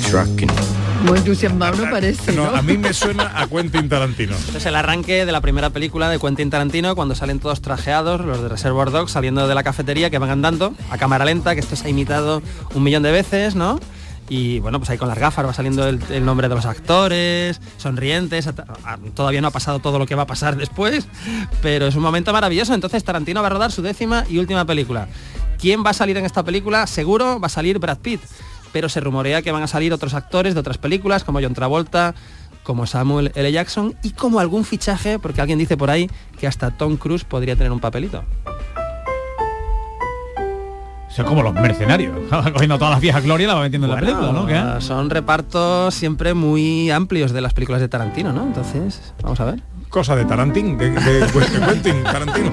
trucking. 0.10 0.50
Muy 1.06 1.20
entusiasmado 1.20 1.78
no 1.86 1.92
parece, 1.92 2.32
¿no? 2.32 2.46
No, 2.46 2.56
a 2.56 2.64
mí 2.64 2.76
me 2.78 2.92
suena 2.92 3.40
a 3.40 3.46
Quentin 3.46 3.90
Tarantino. 3.90 4.36
Es 4.56 4.66
el 4.66 4.76
arranque 4.76 5.24
de 5.24 5.32
la 5.32 5.42
primera 5.42 5.70
película 5.70 6.10
de 6.10 6.18
Quentin 6.18 6.50
Tarantino 6.50 6.96
cuando 6.96 7.14
salen 7.14 7.40
todos 7.40 7.62
trajeados, 7.62 8.22
los 8.22 8.42
de 8.42 8.50
Reservoir 8.50 8.90
Dogs 8.90 9.12
saliendo 9.12 9.48
de 9.48 9.54
la 9.54 9.62
cafetería 9.62 10.10
que 10.10 10.18
van 10.18 10.32
andando 10.32 10.74
a 10.90 10.98
cámara 10.98 11.26
lenta, 11.26 11.54
que 11.54 11.60
esto 11.60 11.76
se 11.76 11.86
ha 11.86 11.90
imitado 11.90 12.42
un 12.74 12.82
millón 12.82 13.04
de 13.04 13.12
veces, 13.12 13.54
¿no? 13.54 13.80
Y 14.30 14.60
bueno, 14.60 14.80
pues 14.80 14.90
ahí 14.90 14.98
con 14.98 15.10
las 15.10 15.18
gafas 15.20 15.46
va 15.46 15.54
saliendo 15.54 15.88
el, 15.88 16.26
nombre 16.26 16.48
de 16.50 16.56
los 16.56 16.66
actores, 16.66 17.60
sonrientes, 17.78 18.48
a- 18.48 18.54
a- 18.86 18.98
todavía 19.14 19.42
no 19.42 19.50
ha 19.50 19.52
pasado 19.52 19.80
todo 19.80 20.00
lo 20.00 20.06
que 20.06 20.16
va 20.16 20.24
a 20.24 20.28
pasar 20.28 20.56
después, 20.56 21.08
pero 21.62 21.88
es 21.88 21.96
un 21.96 22.02
momento 22.04 22.32
maravilloso. 22.32 22.74
Entonces 22.74 23.04
Tarantino 23.04 23.42
va 23.42 23.48
a 23.48 23.52
rodar 23.52 23.72
su 23.72 23.82
décima 23.82 24.24
y 24.30 24.38
última 24.40 24.66
película. 24.66 25.08
¿Quién 25.60 25.84
va 25.86 25.90
a 25.92 25.94
salir 25.94 26.18
en 26.18 26.26
esta 26.26 26.44
película? 26.44 26.88
Seguro 26.88 27.40
va 27.40 27.48
a 27.48 27.50
salir 27.50 27.80
Brad 27.80 27.98
Pitt, 28.00 28.22
pero 28.72 28.90
se 28.90 29.00
rumorea 29.02 29.42
que 29.42 29.52
van 29.52 29.64
a 29.64 29.68
salir 29.68 29.94
otros 29.94 30.14
actores 30.14 30.54
de 30.54 30.60
otras 30.62 30.78
películas 30.78 31.24
como 31.24 31.40
John 31.42 31.54
Travolta, 31.54 32.16
como 32.64 32.88
Samuel 32.88 33.32
L. 33.36 33.52
Jackson 33.52 33.94
y 34.04 34.12
como 34.12 34.40
algún 34.40 34.64
fichaje, 34.64 35.20
porque 35.20 35.42
alguien 35.42 35.60
dice 35.60 35.76
por 35.78 35.90
ahí 35.92 36.10
que 36.40 36.48
hasta 36.48 36.72
Tom 36.72 36.96
Cruise 36.98 37.26
podría 37.26 37.56
tener 37.58 37.72
un 37.74 37.82
papelito. 37.82 38.24
Son 41.16 41.26
como 41.26 41.44
los 41.44 41.54
mercenarios. 41.54 42.16
Cogiendo 42.54 42.78
todas 42.78 42.94
las 42.94 43.02
viejas 43.02 43.24
glorias 43.24 43.48
la 43.48 43.56
va 43.56 43.62
metiendo 43.62 43.88
en 43.88 43.94
la 43.94 44.00
película, 44.00 44.32
¿no? 44.32 44.82
Son 44.82 45.10
repartos 45.10 45.94
siempre 45.94 46.34
muy 46.34 46.90
amplios 46.92 47.32
de 47.32 47.42
las 47.42 47.54
películas 47.54 47.82
de 47.82 47.88
Tarantino, 47.88 48.34
¿no? 48.34 48.44
Entonces, 48.44 49.14
vamos 49.22 49.40
a 49.40 49.46
ver. 49.46 49.62
Cosa 49.90 50.16
de 50.16 50.26
Tarantín, 50.26 50.76
de, 50.76 50.90
de- 50.90 51.20
de 51.20 51.28
Quentin 51.68 52.04
Tarantino. 52.04 52.52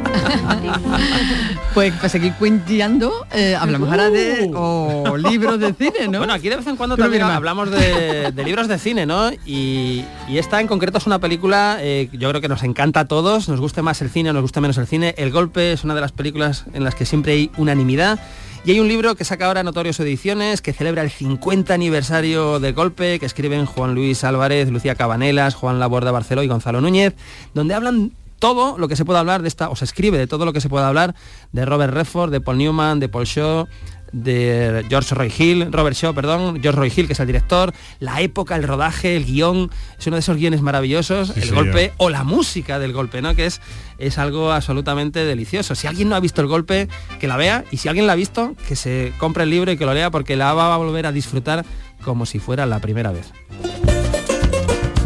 Pues 1.72 1.92
para 1.94 2.08
seguir 2.10 2.34
cuenteando, 2.34 3.26
eh, 3.32 3.56
hablamos 3.58 3.88
ahora 3.90 4.10
de 4.10 4.50
o 4.54 5.16
libros 5.16 5.58
de 5.58 5.72
cine, 5.72 6.08
¿no? 6.10 6.18
Bueno, 6.18 6.34
aquí 6.34 6.50
de 6.50 6.56
vez 6.56 6.66
en 6.66 6.76
cuando 6.76 6.96
también 6.98 7.22
hablamos 7.22 7.70
de, 7.70 8.30
de 8.32 8.44
libros 8.44 8.68
de 8.68 8.78
cine, 8.78 9.06
¿no? 9.06 9.30
Y, 9.46 10.04
y 10.28 10.36
esta 10.38 10.60
en 10.60 10.66
concreto 10.66 10.98
es 10.98 11.06
una 11.06 11.18
película, 11.18 11.78
eh, 11.80 12.08
que 12.10 12.18
yo 12.18 12.28
creo 12.28 12.42
que 12.42 12.48
nos 12.48 12.62
encanta 12.62 13.00
a 13.00 13.04
todos, 13.06 13.48
nos 13.48 13.58
guste 13.60 13.80
más 13.80 14.02
el 14.02 14.10
cine, 14.10 14.32
nos 14.34 14.42
guste 14.42 14.60
menos 14.60 14.76
el 14.76 14.86
cine. 14.86 15.14
El 15.16 15.30
Golpe 15.30 15.72
es 15.72 15.82
una 15.82 15.94
de 15.94 16.02
las 16.02 16.12
películas 16.12 16.66
en 16.74 16.84
las 16.84 16.94
que 16.94 17.06
siempre 17.06 17.32
hay 17.32 17.50
unanimidad. 17.56 18.18
Y 18.62 18.72
hay 18.72 18.80
un 18.80 18.88
libro 18.88 19.14
que 19.14 19.24
saca 19.24 19.46
ahora 19.46 19.62
Notorios 19.62 19.98
Ediciones, 20.00 20.60
que 20.60 20.74
celebra 20.74 21.02
el 21.02 21.10
50 21.10 21.72
aniversario 21.72 22.60
del 22.60 22.74
golpe, 22.74 23.18
que 23.18 23.24
escriben 23.24 23.64
Juan 23.64 23.94
Luis 23.94 24.22
Álvarez, 24.22 24.68
Lucía 24.68 24.94
Cabanelas, 24.94 25.54
Juan 25.54 25.80
Laborda 25.80 26.10
Barceló 26.10 26.42
y 26.42 26.48
Gonzalo 26.48 26.82
Núñez, 26.82 27.14
donde 27.54 27.72
hablan 27.72 28.12
todo 28.38 28.76
lo 28.76 28.86
que 28.86 28.96
se 28.96 29.06
puede 29.06 29.18
hablar 29.18 29.40
de 29.40 29.48
esta, 29.48 29.70
o 29.70 29.76
se 29.76 29.86
escribe 29.86 30.18
de 30.18 30.26
todo 30.26 30.44
lo 30.44 30.52
que 30.52 30.60
se 30.60 30.68
puede 30.68 30.84
hablar 30.84 31.14
de 31.52 31.64
Robert 31.64 31.94
Redford, 31.94 32.30
de 32.30 32.42
Paul 32.42 32.58
Newman, 32.58 33.00
de 33.00 33.08
Paul 33.08 33.24
Shaw, 33.24 33.66
de 34.12 34.84
George 34.88 35.14
Roy 35.14 35.32
Hill, 35.36 35.68
Robert 35.72 35.96
Shaw, 35.96 36.14
perdón, 36.14 36.60
George 36.62 36.78
Roy 36.78 36.92
Hill, 36.94 37.06
que 37.06 37.12
es 37.12 37.20
el 37.20 37.26
director, 37.26 37.72
la 38.00 38.20
época, 38.20 38.56
el 38.56 38.62
rodaje, 38.64 39.16
el 39.16 39.24
guion, 39.24 39.70
es 39.98 40.06
uno 40.06 40.16
de 40.16 40.20
esos 40.20 40.36
guiones 40.36 40.62
maravillosos, 40.62 41.28
Sí, 41.28 41.34
el 41.40 41.48
señor. 41.48 41.64
golpe 41.64 41.92
o 41.96 42.10
la 42.10 42.24
música 42.24 42.78
del 42.78 42.92
golpe, 42.92 43.22
¿no? 43.22 43.34
Que 43.34 43.46
es, 43.46 43.60
es 43.98 44.18
algo 44.18 44.52
absolutamente 44.52 45.24
delicioso. 45.24 45.74
Si 45.74 45.86
alguien 45.86 46.08
no 46.08 46.16
ha 46.16 46.20
visto 46.20 46.40
el 46.40 46.46
golpe, 46.48 46.88
que 47.20 47.28
la 47.28 47.36
vea, 47.36 47.64
y 47.70 47.76
si 47.76 47.88
alguien 47.88 48.06
la 48.06 48.14
ha 48.14 48.16
visto, 48.16 48.54
que 48.68 48.76
se 48.76 49.12
compre 49.18 49.44
el 49.44 49.50
libro 49.50 49.70
y 49.72 49.76
que 49.76 49.86
lo 49.86 49.94
lea, 49.94 50.10
porque 50.10 50.36
la 50.36 50.52
va 50.54 50.74
a 50.74 50.76
volver 50.76 51.06
a 51.06 51.12
disfrutar 51.12 51.64
como 52.04 52.26
si 52.26 52.38
fuera 52.38 52.66
la 52.66 52.78
primera 52.80 53.12
vez. 53.12 53.32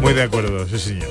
Muy 0.01 0.13
de 0.13 0.23
acuerdo, 0.23 0.67
sí 0.67 0.77
señor. 0.79 1.07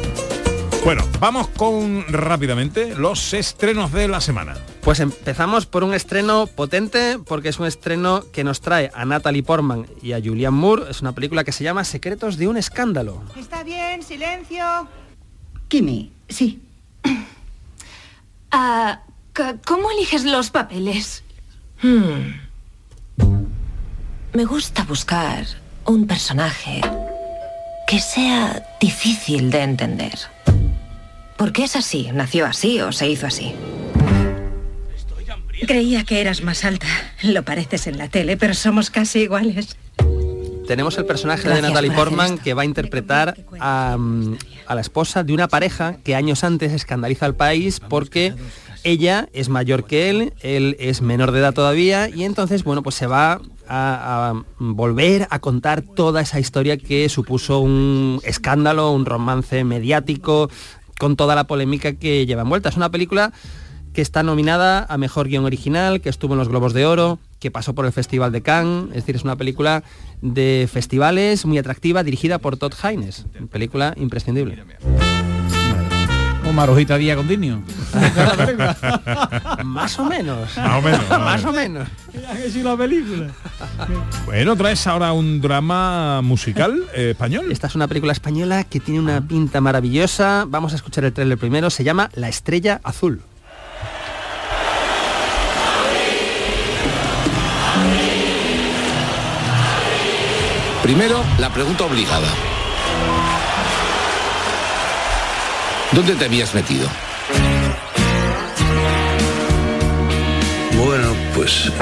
Bueno, 0.85 1.03
vamos 1.19 1.49
con 1.49 2.05
rápidamente 2.09 2.95
los 2.95 3.33
estrenos 3.35 3.91
de 3.93 4.07
la 4.09 4.21
semana. 4.21 4.55
Pues 4.85 5.01
empezamos 5.01 5.65
por 5.65 5.83
un 5.83 5.95
estreno 5.95 6.47
potente, 6.47 7.19
porque 7.19 7.49
es 7.49 7.59
un 7.59 7.65
estreno 7.65 8.23
que 8.35 8.45
nos 8.45 8.61
trae 8.61 8.91
a 8.95 9.07
Natalie 9.07 9.43
Portman 9.43 9.87
y 10.03 10.13
a 10.13 10.21
Julianne 10.23 10.59
Moore. 10.59 10.91
Es 10.91 11.01
una 11.01 11.13
película 11.13 11.43
que 11.43 11.53
se 11.53 11.65
llama 11.65 11.85
Secretos 11.85 12.37
de 12.37 12.49
un 12.49 12.59
escándalo. 12.59 13.23
Está 13.35 13.63
bien, 13.65 14.03
silencio. 14.03 14.63
Kimi, 15.69 16.13
sí. 16.29 16.61
Ah, 18.57 19.01
¿Cómo 19.67 19.91
eliges 19.91 20.25
los 20.25 20.51
papeles? 20.51 21.25
Hmm. 21.83 22.35
Me 24.33 24.45
gusta 24.45 24.85
buscar 24.85 25.45
un 25.87 26.07
personaje 26.07 26.81
que 27.89 27.99
sea 27.99 28.65
difícil 28.81 29.51
de 29.51 29.63
entender. 29.63 30.17
Porque 31.37 31.65
es 31.65 31.75
así, 31.75 32.11
nació 32.15 32.47
así 32.47 32.81
o 32.81 32.93
se 32.93 33.09
hizo 33.09 33.27
así. 33.27 33.53
Creía 35.67 36.05
que 36.05 36.21
eras 36.21 36.43
más 36.43 36.65
alta. 36.65 36.87
Lo 37.23 37.45
pareces 37.45 37.87
en 37.87 37.99
la 37.99 38.09
tele, 38.09 38.37
pero 38.37 38.55
somos 38.55 38.91
casi 38.91 39.21
iguales. 39.21 39.77
Tenemos 40.67 40.97
el 40.97 41.05
personaje 41.05 41.43
Gracias 41.43 41.63
de 41.63 41.69
Natalie 41.69 41.91
Portman 41.91 42.39
que 42.39 42.55
va 42.55 42.63
a 42.63 42.65
interpretar 42.65 43.37
a, 43.61 43.99
a 44.67 44.75
la 44.75 44.81
esposa 44.81 45.23
de 45.23 45.35
una 45.35 45.47
pareja 45.47 45.99
que 46.03 46.15
años 46.15 46.43
antes 46.43 46.73
escandaliza 46.73 47.27
al 47.27 47.35
país 47.35 47.81
porque 47.81 48.35
ella 48.83 49.29
es 49.35 49.51
mayor 49.51 49.85
que 49.85 50.09
él, 50.09 50.33
él 50.41 50.77
es 50.79 51.03
menor 51.03 51.33
de 51.33 51.41
edad 51.41 51.53
todavía 51.53 52.09
y 52.09 52.25
entonces, 52.25 52.65
bueno, 52.65 52.83
pues 52.83 52.95
se 52.95 53.07
va 53.07 53.41
a, 53.69 54.31
a 54.31 54.45
volver 54.59 55.27
a 55.31 55.39
contar 55.39 55.83
toda 55.83 56.23
esa 56.23 56.41
historia 56.41 56.79
que 56.79 57.09
supuso 57.11 57.61
un 57.61 58.21
escándalo, 58.25 58.91
un 58.91 59.05
romance 59.05 59.65
mediático, 59.65 60.51
con 60.99 61.17
toda 61.17 61.35
la 61.35 61.45
polémica 61.45 61.95
que 61.95 62.25
lleva 62.25 62.43
envuelta. 62.43 62.69
Es 62.69 62.77
una 62.77 62.91
película 62.91 63.33
que 63.95 64.03
está 64.03 64.23
nominada 64.23 64.85
a 64.89 64.99
Mejor 64.99 65.29
Guión 65.29 65.45
Original, 65.45 66.01
que 66.01 66.09
estuvo 66.09 66.35
en 66.35 66.39
los 66.39 66.49
Globos 66.49 66.75
de 66.75 66.85
Oro, 66.85 67.19
que 67.39 67.51
pasó 67.51 67.75
por 67.75 67.87
el 67.87 67.93
Festival 67.93 68.33
de 68.33 68.43
Cannes, 68.43 68.89
es 68.89 68.95
decir, 68.97 69.17
es 69.17 69.23
una 69.23 69.37
película 69.37 69.85
de 70.21 70.69
festivales 70.71 71.47
muy 71.47 71.59
atractiva, 71.59 72.03
dirigida 72.03 72.39
por 72.39 72.57
Todd 72.57 72.75
Haynes, 72.83 73.25
película 73.51 73.95
imprescindible. 73.97 74.63
Un 76.45 76.55
marujita 76.55 76.99
día 76.99 77.17
continuo. 77.17 77.63
Más 79.65 79.99
o 79.99 80.05
menos. 80.05 80.57
Más 80.59 80.79
o 80.79 80.83
menos. 80.83 81.09
Más 81.09 81.45
o 81.45 81.53
menos. 81.53 81.89
la 82.63 82.77
película. 82.77 83.29
Bueno, 84.27 84.55
traes 84.55 84.87
ahora 84.87 85.13
un 85.13 85.41
drama 85.41 86.21
musical 86.21 86.85
eh, 86.95 87.11
español. 87.13 87.51
Esta 87.51 87.69
es 87.69 87.75
una 87.75 87.89
película 87.89 88.13
española 88.13 88.65
que 88.65 88.79
tiene 88.79 89.01
una 89.01 89.27
pinta 89.27 89.63
maravillosa. 89.63 90.45
Vamos 90.47 90.75
a 90.75 90.77
escuchar 90.77 91.05
el 91.05 91.15
tráiler 91.15 91.39
primero. 91.39 91.71
Se 91.71 91.83
llama 91.83 92.11
La 92.15 92.29
Estrella 92.29 92.81
Azul. 92.85 93.23
Primero, 100.85 101.25
la 101.39 101.51
pregunta 101.51 101.85
obligada. 101.87 102.29
¿Dónde 105.93 106.15
te 106.15 106.27
habías 106.27 106.55
metido? 106.55 106.87
Bueno, 110.77 111.15
pues... 111.35 111.73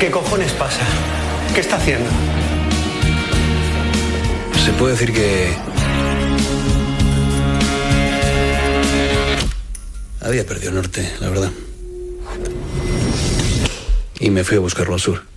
¿Qué 0.00 0.10
cojones 0.10 0.52
pasa? 0.52 0.80
¿Qué 1.54 1.60
está 1.60 1.76
haciendo? 1.76 2.08
Se 4.64 4.72
puede 4.72 4.94
decir 4.94 5.12
que... 5.12 5.54
Había 10.22 10.46
perdido 10.46 10.70
el 10.70 10.76
norte, 10.76 11.12
la 11.20 11.28
verdad. 11.28 11.50
Y 14.18 14.30
me 14.30 14.44
fui 14.44 14.56
a 14.56 14.60
buscarlo 14.60 14.94
al 14.94 15.00
sur. 15.00 15.33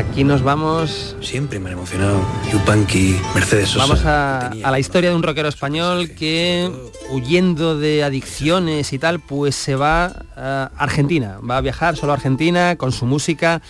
Aquí 0.00 0.24
nos 0.24 0.42
vamos... 0.42 1.14
Siempre 1.20 1.60
me 1.60 1.68
han 1.68 1.74
emocionado. 1.74 2.24
Yupanqui, 2.50 3.16
Mercedes 3.34 3.68
Sosa. 3.68 3.84
Vamos 3.84 4.04
a, 4.06 4.46
a 4.46 4.70
la 4.70 4.78
historia 4.78 5.10
de 5.10 5.16
un 5.16 5.22
rockero 5.22 5.46
español 5.46 6.12
que, 6.12 6.72
huyendo 7.10 7.78
de 7.78 8.02
adicciones 8.02 8.94
y 8.94 8.98
tal, 8.98 9.20
pues 9.20 9.54
se 9.54 9.74
va 9.76 10.24
a 10.34 10.70
Argentina. 10.78 11.38
Va 11.48 11.58
a 11.58 11.60
viajar 11.60 11.98
solo 11.98 12.12
a 12.12 12.14
Argentina 12.14 12.76
con 12.76 12.92
su 12.92 13.04
música. 13.04 13.60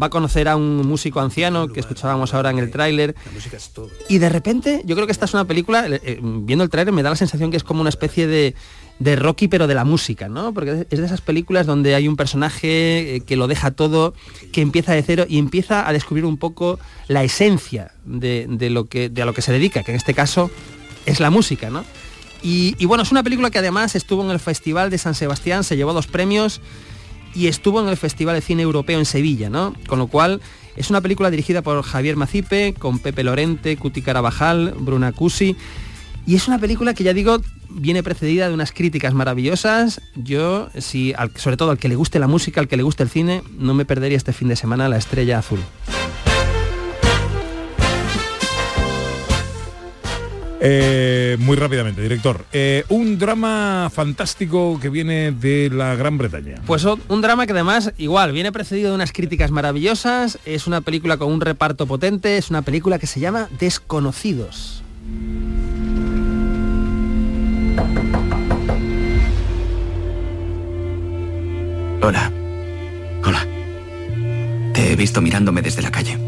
Va 0.00 0.08
a 0.08 0.10
conocer 0.10 0.48
a 0.48 0.56
un 0.56 0.86
músico 0.86 1.18
anciano 1.18 1.68
que 1.68 1.80
escuchábamos 1.80 2.34
ahora 2.34 2.50
en 2.50 2.58
el 2.58 2.70
tráiler. 2.70 3.14
Y 4.06 4.18
de 4.18 4.28
repente, 4.28 4.82
yo 4.84 4.94
creo 4.96 5.06
que 5.06 5.12
esta 5.12 5.24
es 5.24 5.32
una 5.32 5.46
película, 5.46 5.86
eh, 5.88 5.98
eh, 6.04 6.20
viendo 6.20 6.62
el 6.62 6.68
tráiler 6.68 6.92
me 6.92 7.02
da 7.02 7.08
la 7.08 7.16
sensación 7.16 7.50
que 7.50 7.56
es 7.56 7.64
como 7.64 7.80
una 7.80 7.88
especie 7.88 8.26
de, 8.26 8.54
de 9.00 9.16
Rocky 9.16 9.48
pero 9.48 9.66
de 9.66 9.74
la 9.74 9.84
música, 9.84 10.28
¿no? 10.28 10.54
Porque 10.54 10.86
es 10.88 10.98
de 11.00 11.04
esas 11.04 11.22
películas 11.22 11.66
donde 11.66 11.94
hay 11.94 12.06
un 12.06 12.16
personaje 12.16 13.16
eh, 13.16 13.20
que 13.22 13.34
lo 13.34 13.48
deja 13.48 13.72
todo, 13.72 14.14
que 14.52 14.60
empieza 14.60 14.92
de 14.92 15.02
cero 15.02 15.24
y 15.28 15.38
empieza 15.38 15.88
a 15.88 15.92
descubrir 15.92 16.24
un 16.24 16.36
poco 16.36 16.78
la 17.08 17.24
esencia 17.24 17.92
de, 18.04 18.46
de 18.48 18.70
lo, 18.70 18.84
que, 18.84 19.08
de 19.08 19.22
a 19.22 19.24
lo 19.24 19.34
que 19.34 19.42
se 19.42 19.52
dedica, 19.52 19.82
que 19.82 19.90
en 19.90 19.96
este 19.96 20.14
caso 20.14 20.50
es 21.06 21.18
la 21.18 21.30
música, 21.30 21.70
¿no? 21.70 21.84
Y, 22.42 22.76
y 22.78 22.84
bueno, 22.84 23.02
es 23.02 23.10
una 23.10 23.22
película 23.22 23.50
que 23.50 23.58
además 23.58 23.96
estuvo 23.96 24.22
en 24.22 24.30
el 24.30 24.38
Festival 24.38 24.90
de 24.90 24.98
San 24.98 25.14
Sebastián, 25.14 25.64
se 25.64 25.76
llevó 25.76 25.92
dos 25.92 26.06
premios 26.06 26.60
y 27.34 27.46
estuvo 27.46 27.80
en 27.80 27.88
el 27.88 27.96
Festival 27.96 28.34
de 28.34 28.42
Cine 28.42 28.62
Europeo 28.62 28.98
en 28.98 29.06
Sevilla, 29.06 29.48
¿no? 29.48 29.74
Con 29.86 29.98
lo 29.98 30.08
cual 30.08 30.42
es 30.76 30.90
una 30.90 31.00
película 31.00 31.30
dirigida 31.30 31.62
por 31.62 31.82
Javier 31.82 32.16
Macipe, 32.16 32.74
con 32.78 32.98
Pepe 32.98 33.24
Lorente, 33.24 33.76
Cuti 33.76 34.02
Carabajal, 34.02 34.74
Bruna 34.78 35.12
Cusi. 35.12 35.56
Y 36.26 36.36
es 36.36 36.46
una 36.46 36.58
película 36.58 36.94
que 36.94 37.02
ya 37.02 37.12
digo, 37.12 37.40
viene 37.70 38.02
precedida 38.02 38.48
de 38.48 38.54
unas 38.54 38.72
críticas 38.72 39.14
maravillosas. 39.14 40.00
Yo, 40.14 40.68
si, 40.78 41.12
al- 41.16 41.32
sobre 41.36 41.56
todo 41.56 41.70
al 41.70 41.78
que 41.78 41.88
le 41.88 41.96
guste 41.96 42.18
la 42.18 42.28
música, 42.28 42.60
al 42.60 42.68
que 42.68 42.76
le 42.76 42.82
guste 42.84 43.02
el 43.02 43.08
cine, 43.08 43.42
no 43.58 43.74
me 43.74 43.84
perdería 43.84 44.16
este 44.16 44.32
fin 44.32 44.48
de 44.48 44.56
semana 44.56 44.88
La 44.88 44.96
Estrella 44.96 45.38
Azul. 45.38 45.60
Eh, 50.62 51.36
muy 51.40 51.56
rápidamente, 51.56 52.02
director. 52.02 52.44
Eh, 52.52 52.84
un 52.90 53.18
drama 53.18 53.90
fantástico 53.92 54.78
que 54.80 54.90
viene 54.90 55.32
de 55.32 55.70
la 55.72 55.94
Gran 55.94 56.18
Bretaña. 56.18 56.56
Pues 56.66 56.84
un 56.84 57.22
drama 57.22 57.46
que 57.46 57.52
además 57.52 57.92
igual 57.96 58.32
viene 58.32 58.52
precedido 58.52 58.90
de 58.90 58.94
unas 58.96 59.10
críticas 59.12 59.50
maravillosas, 59.50 60.38
es 60.44 60.66
una 60.66 60.82
película 60.82 61.16
con 61.16 61.32
un 61.32 61.40
reparto 61.40 61.86
potente, 61.86 62.36
es 62.36 62.50
una 62.50 62.60
película 62.60 62.98
que 62.98 63.06
se 63.06 63.20
llama 63.20 63.48
Desconocidos. 63.58 64.82
Hola. 72.02 72.30
Hola. 73.24 73.46
Te 74.72 74.92
he 74.92 74.96
visto 74.96 75.20
mirándome 75.20 75.62
desde 75.62 75.82
la 75.82 75.90
calle. 75.90 76.18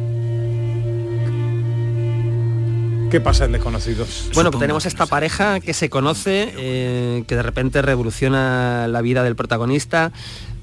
¿Qué 3.11 3.21
pasa 3.21 3.45
en 3.45 3.53
Desconocidos? 3.53 4.31
Bueno, 4.35 4.51
pues 4.51 4.61
tenemos 4.61 4.87
esta 4.87 5.05
pareja 5.07 5.61
que 5.61 5.75
se 5.75 5.91
conoce, 5.91 6.53
eh, 6.57 7.25
que 7.27 7.37
de 7.37 7.43
repente 7.43 7.83
revoluciona 7.83 8.87
la 8.89 9.03
vida 9.03 9.23
del 9.23 9.37
protagonista. 9.37 10.13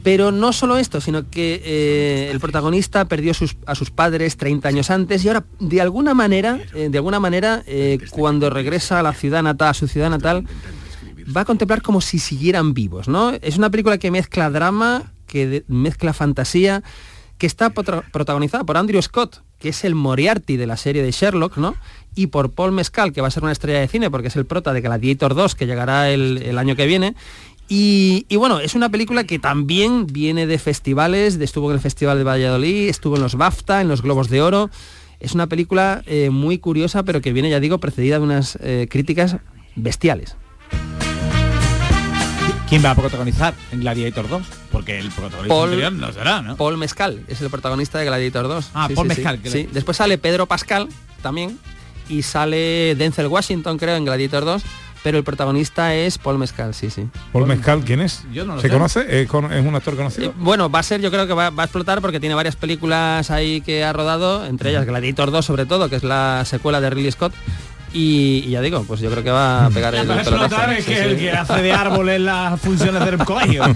Pero 0.01 0.31
no 0.31 0.53
solo 0.53 0.77
esto, 0.77 1.01
sino 1.01 1.29
que 1.29 1.61
eh, 1.63 2.29
el 2.31 2.39
protagonista 2.39 3.03
perdió 3.05 3.33
sus- 3.33 3.57
a 3.65 3.75
sus 3.75 3.91
padres 3.91 4.37
30 4.37 4.69
años 4.69 4.89
antes 4.91 5.25
y 5.25 5.27
ahora, 5.27 5.43
de 5.59 5.81
alguna 5.81 6.13
manera, 6.13 6.57
eh, 6.73 6.87
de 6.89 6.97
alguna 6.97 7.19
manera, 7.19 7.63
eh, 7.67 7.99
cuando 8.09 8.49
regresa 8.49 8.99
a 8.99 9.03
la 9.03 9.13
ciudad 9.13 9.43
natal, 9.43 9.67
a 9.67 9.73
su 9.73 9.89
ciudad 9.89 10.09
natal, 10.09 10.45
va 11.35 11.41
a 11.41 11.45
contemplar 11.45 11.81
como 11.81 12.01
si 12.01 12.19
siguieran 12.19 12.73
vivos, 12.73 13.07
¿no? 13.07 13.31
Es 13.41 13.57
una 13.57 13.69
película 13.69 13.97
que 13.97 14.11
mezcla 14.11 14.49
drama, 14.49 15.11
que 15.27 15.63
mezcla 15.67 16.13
fantasía, 16.13 16.83
que 17.37 17.47
está 17.47 17.69
protagonizada 17.69 18.65
por 18.65 18.77
Andrew 18.77 19.01
Scott, 19.01 19.41
que 19.59 19.69
es 19.69 19.83
el 19.83 19.95
Moriarty 19.95 20.57
de 20.57 20.67
la 20.67 20.77
serie 20.77 21.01
de 21.01 21.11
Sherlock, 21.11 21.57
¿no? 21.57 21.75
Y 22.15 22.27
por 22.27 22.51
Paul 22.51 22.73
Mescal, 22.73 23.13
que 23.13 23.21
va 23.21 23.27
a 23.27 23.31
ser 23.31 23.43
una 23.43 23.53
estrella 23.53 23.79
de 23.79 23.87
cine, 23.87 24.11
porque 24.11 24.27
es 24.27 24.35
el 24.35 24.45
prota 24.45 24.73
de 24.73 24.81
Gladiator 24.81 25.35
2, 25.35 25.55
que 25.55 25.65
llegará 25.65 26.09
el, 26.09 26.57
año 26.57 26.75
que 26.75 26.85
viene. 26.85 27.15
Y, 27.69 28.25
bueno, 28.35 28.59
es 28.59 28.73
una 28.75 28.89
película 28.89 29.25
que 29.25 29.37
también 29.37 30.07
viene 30.07 30.47
de 30.47 30.57
festivales, 30.57 31.35
estuvo 31.39 31.69
en 31.69 31.75
el 31.75 31.81
Festival 31.81 32.17
de 32.17 32.23
Valladolid, 32.23 32.89
estuvo 32.89 33.15
en 33.15 33.21
los 33.21 33.35
BAFTA, 33.35 33.81
en 33.81 33.87
los 33.87 34.01
Globos 34.01 34.29
de 34.29 34.41
Oro. 34.41 34.69
Es 35.19 35.33
una 35.33 35.47
película 35.47 36.01
eh, 36.07 36.29
muy 36.31 36.57
curiosa, 36.57 37.03
pero 37.03 37.21
que 37.21 37.31
viene, 37.31 37.49
ya 37.49 37.59
digo, 37.59 37.77
precedida 37.77 38.17
de 38.17 38.23
unas 38.23 38.57
eh, 38.61 38.87
críticas 38.89 39.37
bestiales. 39.75 40.35
¿Quién 42.69 42.85
va 42.85 42.91
a 42.91 42.95
protagonizar 42.95 43.55
en 43.71 43.79
Gladiator 43.79 44.29
2? 44.29 44.43
Porque 44.71 44.99
el 44.99 45.09
protagonista 45.09 45.47
Paul, 45.55 45.69
anterior 45.69 45.91
no 45.91 46.13
será, 46.13 46.41
¿no? 46.43 46.55
Paul 46.55 46.77
Mescal 46.77 47.23
es 47.27 47.41
el 47.41 47.49
protagonista 47.49 47.97
de 47.97 48.05
Gladiator 48.05 48.47
2. 48.47 48.69
Ah, 48.75 48.87
Paul 48.93 49.07
Mescal, 49.07 49.39
que 49.41 49.49
Sí, 49.49 49.63
le- 49.63 49.73
Después 49.73 49.97
sale 49.97 50.19
Pedro 50.19 50.45
Pascal 50.45 50.87
también 51.23 51.57
y 52.09 52.21
sale 52.21 52.93
Denzel 52.95 53.25
Washington, 53.27 53.77
creo, 53.79 53.95
en 53.95 54.05
Gladiator 54.05 54.45
2, 54.45 54.61
pero 55.01 55.17
el 55.17 55.23
protagonista 55.23 55.95
es 55.95 56.19
Paul 56.19 56.37
Mescal, 56.37 56.75
sí, 56.75 56.91
sí. 56.91 57.07
Paul 57.33 57.47
Mescal, 57.47 57.83
¿quién 57.83 58.01
es? 58.01 58.23
Yo 58.31 58.45
no 58.45 58.55
lo 58.55 58.61
¿Se 58.61 58.67
sé. 58.67 58.73
conoce? 58.73 59.21
¿Es, 59.23 59.27
con- 59.27 59.51
es 59.51 59.65
un 59.65 59.73
actor 59.73 59.95
conocido? 59.95 60.29
Eh, 60.29 60.33
bueno, 60.37 60.69
va 60.69 60.79
a 60.79 60.83
ser, 60.83 61.01
yo 61.01 61.09
creo 61.09 61.25
que 61.25 61.33
va, 61.33 61.49
va 61.49 61.63
a 61.63 61.65
explotar 61.65 62.01
porque 62.01 62.19
tiene 62.19 62.35
varias 62.35 62.55
películas 62.55 63.31
ahí 63.31 63.61
que 63.61 63.83
ha 63.83 63.93
rodado, 63.93 64.45
entre 64.45 64.69
ellas 64.69 64.85
Gladiator 64.85 65.31
2 65.31 65.43
sobre 65.43 65.65
todo, 65.65 65.89
que 65.89 65.95
es 65.95 66.03
la 66.03 66.43
secuela 66.45 66.79
de 66.81 66.91
Ridley 66.91 67.11
Scott. 67.11 67.33
Y, 67.93 68.43
y 68.45 68.51
ya 68.51 68.61
digo, 68.61 68.83
pues 68.83 68.99
yo 68.99 69.09
creo 69.09 69.23
que 69.23 69.31
va 69.31 69.65
a 69.65 69.69
pegar 69.69 69.95
el 69.95 70.07
pelotazo. 70.07 70.71
es 70.71 70.85
que 70.85 70.95
sí. 70.95 71.01
el 71.01 71.17
que 71.17 71.31
hace 71.31 71.61
de 71.61 71.71
árbol 71.71 72.09
en 72.09 72.25
las 72.25 72.59
funciones 72.59 73.03
del 73.05 73.17
colegio. 73.19 73.63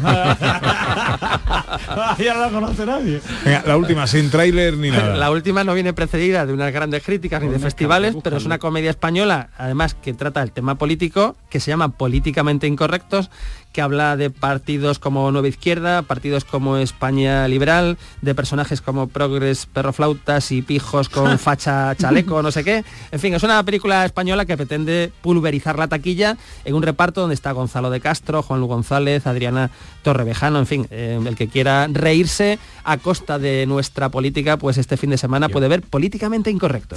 ya 2.17 2.33
no 2.33 2.45
lo 2.45 2.51
conoce 2.51 2.85
nadie. 2.85 3.21
Venga, 3.43 3.63
la 3.65 3.77
última, 3.77 4.07
sin 4.07 4.29
tráiler 4.29 4.77
ni 4.77 4.91
nada. 4.91 5.15
La 5.15 5.31
última 5.31 5.63
no 5.63 5.73
viene 5.73 5.93
precedida 5.93 6.45
de 6.45 6.53
unas 6.53 6.71
grandes 6.71 7.03
críticas 7.03 7.41
ni 7.41 7.49
de 7.49 7.59
festivales, 7.59 8.15
pero 8.23 8.37
es 8.37 8.45
una 8.45 8.59
comedia 8.59 8.89
española, 8.89 9.49
además 9.57 9.95
que 9.95 10.13
trata 10.13 10.41
el 10.41 10.51
tema 10.51 10.75
político, 10.75 11.35
que 11.49 11.59
se 11.59 11.71
llama 11.71 11.89
Políticamente 11.89 12.67
Incorrectos, 12.67 13.29
que 13.73 13.81
habla 13.81 14.15
de 14.15 14.29
partidos 14.29 14.99
como 14.99 15.29
Nueva 15.31 15.47
Izquierda, 15.47 16.03
partidos 16.03 16.45
como 16.45 16.77
España 16.77 17.47
Liberal, 17.47 17.97
de 18.21 18.35
personajes 18.35 18.81
como 18.81 19.07
Progres, 19.07 19.65
Perroflautas 19.65 20.51
y 20.51 20.61
pijos 20.61 21.09
con 21.09 21.39
facha 21.39 21.95
chaleco, 21.95 22.41
no 22.41 22.51
sé 22.51 22.63
qué. 22.63 22.85
En 23.11 23.19
fin, 23.19 23.33
es 23.33 23.43
una 23.43 23.61
película 23.63 24.05
española 24.05 24.45
que 24.45 24.55
pretende 24.55 25.11
pulverizar 25.21 25.77
la 25.77 25.87
taquilla 25.87 26.37
en 26.63 26.75
un 26.75 26.83
reparto 26.83 27.21
donde 27.21 27.33
está 27.33 27.51
Gonzalo 27.51 27.89
de 27.89 27.99
Castro, 27.99 28.43
Juan 28.43 28.59
Luis 28.59 28.69
González, 28.69 29.25
Adriana 29.25 29.71
Torrevejano, 30.03 30.59
en 30.59 30.67
fin, 30.67 30.87
eh, 30.91 31.19
el 31.25 31.35
que 31.35 31.47
quiera 31.47 31.87
reírse 31.91 32.59
a 32.83 32.97
costa 32.97 33.39
de 33.39 33.65
nuestra 33.65 34.09
política, 34.09 34.57
pues 34.57 34.77
este 34.77 34.97
fin 34.97 35.09
de 35.09 35.17
semana 35.17 35.49
puede 35.49 35.67
ver 35.67 35.81
políticamente 35.81 36.51
incorrecto. 36.51 36.95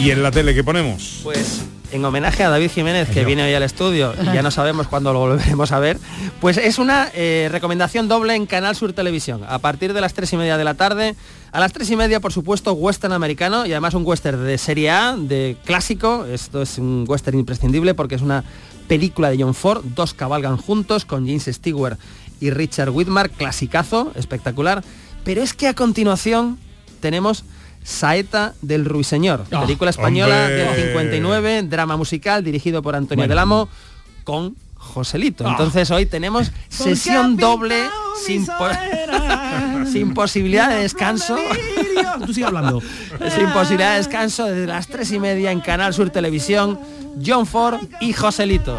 ¿Y 0.00 0.10
en 0.10 0.22
la 0.22 0.30
tele 0.30 0.54
qué 0.54 0.64
ponemos? 0.64 1.20
Pues 1.22 1.62
en 1.92 2.04
homenaje 2.04 2.44
a 2.44 2.50
David 2.50 2.70
Jiménez, 2.70 3.08
que 3.08 3.24
viene 3.24 3.44
hoy 3.44 3.54
al 3.54 3.62
estudio 3.62 4.14
y 4.20 4.26
ya 4.26 4.42
no 4.42 4.50
sabemos 4.50 4.86
cuándo 4.88 5.12
lo 5.12 5.20
volveremos 5.20 5.72
a 5.72 5.78
ver, 5.78 5.98
pues 6.40 6.56
es 6.56 6.78
una 6.78 7.08
eh, 7.14 7.48
recomendación 7.50 8.08
doble 8.08 8.34
en 8.34 8.46
Canal 8.46 8.76
Sur 8.76 8.92
Televisión. 8.92 9.42
A 9.48 9.58
partir 9.58 9.92
de 9.92 10.00
las 10.00 10.14
tres 10.14 10.32
y 10.32 10.36
media 10.36 10.56
de 10.56 10.64
la 10.64 10.74
tarde, 10.74 11.14
a 11.52 11.60
las 11.60 11.72
tres 11.72 11.90
y 11.90 11.96
media, 11.96 12.20
por 12.20 12.32
supuesto, 12.32 12.72
western 12.72 13.12
americano 13.12 13.66
y 13.66 13.72
además 13.72 13.94
un 13.94 14.06
western 14.06 14.44
de 14.44 14.58
serie 14.58 14.90
A, 14.90 15.16
de 15.16 15.56
clásico. 15.64 16.26
Esto 16.26 16.62
es 16.62 16.78
un 16.78 17.04
western 17.08 17.38
imprescindible 17.38 17.94
porque 17.94 18.14
es 18.14 18.22
una 18.22 18.44
película 18.88 19.30
de 19.30 19.42
John 19.42 19.54
Ford, 19.54 19.84
dos 19.94 20.14
cabalgan 20.14 20.56
juntos 20.56 21.04
con 21.04 21.26
James 21.26 21.44
Stewart 21.44 21.98
y 22.40 22.50
Richard 22.50 22.90
Whitmark, 22.90 23.32
clasicazo, 23.36 24.12
espectacular. 24.14 24.82
Pero 25.24 25.42
es 25.42 25.54
que 25.54 25.68
a 25.68 25.74
continuación 25.74 26.58
tenemos 27.00 27.44
Saeta 27.82 28.54
del 28.62 28.84
Ruiseñor, 28.84 29.44
Ah, 29.50 29.62
película 29.62 29.90
española 29.90 30.42
hombre. 30.42 30.56
del 30.56 30.86
59, 30.86 31.62
drama 31.64 31.96
musical 31.96 32.44
dirigido 32.44 32.82
por 32.82 32.94
Antonio 32.94 33.22
Bueno. 33.22 33.30
del 33.30 33.38
Amo 33.38 33.68
con 34.24 34.54
Joselito. 34.76 35.46
Ah. 35.46 35.50
Entonces 35.52 35.90
hoy 35.90 36.06
tenemos 36.06 36.52
sesión 36.68 37.36
doble 37.36 37.84
sin, 38.26 38.46
po- 38.46 38.68
sin 39.92 40.14
posibilidad 40.14 40.68
de 40.70 40.76
descanso. 40.82 41.36
Tú 42.26 42.32
sigue 42.34 42.46
hablando. 42.46 42.80
sin 43.34 43.48
posibilidad 43.50 43.92
de 43.92 43.96
descanso 43.98 44.46
desde 44.46 44.66
las 44.66 44.86
tres 44.86 45.10
y 45.12 45.18
media 45.18 45.50
en 45.52 45.60
Canal 45.60 45.94
Sur 45.94 46.10
Televisión, 46.10 46.78
John 47.24 47.46
Ford 47.46 47.80
y 48.00 48.12
Joselito. 48.12 48.78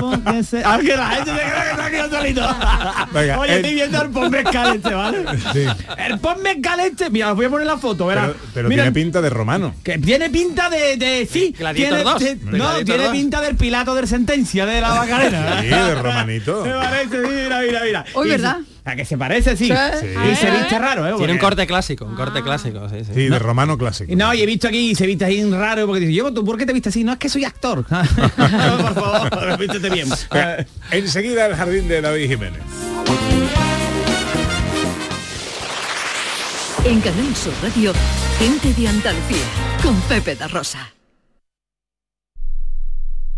Porque 0.00 0.42
se... 0.44 0.62
Ah, 0.64 0.78
que 0.80 0.96
la 0.96 1.06
gente 1.10 1.30
se 1.30 1.36
cree 1.38 1.62
que 1.62 1.70
está 1.70 1.86
aquí 1.86 1.96
yo 1.96 2.10
solito. 2.10 2.40
Venga, 3.12 3.38
Oye, 3.38 3.50
el- 3.52 3.56
estoy 3.58 3.74
viendo 3.74 4.02
el 4.02 4.10
pop 4.10 4.28
mezcal 4.30 4.76
este, 4.76 4.94
¿vale? 4.94 5.24
Sí. 5.52 5.64
El 5.98 6.18
pop 6.18 6.38
mezcal 6.42 6.80
este, 6.80 7.10
mira, 7.10 7.30
os 7.30 7.36
voy 7.36 7.46
a 7.46 7.50
poner 7.50 7.66
la 7.66 7.78
foto, 7.78 8.06
¿verdad? 8.06 8.28
Pero, 8.28 8.38
pero 8.54 8.68
Mira, 8.68 8.82
tiene 8.84 8.94
pinta 8.94 9.20
de 9.20 9.30
romano. 9.30 9.74
que 9.84 9.98
tiene 9.98 10.30
pinta 10.30 10.68
de, 10.70 10.96
de 10.96 11.28
sí, 11.30 11.54
tiene, 11.74 12.02
2, 12.02 12.18
de- 12.18 12.34
de 12.36 12.44
no, 12.44 12.50
Gladiator 12.50 12.84
tiene 12.84 13.02
2. 13.04 13.12
pinta 13.12 13.40
del 13.40 13.56
Pilato 13.56 13.94
de 13.94 14.06
sentencia 14.06 14.66
de 14.66 14.80
la 14.80 14.94
Macarena. 14.94 15.60
Sí, 15.60 15.66
de 15.68 15.94
romanito. 15.94 16.64
Se 16.64 16.70
parece, 16.70 17.18
mira, 17.18 17.60
mira, 17.60 17.80
mira. 17.84 18.04
Uy, 18.14 18.26
Y 18.26 18.30
¿verdad? 18.30 18.58
A 18.84 18.96
que 18.96 19.04
se 19.04 19.18
parece, 19.18 19.56
sí. 19.56 19.66
Sí. 19.66 20.06
Y 20.32 20.36
se 20.36 20.50
viste 20.50 20.78
raro, 20.78 21.06
¿eh? 21.06 21.14
Tiene 21.16 21.34
un 21.34 21.38
corte 21.38 21.66
clásico, 21.66 22.04
un 22.04 22.14
corte 22.14 22.42
clásico, 22.42 22.88
sí, 22.88 23.04
sí. 23.04 23.12
Sí, 23.14 23.28
de 23.28 23.38
romano 23.38 23.76
clásico. 23.76 24.10
Y 24.10 24.16
No, 24.16 24.32
y 24.32 24.42
he 24.42 24.46
visto 24.46 24.68
aquí, 24.68 24.94
se 24.94 25.06
viste 25.06 25.24
ahí 25.24 25.44
raro, 25.50 25.86
porque 25.86 26.00
dice, 26.00 26.14
yo, 26.14 26.32
¿tú 26.32 26.44
por 26.44 26.56
qué 26.56 26.66
te 26.66 26.72
viste 26.72 26.88
así? 26.88 27.04
No, 27.04 27.12
es 27.12 27.18
que 27.18 27.28
soy 27.28 27.44
actor. 27.44 27.84
por 27.84 28.94
favor, 28.94 29.58
vístete 29.58 29.90
bien. 29.90 30.08
Enseguida 30.90 31.46
el 31.46 31.54
jardín 31.56 31.88
de 31.88 32.00
David 32.00 32.28
Jiménez. 32.28 32.62
En 36.84 37.00
Canal 37.02 37.36
Sur 37.36 37.52
Radio, 37.62 37.92
gente 38.38 38.72
de 38.72 38.88
Andalucía, 38.88 39.44
con 39.82 40.00
Pepe 40.02 40.34
da 40.34 40.48
Rosa. 40.48 40.90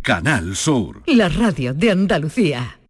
Canal 0.03 0.55
Sur. 0.57 1.03
La 1.07 1.29
radio 1.29 1.75
de 1.75 1.91
Andalucía. 1.91 2.79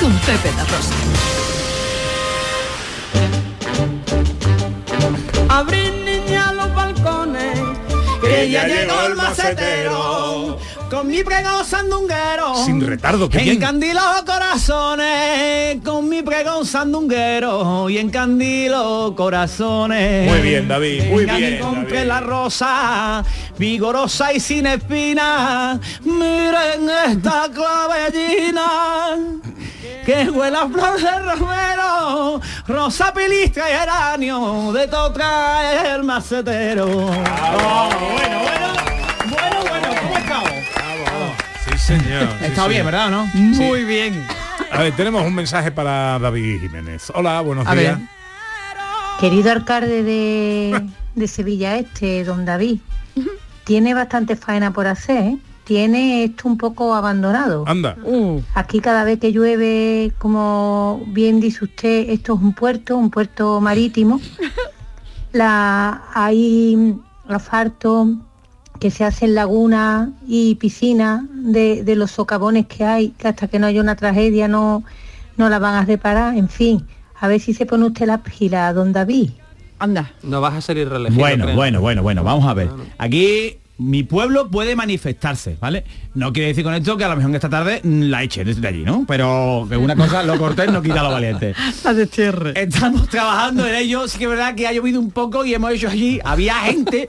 con 0.00 0.12
Pepe 0.20 0.50
da 0.56 0.64
Rosa. 0.64 0.94
Abrir 5.48 5.92
niña 5.92 6.52
los 6.52 6.74
balcones, 6.74 7.58
que 8.22 8.50
ya 8.50 8.66
llegó 8.66 9.02
el 9.06 9.16
macetero, 9.16 10.58
con 10.90 11.06
mi 11.08 11.22
pregón 11.22 11.64
sandunguero. 11.64 12.64
Sin 12.64 12.80
retardo, 12.86 13.28
qué 13.28 13.38
bien. 13.38 13.56
Encandilo 13.56 14.00
corazones, 14.24 15.78
con 15.84 16.08
mi 16.08 16.22
pregón 16.22 16.64
sandunguero 16.64 17.90
y 17.90 17.98
encandilo 17.98 19.12
corazones. 19.16 20.30
Muy 20.30 20.40
bien, 20.40 20.68
David, 20.68 21.04
muy 21.10 21.24
Venga, 21.26 21.36
bien, 21.36 21.58
compré 21.60 21.96
David. 21.98 22.08
la 22.08 22.20
rosa, 22.20 23.24
vigorosa 23.58 24.32
y 24.32 24.40
sin 24.40 24.66
espina. 24.66 25.78
Miren 26.04 26.88
esta 27.08 27.48
clavellina. 27.52 29.18
Que 30.10 30.28
huele 30.28 30.56
a 30.56 30.68
flor 30.68 31.00
de 31.00 31.36
romero, 31.36 32.40
rosa 32.66 33.14
pilistra 33.14 33.70
y 33.70 33.74
geranio, 33.78 34.72
de 34.72 34.88
todo 34.88 35.12
trae 35.12 35.94
el 35.94 36.02
macetero. 36.02 36.84
Oh, 36.86 37.88
bueno, 38.12 38.40
bueno, 38.40 38.72
bueno, 39.30 39.60
bueno, 39.68 39.88
¿cómo 40.02 40.16
he 40.16 40.18
estado? 40.18 40.46
Sí, 41.64 41.78
señor. 41.78 42.28
He 42.42 42.46
estado 42.46 42.66
bien, 42.66 42.84
¿verdad, 42.86 43.08
no? 43.08 43.26
Muy 43.34 43.84
bien. 43.84 44.26
A 44.72 44.82
ver, 44.82 44.96
tenemos 44.96 45.24
un 45.24 45.32
mensaje 45.32 45.70
para 45.70 46.18
David 46.18 46.60
Jiménez. 46.60 47.12
Hola, 47.14 47.40
buenos 47.42 47.64
A 47.68 47.76
días. 47.76 47.96
ver. 47.96 48.08
Querido 49.20 49.52
alcalde 49.52 50.02
de, 50.02 50.88
de 51.14 51.28
Sevilla 51.28 51.76
Este, 51.76 52.24
don 52.24 52.44
David, 52.44 52.80
tiene 53.62 53.94
bastante 53.94 54.34
faena 54.34 54.72
por 54.72 54.88
hacer, 54.88 55.22
¿eh? 55.22 55.38
Tiene 55.70 56.24
esto 56.24 56.48
un 56.48 56.58
poco 56.58 56.96
abandonado. 56.96 57.62
Anda. 57.64 57.96
Aquí 58.54 58.80
cada 58.80 59.04
vez 59.04 59.20
que 59.20 59.30
llueve, 59.30 60.12
como 60.18 61.00
bien 61.06 61.38
dice 61.38 61.64
usted, 61.64 62.10
esto 62.10 62.34
es 62.34 62.40
un 62.40 62.54
puerto, 62.54 62.96
un 62.96 63.08
puerto 63.08 63.60
marítimo. 63.60 64.20
La, 65.32 66.02
hay 66.12 66.96
asfalto 67.28 68.08
que 68.80 68.90
se 68.90 69.04
hacen 69.04 69.36
lagunas 69.36 70.08
y 70.26 70.56
piscinas 70.56 71.22
de, 71.30 71.84
de 71.84 71.94
los 71.94 72.10
socavones 72.10 72.66
que 72.66 72.82
hay, 72.82 73.10
que 73.10 73.28
hasta 73.28 73.46
que 73.46 73.60
no 73.60 73.68
haya 73.68 73.80
una 73.80 73.94
tragedia 73.94 74.48
no, 74.48 74.82
no 75.36 75.48
la 75.48 75.60
van 75.60 75.76
a 75.76 75.84
reparar. 75.84 76.36
En 76.36 76.48
fin, 76.48 76.84
a 77.20 77.28
ver 77.28 77.38
si 77.38 77.54
se 77.54 77.64
pone 77.64 77.86
usted 77.86 78.08
la 78.08 78.24
pila, 78.24 78.72
don 78.72 78.92
David. 78.92 79.30
Anda. 79.78 80.10
No 80.24 80.40
vas 80.40 80.54
a 80.54 80.60
ser 80.62 80.78
irreelegido. 80.78 81.20
Bueno, 81.20 81.44
creo. 81.44 81.56
bueno, 81.56 81.80
bueno, 81.80 82.02
bueno, 82.02 82.24
vamos 82.24 82.44
a 82.46 82.54
ver. 82.54 82.70
Aquí 82.98 83.56
mi 83.80 84.02
pueblo 84.02 84.50
puede 84.50 84.76
manifestarse, 84.76 85.56
¿vale? 85.58 85.84
No 86.14 86.32
quiere 86.32 86.48
decir 86.48 86.64
con 86.64 86.74
esto 86.74 86.98
que 86.98 87.04
a 87.04 87.08
lo 87.08 87.16
mejor 87.16 87.34
esta 87.34 87.48
tarde 87.48 87.80
mm, 87.82 88.02
la 88.02 88.22
eche 88.22 88.44
desde 88.44 88.68
allí, 88.68 88.82
¿no? 88.84 89.04
Pero 89.08 89.66
que 89.68 89.76
una 89.76 89.96
cosa, 89.96 90.22
lo 90.22 90.36
cortés 90.38 90.70
no 90.70 90.82
quita 90.82 91.02
lo 91.02 91.10
valiente. 91.10 91.54
La 91.84 91.94
destierre. 91.94 92.52
Estamos 92.60 93.08
trabajando 93.08 93.66
en 93.66 93.74
ello, 93.74 94.06
sí 94.06 94.18
que 94.18 94.24
es 94.24 94.30
verdad 94.30 94.54
que 94.54 94.66
ha 94.66 94.72
llovido 94.72 95.00
un 95.00 95.10
poco 95.10 95.46
y 95.46 95.54
hemos 95.54 95.72
hecho 95.72 95.88
allí, 95.88 96.20
había 96.22 96.56
gente 96.56 97.08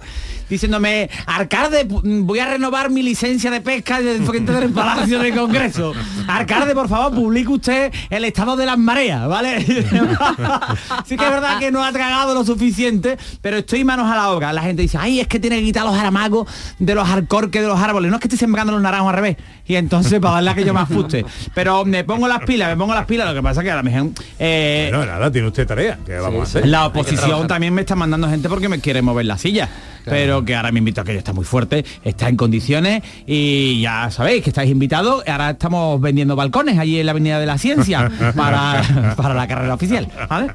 diciéndome, 0.51 1.09
alcalde, 1.25 1.87
pu- 1.87 2.01
voy 2.25 2.37
a 2.39 2.45
renovar 2.45 2.89
mi 2.91 3.01
licencia 3.01 3.49
de 3.49 3.61
pesca 3.61 3.99
desde 4.01 4.23
frente 4.25 4.51
del 4.51 4.69
Palacio 4.71 5.17
del 5.17 5.33
Congreso. 5.33 5.93
Alcalde, 6.27 6.75
por 6.75 6.87
favor, 6.89 7.13
publique 7.15 7.49
usted 7.49 7.91
el 8.09 8.25
estado 8.25 8.55
de 8.55 8.65
las 8.65 8.77
mareas, 8.77 9.27
¿vale? 9.27 9.61
sí 11.05 11.17
que 11.17 11.23
es 11.23 11.29
verdad 11.31 11.57
que 11.59 11.71
no 11.71 11.83
ha 11.83 11.91
tragado 11.91 12.33
lo 12.33 12.43
suficiente, 12.45 13.17
pero 13.41 13.57
estoy 13.57 13.83
manos 13.83 14.11
a 14.11 14.15
la 14.15 14.29
obra. 14.31 14.53
La 14.53 14.61
gente 14.61 14.81
dice, 14.81 14.97
ay, 14.99 15.19
es 15.19 15.27
que 15.27 15.39
tiene 15.39 15.57
que 15.59 15.63
quitar 15.63 15.85
los 15.85 15.95
aramagos 15.95 16.47
de 16.79 16.95
los 16.95 17.07
arcorques 17.09 17.61
de 17.61 17.67
los 17.67 17.79
árboles. 17.79 18.09
No 18.11 18.17
es 18.17 18.21
que 18.21 18.27
estoy 18.27 18.37
sembrando 18.39 18.73
los 18.73 18.81
naranjos 18.81 19.09
al 19.09 19.15
revés. 19.15 19.37
Y 19.65 19.75
entonces 19.75 20.19
para 20.19 20.35
darle 20.35 20.49
a 20.51 20.55
que 20.55 20.65
yo 20.65 20.73
me 20.73 20.81
ajuste. 20.81 21.25
Pero 21.53 21.85
me 21.85 22.03
pongo 22.03 22.27
las 22.27 22.41
pilas, 22.43 22.69
me 22.69 22.75
pongo 22.75 22.93
las 22.93 23.05
pilas, 23.05 23.27
lo 23.27 23.33
que 23.33 23.41
pasa 23.41 23.63
que 23.63 23.71
a 23.71 23.77
lo 23.77 23.83
mejor... 23.83 24.09
eh, 24.39 24.89
Bueno, 24.93 25.05
nada, 25.11 25.31
tiene 25.31 25.47
usted 25.47 25.65
tarea. 25.65 25.97
¿Qué 26.05 26.17
vamos 26.17 26.41
a 26.41 26.43
hacer? 26.43 26.67
la 26.67 26.87
oposición 26.87 27.47
también 27.47 27.73
me 27.73 27.81
está 27.81 27.95
mandando 27.95 28.29
gente 28.29 28.49
porque 28.49 28.67
me 28.69 28.79
quiere 28.79 29.01
mover 29.01 29.25
la 29.25 29.37
silla. 29.37 29.69
Pero 30.05 30.43
que 30.45 30.55
ahora 30.55 30.71
me 30.71 30.79
invito 30.79 31.01
a 31.01 31.03
que 31.03 31.11
ella 31.11 31.19
está 31.19 31.33
muy 31.33 31.45
fuerte, 31.45 31.85
está 32.03 32.29
en 32.29 32.35
condiciones 32.37 33.03
y 33.25 33.81
ya 33.81 34.09
sabéis 34.11 34.43
que 34.43 34.49
estáis 34.49 34.69
invitados. 34.71 35.23
Ahora 35.27 35.51
estamos 35.51 35.99
vendiendo 36.01 36.35
balcones 36.35 36.77
allí 36.79 36.99
en 36.99 37.05
la 37.05 37.11
Avenida 37.11 37.39
de 37.39 37.45
la 37.45 37.57
Ciencia 37.57 38.09
para, 38.35 39.13
para 39.15 39.33
la 39.33 39.47
carrera 39.47 39.73
oficial. 39.73 40.07
¿vale? 40.29 40.51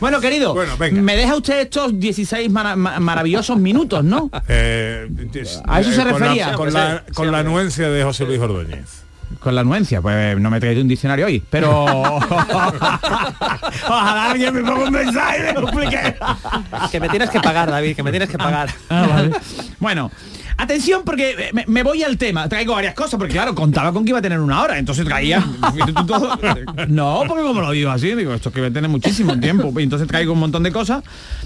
Bueno, 0.00 0.20
querido, 0.20 0.54
me 0.92 1.16
deja 1.16 1.36
usted 1.36 1.60
estos 1.62 1.98
16 1.98 2.50
mara- 2.50 2.76
ma- 2.76 3.00
maravillosos 3.00 3.58
minutos, 3.58 4.04
¿no? 4.04 4.30
Eh, 4.48 5.08
A 5.66 5.80
eso 5.80 5.90
se 5.92 5.96
con 6.02 6.06
la- 6.06 6.18
refería. 6.18 6.52
Con 6.54 6.72
la, 6.72 7.04
con 7.14 7.32
la 7.32 7.38
anuencia 7.38 7.88
de 7.88 8.02
José 8.04 8.24
Luis 8.26 8.40
Ordóñez. 8.40 9.02
Con 9.42 9.54
la 9.56 9.62
anuencia, 9.62 10.00
pues 10.00 10.38
no 10.38 10.50
me 10.50 10.60
traído 10.60 10.82
un 10.82 10.88
diccionario 10.88 11.26
hoy, 11.26 11.42
pero 11.50 11.84
ojalá 13.84 14.30
alguien 14.30 14.54
me 14.54 14.62
ponga 14.62 14.84
un 14.84 14.92
mensaje 14.92 15.38
y 15.38 15.42
me 15.54 15.60
lo 15.60 15.68
explique. 15.68 16.16
Que 16.90 17.00
me 17.00 17.08
tienes 17.08 17.30
que 17.30 17.40
pagar, 17.40 17.70
David, 17.70 17.96
que 17.96 18.02
me 18.02 18.10
tienes 18.10 18.28
que 18.28 18.38
pagar. 18.38 18.70
Ah, 18.88 19.06
vale. 19.08 19.32
Bueno, 19.80 20.12
Atención 20.56 21.02
porque 21.04 21.50
me, 21.52 21.64
me 21.66 21.82
voy 21.82 22.02
al 22.02 22.16
tema. 22.18 22.48
Traigo 22.48 22.74
varias 22.74 22.94
cosas 22.94 23.18
porque 23.18 23.32
claro, 23.32 23.54
contaba 23.54 23.92
con 23.92 24.04
que 24.04 24.10
iba 24.10 24.18
a 24.18 24.22
tener 24.22 24.38
una 24.40 24.62
hora, 24.62 24.78
entonces 24.78 25.04
traía 25.04 25.44
todo. 26.06 26.38
No, 26.88 27.22
porque 27.26 27.42
como 27.42 27.60
lo 27.60 27.70
digo 27.72 27.90
así, 27.90 28.14
digo, 28.14 28.32
esto 28.34 28.48
es 28.50 28.54
que 28.54 28.60
va 28.60 28.66
a 28.68 28.70
tener 28.70 28.88
muchísimo 28.90 29.38
tiempo. 29.38 29.72
Y 29.78 29.82
entonces 29.82 30.06
traigo 30.08 30.32
un 30.32 30.38
montón 30.40 30.62
de 30.62 30.72
cosas. 30.72 31.02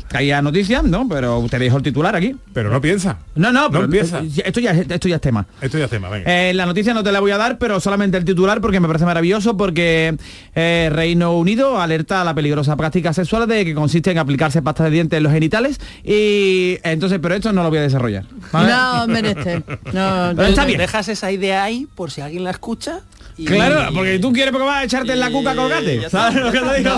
Traía 0.09 0.41
noticias, 0.43 0.85
¿no? 0.85 1.09
Pero 1.09 1.39
usted 1.39 1.61
dijo 1.61 1.77
el 1.79 1.83
titular 1.83 2.15
aquí. 2.15 2.37
Pero 2.53 2.71
no 2.71 2.81
piensa. 2.81 3.19
No, 3.35 3.53
no, 3.53 3.63
No 3.65 3.71
pero 3.71 3.85
empieza. 3.85 4.21
Esto 4.45 4.61
ya, 4.61 4.73
es- 4.73 4.89
esto 4.91 5.09
ya 5.09 5.17
es 5.17 5.21
tema. 5.21 5.47
Esto 5.61 5.79
ya 5.79 5.85
es 5.85 5.91
tema, 5.91 6.09
venga. 6.09 6.31
Eh, 6.33 6.55
la 6.55 6.67
noticia 6.67 6.95
no 6.95 7.03
te 7.03 7.13
la 7.13 7.21
voy 7.21 7.31
a 7.31 7.37
dar, 7.39 7.59
pero 7.59 7.81
solamente 7.81 8.17
el 8.17 8.25
titular 8.25 8.61
porque 8.61 8.81
me 8.81 8.87
parece 8.87 9.05
maravilloso 9.05 9.57
porque 9.57 10.17
eh, 10.55 10.91
Reino 10.93 11.37
Unido 11.37 11.81
alerta 11.81 12.21
a 12.21 12.25
la 12.25 12.35
peligrosa 12.35 12.77
práctica 12.77 13.13
sexual 13.13 13.47
de 13.49 13.65
que 13.65 13.75
consiste 13.75 14.11
en 14.11 14.19
aplicarse 14.19 14.63
pasta 14.63 14.85
de 14.85 14.91
dientes 14.91 15.17
en 15.17 15.23
los 15.23 15.33
genitales 15.33 15.81
y 16.05 16.79
entonces, 16.83 17.19
pero 17.21 17.35
esto 17.35 17.53
no 17.53 17.63
lo 17.63 17.69
voy 17.71 17.79
a 17.79 17.83
desarrollar. 17.83 18.25
¿vale? 18.53 18.71
No, 18.73 18.96
menester. 19.07 19.63
No, 19.93 20.33
Pero 20.37 20.49
está 20.49 20.65
bien. 20.65 20.79
Dejas 20.79 21.09
esa 21.09 21.31
idea 21.31 21.65
ahí 21.65 21.87
por 21.95 22.11
si 22.11 22.21
alguien 22.21 22.45
la 22.45 22.51
escucha. 22.51 23.01
y- 23.37 23.45
Claro, 23.45 23.93
porque 23.95 24.19
tú 24.19 24.33
quieres 24.33 24.53
porque 24.53 24.67
vas 24.67 24.79
a 24.81 24.85
echarte 24.85 25.13
en 25.13 25.21
la 25.21 25.31
cuca 25.31 25.55
colgate. 25.55 26.09
¿Sabes 26.09 26.43
lo 26.43 26.51
que 26.53 26.61
te 26.61 26.79
digo? 26.79 26.95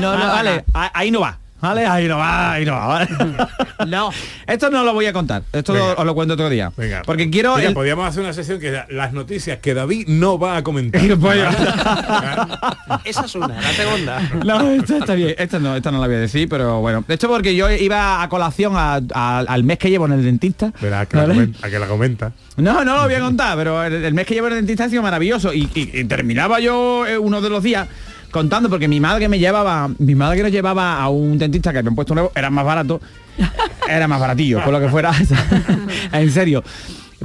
No, 0.00 0.16
no, 0.18 0.26
vale, 0.26 0.64
a- 0.74 0.90
ahí 0.98 1.10
no 1.10 1.20
va. 1.20 1.38
¿Vale? 1.64 1.86
Ahí 1.86 2.06
no 2.06 2.18
va, 2.18 2.52
ahí 2.52 2.64
no 2.66 2.72
va, 2.72 2.86
¿vale? 2.86 3.08
no. 3.88 4.10
Esto 4.46 4.68
no 4.68 4.84
lo 4.84 4.92
voy 4.92 5.06
a 5.06 5.14
contar. 5.14 5.44
Esto 5.50 5.72
Venga. 5.72 5.94
os 5.94 6.04
lo 6.04 6.14
cuento 6.14 6.34
otro 6.34 6.50
día. 6.50 6.70
Venga. 6.76 7.00
Porque 7.06 7.30
quiero. 7.30 7.56
Mira, 7.56 7.68
el- 7.68 7.74
podríamos 7.74 8.06
hacer 8.06 8.22
una 8.22 8.34
sesión 8.34 8.60
que 8.60 8.68
era 8.68 8.86
las 8.90 9.14
noticias 9.14 9.60
que 9.60 9.72
David 9.72 10.06
no 10.08 10.38
va 10.38 10.58
a 10.58 10.62
comentar. 10.62 11.00
Esa 13.04 13.24
es 13.24 13.34
una, 13.34 13.60
la 13.60 13.72
segunda. 13.72 14.20
No, 14.44 14.70
esto 14.72 14.96
está 14.98 15.14
bien. 15.14 15.34
Esta 15.38 15.58
no, 15.58 15.74
esta 15.74 15.90
no 15.90 16.00
la 16.00 16.06
voy 16.06 16.16
a 16.16 16.20
decir, 16.20 16.48
pero 16.48 16.80
bueno. 16.80 17.02
De 17.08 17.14
hecho, 17.14 17.28
porque 17.28 17.54
yo 17.54 17.70
iba 17.70 18.22
a 18.22 18.28
colación 18.28 18.74
a- 18.76 19.00
a- 19.14 19.38
al 19.38 19.64
mes 19.64 19.78
que 19.78 19.88
llevo 19.90 20.06
en 20.06 20.12
el 20.12 20.24
dentista. 20.24 20.72
Verá, 20.82 21.00
a 21.00 21.06
que, 21.06 21.16
la 21.16 21.22
¿vale? 21.22 21.34
comenta, 21.34 21.66
a 21.66 21.70
que 21.70 21.78
la 21.78 21.86
comenta. 21.86 22.32
No, 22.56 22.84
no 22.84 22.96
lo 22.96 23.04
voy 23.04 23.14
a 23.14 23.20
contar, 23.20 23.56
pero 23.56 23.82
el, 23.82 24.04
el 24.04 24.14
mes 24.14 24.26
que 24.26 24.34
llevo 24.34 24.46
en 24.48 24.52
el 24.54 24.58
dentista 24.60 24.84
ha 24.84 24.88
sido 24.90 25.02
maravilloso. 25.02 25.52
Y, 25.52 25.68
y- 25.74 25.90
y 26.00 26.04
terminaba 26.04 26.60
yo 26.60 27.06
eh, 27.06 27.18
uno 27.18 27.40
de 27.40 27.50
los 27.50 27.62
días 27.62 27.88
contando, 28.34 28.68
porque 28.68 28.88
mi 28.88 28.98
madre 28.98 29.28
me 29.28 29.38
llevaba, 29.38 29.88
mi 29.98 30.16
madre 30.16 30.38
que 30.38 30.42
nos 30.42 30.50
llevaba 30.50 31.00
a 31.00 31.08
un 31.08 31.38
dentista 31.38 31.70
que 31.72 31.78
habían 31.78 31.94
puesto 31.94 32.14
nuevo, 32.14 32.32
era 32.34 32.50
más 32.50 32.64
barato, 32.64 33.00
era 33.88 34.08
más 34.08 34.18
baratillo, 34.18 34.60
por 34.64 34.72
lo 34.72 34.80
que 34.80 34.88
fuera. 34.88 35.12
en 36.12 36.30
serio. 36.32 36.64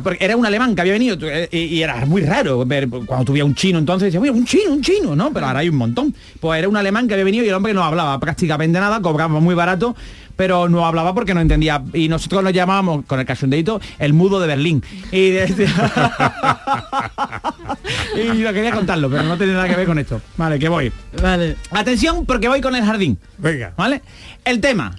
Porque 0.03 0.23
era 0.23 0.37
un 0.37 0.45
alemán 0.45 0.75
que 0.75 0.81
había 0.81 0.93
venido 0.93 1.17
eh, 1.23 1.49
y, 1.51 1.81
era 1.81 2.05
muy 2.05 2.21
raro 2.21 2.63
ver 2.63 2.87
cuando 2.87 3.25
tuviera 3.25 3.43
un 3.43 3.55
chino 3.55 3.79
entonces 3.79 4.05
decía, 4.05 4.21
"Oye, 4.21 4.29
un 4.29 4.45
chino, 4.45 4.71
un 4.71 4.81
chino, 4.81 5.15
¿no? 5.15 5.33
Pero 5.33 5.47
ahora 5.47 5.59
hay 5.59 5.67
un 5.69 5.75
montón. 5.75 6.13
Pues 6.39 6.59
era 6.59 6.69
un 6.69 6.77
alemán 6.77 7.07
que 7.07 7.15
había 7.15 7.25
venido 7.25 7.43
y 7.43 7.49
el 7.49 7.55
hombre 7.55 7.73
no 7.73 7.83
hablaba 7.83 8.17
prácticamente 8.19 8.79
nada, 8.79 9.01
cobraba 9.01 9.39
muy 9.39 9.55
barato, 9.55 9.95
pero 10.39 10.69
no 10.69 10.85
hablaba 10.85 11.13
porque 11.13 11.33
no 11.33 11.41
entendía. 11.41 11.83
Y 11.91 12.07
nosotros 12.07 12.41
lo 12.41 12.49
llamábamos 12.49 13.03
con 13.05 13.19
el 13.19 13.25
cachondeito 13.25 13.81
el 13.97 14.13
mudo 14.13 14.39
de 14.39 14.47
Berlín. 14.47 14.81
Y, 15.11 15.31
yo 18.15 18.53
quería 18.53 18.71
contarlo, 18.71 19.09
pero 19.09 19.23
no 19.23 19.37
tiene 19.37 19.51
nada 19.51 19.67
que 19.67 19.75
ver 19.75 19.85
con 19.85 19.99
esto. 19.99 20.21
Vale, 20.37 20.57
que 20.57 20.69
voy. 20.69 20.93
Vale. 21.21 21.57
Atención, 21.71 22.25
porque 22.25 22.47
voy 22.47 22.61
con 22.61 22.73
el 22.73 22.85
jardín. 22.85 23.17
Venga. 23.37 23.73
¿Vale? 23.75 24.01
El 24.45 24.61
tema. 24.61 24.95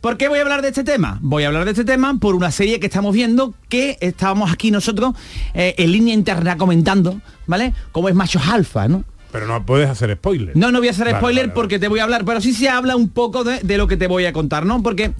¿Por 0.00 0.16
qué 0.16 0.28
voy 0.28 0.38
a 0.38 0.42
hablar 0.42 0.62
de 0.62 0.68
este 0.68 0.84
tema? 0.84 1.18
Voy 1.22 1.42
a 1.42 1.48
hablar 1.48 1.64
de 1.64 1.72
este 1.72 1.84
tema 1.84 2.16
por 2.20 2.36
una 2.36 2.52
serie 2.52 2.78
que 2.78 2.86
estamos 2.86 3.12
viendo 3.12 3.52
que 3.68 3.98
estábamos 4.00 4.52
aquí 4.52 4.70
nosotros 4.70 5.16
eh, 5.54 5.74
en 5.76 5.90
línea 5.90 6.14
interna 6.14 6.56
comentando, 6.56 7.20
¿vale? 7.48 7.74
Como 7.90 8.08
es 8.08 8.14
Machos 8.14 8.46
Alfa, 8.46 8.86
¿no? 8.86 9.02
Pero 9.34 9.48
no 9.48 9.66
puedes 9.66 9.90
hacer 9.90 10.14
spoiler. 10.14 10.56
No, 10.56 10.70
no 10.70 10.78
voy 10.78 10.86
a 10.86 10.92
hacer 10.92 11.06
Vale, 11.06 11.18
spoiler 11.18 11.42
vale, 11.42 11.48
vale. 11.48 11.54
porque 11.54 11.78
te 11.80 11.88
voy 11.88 11.98
a 11.98 12.04
hablar, 12.04 12.24
pero 12.24 12.40
sí 12.40 12.52
se 12.54 12.68
habla 12.68 12.94
un 12.94 13.08
poco 13.08 13.42
de, 13.42 13.58
de 13.58 13.76
lo 13.76 13.88
que 13.88 13.96
te 13.96 14.06
voy 14.06 14.26
a 14.26 14.32
contar, 14.32 14.64
¿no? 14.64 14.80
Porque 14.80 15.12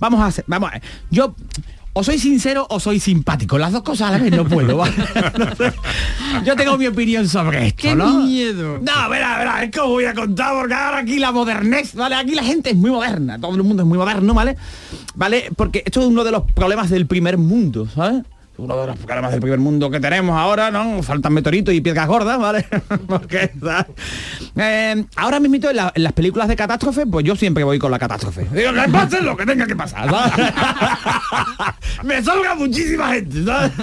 vamos 0.00 0.20
a 0.20 0.26
hacer, 0.26 0.44
vamos 0.48 0.72
a 0.72 0.80
yo 1.08 1.36
o 1.92 2.02
soy 2.02 2.18
sincero 2.18 2.66
o 2.68 2.80
soy 2.80 2.98
simpático, 2.98 3.58
las 3.58 3.72
dos 3.72 3.82
cosas 3.82 4.08
a 4.08 4.12
la 4.12 4.18
vez 4.18 4.32
no 4.32 4.44
puedo. 4.44 4.82
Yo 6.44 6.56
tengo 6.56 6.78
mi 6.78 6.86
opinión 6.86 7.28
sobre 7.28 7.68
esto, 7.68 7.82
¡Qué 7.82 7.94
¿no? 7.94 8.22
miedo! 8.24 8.78
No, 8.80 9.08
verá, 9.08 9.38
verá, 9.38 9.62
es 9.64 9.70
que 9.70 9.80
os 9.80 9.88
voy 9.88 10.04
a 10.04 10.14
contar 10.14 10.52
porque 10.54 10.74
ahora 10.74 10.98
aquí 10.98 11.18
la 11.18 11.30
modernez, 11.32 11.94
¿vale? 11.94 12.14
Aquí 12.16 12.34
la 12.34 12.42
gente 12.44 12.70
es 12.70 12.76
muy 12.76 12.90
moderna, 12.90 13.38
todo 13.40 13.54
el 13.54 13.62
mundo 13.62 13.82
es 13.82 13.88
muy 13.88 13.98
moderno, 13.98 14.34
¿vale? 14.34 14.56
¿Vale? 15.14 15.50
Porque 15.56 15.82
esto 15.84 16.00
es 16.00 16.06
uno 16.06 16.24
de 16.24 16.30
los 16.32 16.42
problemas 16.52 16.90
del 16.90 17.06
primer 17.06 17.38
mundo, 17.38 17.88
¿sabes? 17.92 18.22
Uno 18.60 18.76
de 18.78 18.86
los 18.88 18.96
problemas 18.98 19.32
del 19.32 19.40
primer 19.40 19.58
mundo 19.58 19.90
que 19.90 20.00
tenemos 20.00 20.38
ahora, 20.38 20.70
¿no? 20.70 21.02
Faltan 21.02 21.32
meteoritos 21.32 21.72
y 21.72 21.80
piedras 21.80 22.06
gordas, 22.06 22.38
¿vale? 22.38 22.66
Porque. 23.08 23.50
Eh, 24.56 25.04
ahora 25.16 25.40
mismo 25.40 25.56
en, 25.56 25.78
en 25.94 26.02
las 26.02 26.12
películas 26.12 26.46
de 26.46 26.56
catástrofe, 26.56 27.06
pues 27.06 27.24
yo 27.24 27.34
siempre 27.36 27.64
voy 27.64 27.78
con 27.78 27.90
la 27.90 27.98
catástrofe. 27.98 28.46
Digo, 28.52 28.72
que 28.72 28.90
pase 28.90 29.22
lo 29.22 29.34
que 29.36 29.46
tenga 29.46 29.66
que 29.66 29.74
pasar. 29.74 30.10
Me 32.04 32.22
salga 32.22 32.54
muchísima 32.54 33.14
gente, 33.14 33.44
¿sabes? 33.44 33.72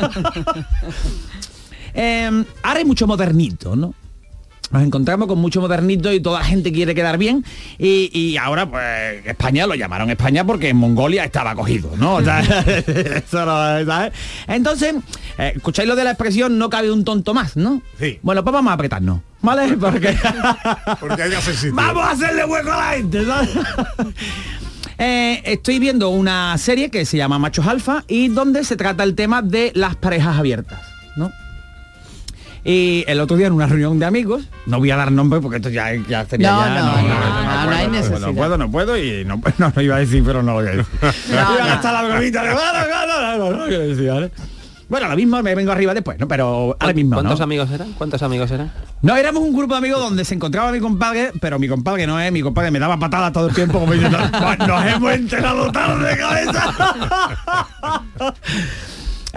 Eh, 2.00 2.44
ahora 2.62 2.78
hay 2.78 2.86
mucho 2.86 3.08
modernito, 3.08 3.76
¿no? 3.76 3.92
Nos 4.72 4.84
encontramos 4.84 5.28
con 5.28 5.40
mucho 5.40 5.62
modernito 5.62 6.12
y 6.12 6.20
toda 6.20 6.40
la 6.40 6.46
gente 6.46 6.74
quiere 6.74 6.94
quedar 6.94 7.18
bien 7.18 7.46
y, 7.78 8.10
y 8.14 8.36
ahora 8.38 8.70
pues 8.70 9.26
España 9.26 9.66
lo 9.66 9.76
llamaron 9.76 10.10
España 10.10 10.46
porque 10.46 10.70
en 10.70 10.78
Mongolia 10.78 11.24
estaba 11.24 11.56
cogido, 11.56 11.92
¿no? 11.98 12.16
O 12.16 12.24
sea, 12.24 12.42
eso 12.88 13.46
no, 13.46 13.86
¿sabes? 13.86 14.14
Entonces, 14.48 14.96
eh, 15.38 15.54
escucháis 15.56 15.88
lo 15.88 15.96
de 15.96 16.04
la 16.04 16.12
expresión 16.12 16.58
no 16.58 16.70
cabe 16.70 16.92
un 16.92 17.06
tonto 17.06 17.34
más, 17.34 17.56
¿no? 17.56 17.82
Sí. 17.98 18.20
Bueno, 18.22 18.44
pues 18.44 18.54
vamos 18.54 18.72
a 18.72 18.74
apretarnos, 18.74 19.22
¿vale? 19.42 19.78
Porque 19.80 20.18
Porque 21.00 21.22
hay 21.24 21.30
que 21.30 21.72
vamos 21.72 22.04
a 22.04 22.12
hacerle 22.12 22.44
hueco 22.44 22.72
a 22.72 22.78
la 22.78 22.98
gente, 22.98 23.26
¿sabes? 23.26 23.50
Eh, 24.98 25.42
estoy 25.46 25.80
viendo 25.80 26.10
una 26.10 26.58
serie 26.58 26.90
que 26.90 27.06
se 27.06 27.18
llama 27.18 27.38
Machos 27.38 27.68
Alfa 27.68 28.04
y 28.08 28.30
donde 28.30 28.64
se 28.64 28.76
trata 28.76 29.04
el 29.04 29.16
tema 29.16 29.42
de 29.42 29.72
las 29.76 29.96
parejas 29.96 30.38
abiertas, 30.38 30.82
¿no? 31.16 31.32
Y 32.64 33.06
el 33.08 33.20
otro 33.20 33.38
día 33.38 33.48
en 33.48 33.54
una 33.54 33.66
reunión 33.68 33.98
de 34.00 34.06
amigos, 34.06 34.44
no 34.66 34.80
voy 34.80 34.92
a 34.92 34.98
dar 34.98 35.12
nombre 35.12 35.40
porque 35.40 35.58
esto 35.58 35.70
ya, 35.70 35.94
ya 36.08 36.26
sería 36.26 36.52
No, 36.52 36.60
ya, 36.66 36.70
no, 36.70 36.86
no, 36.86 36.92
no, 36.92 37.66
no 37.66 37.72
hay 37.72 37.88
puedo, 37.88 37.90
necesidad. 38.02 38.20
No 38.20 38.34
puedo, 38.34 38.58
no 38.58 38.72
puedo 38.72 38.98
y 38.98 39.24
no, 39.26 39.42
no, 39.58 39.74
no 39.76 39.82
iba 39.82 39.96
a 39.96 40.00
decir, 40.00 40.24
pero 40.26 40.44
no 40.44 40.54
lo 40.54 40.60
voy 40.60 40.68
a 40.68 40.72
decir. 40.78 40.86
iba 41.32 41.42
a 41.64 41.68
gastar 41.68 41.94
la 41.94 42.04
bromita 42.10 42.44
de 42.44 42.54
bueno, 42.54 42.72
no, 42.74 43.08
no, 43.08 43.22
no, 43.22 43.38
no, 43.52 43.58
no, 43.58 43.66
quiero 43.68 43.88
decir, 43.88 44.10
¿vale? 44.10 44.32
Bueno, 44.90 45.10
lo 45.10 45.16
mismo 45.18 45.44
me 45.44 45.54
vengo 45.54 45.70
arriba 45.74 45.94
después, 45.94 46.18
¿no? 46.18 46.30
Pero 46.30 46.78
ahora 46.80 46.94
mismo, 46.94 47.16
¿Cuántos 47.16 47.40
¿no? 47.40 47.44
amigos 47.44 47.70
eran? 47.72 47.92
¿Cuántos 47.94 48.22
amigos 48.24 48.50
eran? 48.52 48.72
No, 49.02 49.18
éramos 49.18 49.44
un 49.44 49.54
grupo 49.54 49.74
de 49.74 49.80
amigos 49.80 50.00
donde 50.00 50.24
se 50.24 50.34
encontraba 50.34 50.72
mi 50.72 50.80
compadre, 50.80 51.34
pero 51.42 51.60
mi 51.60 51.68
compadre 51.68 52.08
no 52.08 52.18
es, 52.20 52.32
mi 52.32 52.42
compadre 52.42 52.72
me 52.72 52.80
daba 52.80 52.98
patadas 52.98 53.34
todo 53.34 53.48
el 53.50 53.54
tiempo 53.54 53.82
como 53.82 53.92
diciendo, 53.92 54.18
"Pues 54.32 54.60
nos 54.60 54.86
hemos 54.86 55.12
enterado 55.14 55.72
tarde 55.74 56.10
de 56.10 56.18
cabeza. 56.18 56.74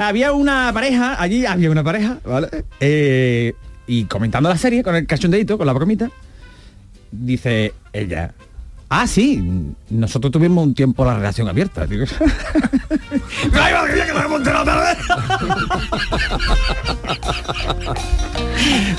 había 0.09 0.33
una 0.33 0.73
pareja, 0.73 1.21
allí 1.21 1.47
había 1.47 1.71
una 1.71 1.85
pareja, 1.85 2.19
¿vale? 2.25 2.49
Eh, 2.81 3.55
y 3.87 4.05
comentando 4.05 4.49
la 4.49 4.57
serie 4.57 4.83
con 4.83 4.95
el 4.95 5.07
cachondeito, 5.07 5.59
con 5.59 5.67
la 5.67 5.73
bromita, 5.73 6.11
dice 7.11 7.75
ella, 7.93 8.33
ah, 8.91 9.07
sí, 9.07 9.43
nosotros 9.89 10.31
tuvimos 10.33 10.65
un 10.67 10.75
tiempo 10.75 11.05
la 11.05 11.15
relación 11.15 11.49
abierta. 11.49 11.87
Digo, 11.87 12.05
¡Ay, 13.55 13.73
madre 13.73 13.95
mía, 13.95 14.07
que 14.07 14.13
nos 14.13 14.25
hemos 14.25 14.39
enterado 14.39 14.65
tarde! 14.67 14.99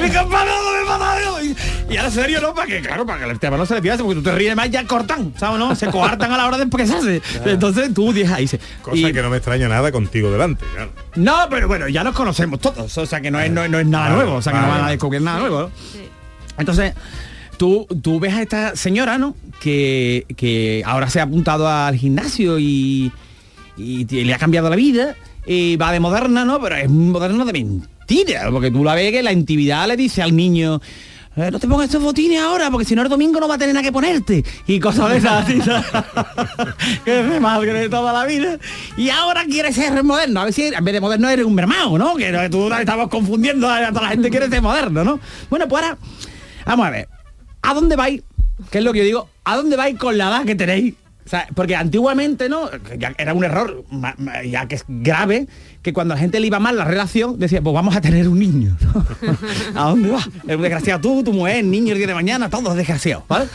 Mi 0.02 0.10
compadre 0.10 0.50
no 0.52 0.72
me 0.74 0.86
mata, 0.90 1.18
digo. 1.20 1.42
y, 1.42 1.94
y 1.94 1.98
ahora 1.98 2.10
serio, 2.12 2.42
¿no? 2.42 2.54
Para 2.54 2.68
que, 2.68 2.82
claro, 2.82 3.06
para 3.06 3.20
que 3.26 3.30
el 3.32 3.40
tema 3.40 3.58
no 3.58 3.66
se 3.66 3.76
le 3.76 3.82
piense, 3.82 4.04
porque 4.04 4.16
tú 4.16 4.24
te 4.24 4.32
ríes 4.32 4.56
más 4.56 4.70
ya 4.70 4.86
cortan, 4.86 5.34
¿sabes? 5.38 5.60
no? 5.60 5.76
Se 5.76 5.88
coartan 5.88 6.32
a 6.32 6.38
la 6.38 6.48
hora 6.48 6.58
de 6.58 6.64
expresarse. 6.64 7.22
Entonces 7.46 7.94
tú 7.94 8.12
dices 8.14 8.32
ahí. 8.32 8.48
se- 8.48 8.60
Cosa 8.82 8.98
y- 8.98 9.14
que 9.14 9.22
no 9.22 9.30
me 9.30 9.38
extraña 9.38 9.68
nada 9.68 9.92
contigo 9.92 10.32
delante, 10.32 10.66
claro. 10.74 10.92
no, 11.16 11.48
pero 11.50 11.68
bueno, 11.68 11.88
ya 11.88 12.04
nos 12.04 12.16
conocemos 12.16 12.60
todos, 12.60 12.98
o 12.98 13.06
sea 13.06 13.22
que 13.22 13.30
no 13.32 13.40
es, 13.40 13.52
no, 13.52 13.64
es- 13.64 13.70
no 13.70 13.80
es 13.80 13.86
nada 13.86 14.06
Vale, 14.10 14.16
nuevo, 14.16 14.36
o 14.38 14.42
sea 14.42 14.54
que 14.54 14.60
no 14.60 14.68
van 14.68 14.84
a 14.86 14.90
descubrir 14.90 15.22
nada 15.22 15.40
nuevo. 15.40 15.62
¿no? 15.62 15.72
Entonces, 16.58 16.94
tú, 17.62 17.86
tú 18.02 18.20
ves 18.20 18.34
a 18.34 18.42
esta 18.42 18.76
señora, 18.76 19.20
¿no? 19.20 19.36
Que, 19.60 20.26
que 20.36 20.82
ahora 20.84 21.12
se 21.12 21.20
ha 21.20 21.24
apuntado 21.24 21.70
al 21.70 21.96
gimnasio 21.96 22.58
y, 22.58 23.12
y 23.78 24.04
le 24.06 24.34
ha 24.34 24.40
cambiado 24.40 24.68
la 24.68 24.76
vida 24.76 25.16
y 25.46 25.76
va 25.76 25.92
de 25.92 26.00
moderna, 26.00 26.44
¿no? 26.44 26.60
Pero 26.60 26.76
es 26.78 26.88
un 26.88 27.12
moderno 27.12 27.46
de 27.46 27.54
mentira, 27.54 28.50
porque 28.50 28.72
tú 28.72 28.84
la 28.84 28.96
ves 28.96 29.12
que 29.12 29.22
la 29.22 29.32
intimidad 29.32 29.88
le 29.88 29.96
dice 29.96 30.24
al 30.24 30.36
niño, 30.36 30.82
"Eh, 31.36 31.52
no 31.52 31.60
te 31.60 31.68
pongas 31.68 31.86
estos 31.86 32.02
botines 32.02 32.42
ahora, 32.42 32.72
porque 32.72 32.84
si 32.84 32.96
no 32.96 33.04
el 33.04 33.10
domingo 33.10 33.40
no 33.40 33.48
va 33.48 33.54
a 33.54 33.58
tener 33.60 33.76
nada 33.76 33.84
que 33.84 33.92
ponerte. 33.92 34.44
Y 34.66 34.80
cosas 34.80 35.12
de 35.12 35.18
esas 35.18 35.44
así, 35.44 35.60
que 37.06 37.20
es 37.20 37.30
de 37.30 37.40
madre 37.40 37.74
de 37.74 37.90
toda 37.90 38.12
la 38.12 38.26
vida. 38.26 38.58
Y 38.98 39.12
ahora 39.12 39.46
quiere 39.46 39.72
ser 39.72 40.04
moderno. 40.04 40.42
A 40.42 40.46
ver 40.46 40.54
si 40.54 40.64
en 40.64 40.84
vez 40.84 40.96
de 40.96 41.00
moderno 41.00 41.30
eres 41.30 41.46
un 41.46 41.54
mermao, 41.54 41.96
¿no? 42.00 42.16
Que 42.16 42.50
tú 42.50 42.74
estamos 42.74 43.08
confundiendo 43.10 43.70
a 43.70 43.90
toda 43.90 44.02
la 44.02 44.10
gente 44.10 44.32
quiere 44.32 44.50
ser 44.50 44.64
moderno, 44.64 45.04
¿no? 45.04 45.20
Bueno, 45.52 45.68
pues 45.68 45.84
ahora, 45.84 45.98
vamos 46.66 46.88
a 46.88 46.90
ver. 46.90 47.21
¿A 47.62 47.74
dónde 47.74 47.96
vais? 47.96 48.22
¿Qué 48.70 48.80
es 48.80 48.84
lo 48.84 48.94
que 48.94 49.00
yo 49.00 49.06
digo? 49.06 49.30
¿A 49.44 49.56
dónde 49.56 49.76
vais 49.76 49.98
con 49.98 50.18
la 50.18 50.28
edad 50.28 50.46
que 50.46 50.56
tenéis? 50.56 50.96
O 51.26 51.30
sea, 51.30 51.48
porque 51.56 51.76
antiguamente, 51.76 52.50
¿no? 52.50 52.70
Era 53.18 53.34
un 53.34 53.44
error, 53.44 53.84
ya 54.46 54.68
que 54.68 54.76
es 54.76 54.84
grave, 54.88 55.48
que 55.82 55.94
cuando 55.94 56.14
a 56.14 56.18
la 56.18 56.22
gente 56.22 56.40
le 56.40 56.48
iba 56.48 56.60
mal 56.60 56.76
la 56.76 56.84
relación, 56.84 57.40
decía, 57.40 57.62
pues 57.62 57.74
vamos 57.74 57.96
a 57.96 58.02
tener 58.02 58.28
un 58.28 58.40
niño. 58.40 58.76
¿no? 58.82 59.06
¿A 59.82 59.90
dónde 59.90 60.10
vas? 60.10 60.28
Desgraciado 60.44 61.00
tú, 61.00 61.24
tu 61.24 61.32
mujer, 61.32 61.58
el 61.58 61.72
niño 61.72 61.94
el 61.94 62.00
día 62.00 62.08
de 62.08 62.16
mañana, 62.16 62.50
todos 62.50 62.76
desgraciados, 62.76 63.24
¿vale? 63.28 63.46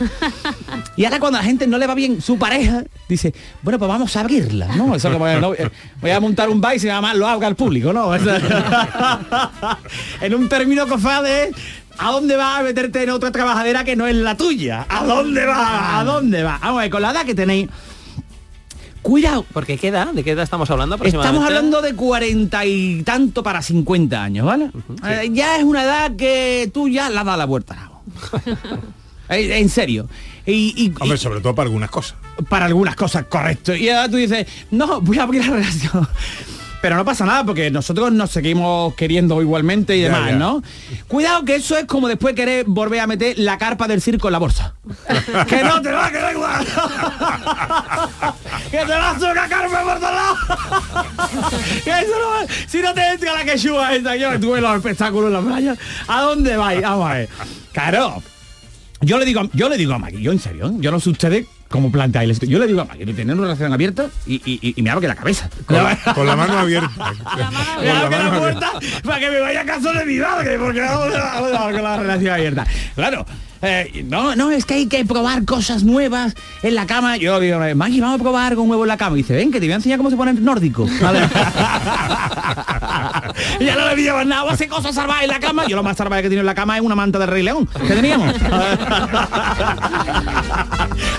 Y 0.95 1.05
ahora 1.05 1.19
cuando 1.19 1.39
a 1.39 1.41
la 1.41 1.47
gente 1.47 1.67
no 1.67 1.77
le 1.77 1.87
va 1.87 1.93
bien 1.93 2.21
su 2.21 2.37
pareja, 2.37 2.83
dice, 3.09 3.33
bueno, 3.61 3.77
pues 3.77 3.89
vamos 3.89 4.15
a 4.15 4.21
abrirla, 4.21 4.67
¿no? 4.75 4.95
Eso 4.95 5.11
como, 5.11 5.27
no, 5.27 5.53
eh, 5.53 5.69
voy 6.01 6.11
a 6.11 6.19
montar 6.19 6.49
un 6.49 6.61
baile 6.61 6.77
y 6.77 6.79
se 6.79 6.87
llama 6.87 7.13
lo 7.13 7.27
haga 7.27 7.47
al 7.47 7.55
público, 7.55 7.93
¿no? 7.93 8.11
En 10.21 10.33
un 10.33 10.49
término 10.49 10.87
cofade, 10.87 11.51
¿a 11.97 12.11
dónde 12.11 12.35
vas 12.35 12.59
a 12.59 12.63
meterte 12.63 13.03
en 13.03 13.09
otra 13.09 13.31
trabajadera 13.31 13.83
que 13.83 13.95
no 13.95 14.07
es 14.07 14.15
la 14.15 14.35
tuya? 14.37 14.85
¿A 14.89 15.03
dónde 15.05 15.45
va? 15.45 15.99
¿A 15.99 16.03
dónde 16.03 16.43
va? 16.43 16.59
Vamos 16.61 16.79
a 16.79 16.81
ver, 16.83 16.91
con 16.91 17.01
la 17.01 17.11
edad 17.11 17.25
que 17.25 17.35
tenéis, 17.35 17.69
cuidado. 19.01 19.45
Porque 19.53 19.77
qué 19.77 19.87
edad, 19.89 20.07
¿de 20.13 20.23
qué 20.23 20.31
edad 20.31 20.43
estamos 20.43 20.69
hablando 20.71 20.95
aproximadamente? 20.95 21.37
Estamos 21.37 21.57
hablando 21.57 21.81
de 21.81 21.95
cuarenta 21.95 22.65
y 22.65 23.03
tanto 23.03 23.43
para 23.43 23.61
50 23.61 24.21
años, 24.23 24.45
¿vale? 24.45 24.71
Eh, 25.07 25.29
ya 25.31 25.57
es 25.57 25.63
una 25.63 25.83
edad 25.83 26.15
que 26.15 26.69
tú 26.73 26.87
ya 26.89 27.09
la 27.09 27.23
das 27.23 27.37
la 27.37 27.45
vuelta. 27.45 27.89
Eh, 29.29 29.59
en 29.59 29.67
serio. 29.67 30.07
Y, 30.45 30.73
y- 30.85 30.93
Hombre, 31.01 31.17
sobre 31.17 31.41
todo 31.41 31.53
para 31.53 31.67
algunas 31.67 31.89
cosas. 31.89 32.15
para 32.47 32.65
algunas 32.65 32.95
cosas, 32.95 33.25
correcto. 33.25 33.75
Y 33.75 33.89
ahora 33.89 34.09
tú 34.09 34.15
dices, 34.15 34.47
no, 34.71 35.01
voy 35.01 35.19
a 35.19 35.23
abrir 35.23 35.45
la 35.45 35.53
relación. 35.55 36.07
Pero 36.87 36.95
no 36.95 37.03
pasa 37.03 37.25
nada 37.25 37.43
porque 37.43 37.69
nosotros 37.69 38.13
nos 38.13 38.31
seguimos 38.31 38.93
queriendo 38.93 39.41
igualmente 39.41 39.97
y 39.97 40.03
demás, 40.03 40.29
ya. 40.29 40.37
¿no? 40.37 40.63
Cuidado 41.09 41.43
que 41.43 41.55
eso 41.55 41.75
es 41.75 41.83
como 41.83 42.07
después 42.07 42.33
querer 42.33 42.63
volver 42.65 43.01
a 43.01 43.07
meter 43.07 43.37
la 43.37 43.57
carpa 43.57 43.89
del 43.89 44.01
circo 44.01 44.29
en 44.29 44.31
la 44.31 44.37
bolsa. 44.37 44.73
que 45.49 45.63
no 45.65 45.81
te 45.81 45.91
va 45.91 46.05
a 46.05 46.11
quedar 46.13 46.33
igual. 46.33 46.65
que 48.71 48.77
te 48.77 48.85
va 48.85 49.09
a 49.09 49.17
una 49.17 49.49
carpa 49.49 49.83
por 49.83 49.99
todos 49.99 50.13
lados. 50.13 50.39
que 51.83 51.89
eso 51.89 52.07
no 52.07 52.47
si 52.67 52.81
no 52.81 52.93
te 52.93 53.05
entra 53.05 53.33
la 53.33 53.43
quechua 53.43 53.93
esa, 53.93 54.15
yo 54.15 54.39
tuve 54.39 54.61
los 54.61 54.77
espectáculos 54.77 55.27
en 55.27 55.33
la 55.33 55.41
playa. 55.41 55.75
¿A 56.07 56.21
dónde 56.21 56.55
vais? 56.55 56.81
Vamos 56.81 57.11
a 57.11 57.15
ver. 57.15 57.27
Claro, 57.73 58.23
yo 59.01 59.19
le 59.19 59.25
digo, 59.25 59.41
yo 59.51 59.67
le 59.67 59.75
digo 59.75 59.93
a 59.93 59.99
Maggie, 59.99 60.21
yo 60.21 60.31
en 60.31 60.39
serio, 60.39 60.71
yo 60.77 60.89
no 60.89 61.01
sé 61.01 61.09
ustedes 61.09 61.47
cómo 61.69 61.91
planteáis 61.91 62.31
esto. 62.31 62.45
Yo 62.45 62.59
le 62.59 62.67
digo 62.67 62.81
a 62.81 62.85
Maggie, 62.85 63.05
tener 63.13 63.35
una 63.35 63.43
relación 63.45 63.73
abierta 63.73 64.07
y, 64.25 64.35
y, 64.45 64.73
y- 64.75 64.81
me 64.81 64.89
abro 64.89 65.01
que 65.01 65.07
la 65.07 65.15
cabeza. 65.15 65.49
Con 65.65 65.77
la, 65.83 65.97
con 66.13 66.25
la 66.25 66.35
mano 66.35 66.57
abierta. 66.57 67.13
Me 67.81 67.89
abro 67.91 68.09
que 68.09 68.17
la 68.17 68.39
puerta 68.39 68.71
para 69.03 69.19
que 69.19 69.29
me 69.29 69.39
vaya 69.41 69.61
a 69.61 69.65
caso 69.65 69.91
de 69.93 70.05
mi 70.05 70.17
madre, 70.17 70.57
porque 70.57 70.81
vamos 70.81 71.13
a 71.15 71.41
vamos 71.41 71.53
a 71.53 71.71
con 71.71 71.83
la 71.83 71.97
relación 71.97 72.33
abierta. 72.33 72.65
Claro. 72.95 73.25
Eh, 73.61 74.03
no, 74.07 74.35
no, 74.35 74.51
es 74.51 74.65
que 74.65 74.75
hay 74.75 74.87
que 74.87 75.03
probar 75.05 75.45
cosas 75.45 75.83
nuevas 75.83 76.35
en 76.63 76.75
la 76.75 76.85
cama. 76.85 77.17
Yo 77.17 77.39
digo, 77.39 77.59
Maggie, 77.75 78.01
vamos 78.01 78.19
a 78.19 78.23
probar 78.23 78.51
algo 78.51 78.65
nuevo 78.65 78.83
en 78.83 78.87
la 78.89 78.97
cama. 78.97 79.15
Y 79.15 79.21
dice, 79.23 79.35
ven, 79.35 79.51
que 79.51 79.59
te 79.59 79.65
voy 79.65 79.73
a 79.73 79.75
enseñar 79.77 79.97
cómo 79.97 80.09
se 80.09 80.15
pone 80.17 80.31
el 80.31 80.43
nórdico. 80.43 80.87
¿Vale? 81.01 81.19
Y 83.59 83.65
ya 83.65 83.75
no 83.75 83.87
le 83.87 83.95
pillaba 83.95 84.23
nada, 84.25 84.51
hace 84.51 84.67
cosas 84.67 84.95
salvajes 84.95 85.23
en 85.25 85.29
la 85.29 85.39
cama. 85.39 85.65
Yo 85.67 85.75
lo 85.75 85.83
más 85.83 85.97
salvaje 85.97 86.23
que 86.23 86.29
tiene 86.29 86.39
en 86.41 86.45
la 86.45 86.55
cama 86.55 86.75
es 86.77 86.81
una 86.83 86.95
manta 86.95 87.19
de 87.19 87.25
Rey 87.25 87.43
León. 87.43 87.67
que 87.67 87.93
teníamos? 87.93 88.33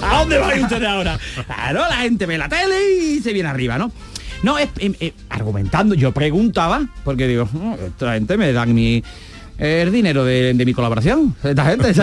¿A 0.02 0.18
dónde 0.20 0.38
vais 0.38 0.62
ustedes 0.62 0.88
ahora? 0.88 1.18
Claro, 1.46 1.80
la 1.88 1.96
gente 1.98 2.26
ve 2.26 2.38
la 2.38 2.48
tele 2.48 2.76
y 3.00 3.20
se 3.20 3.32
viene 3.32 3.48
arriba, 3.48 3.78
¿no? 3.78 3.90
No, 4.42 4.56
es, 4.58 4.68
em, 4.78 4.94
eh, 5.00 5.12
argumentando, 5.30 5.94
yo 5.94 6.12
preguntaba, 6.12 6.82
porque 7.04 7.26
digo, 7.26 7.48
"Oh, 7.54 7.76
esta 7.86 8.14
gente 8.14 8.36
me 8.36 8.52
dan 8.52 8.72
mi 8.74 9.02
el 9.58 9.92
dinero 9.92 10.24
de, 10.24 10.54
de 10.54 10.64
mi 10.64 10.72
colaboración. 10.72 11.34
Esta 11.42 11.64
gente. 11.64 11.92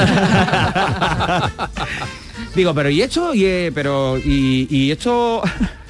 digo, 2.55 2.73
pero 2.73 2.89
y 2.89 3.01
esto, 3.01 3.33
y, 3.33 3.45
eh, 3.45 3.71
pero 3.73 4.17
y, 4.17 4.67
y 4.69 4.91
esto, 4.91 5.41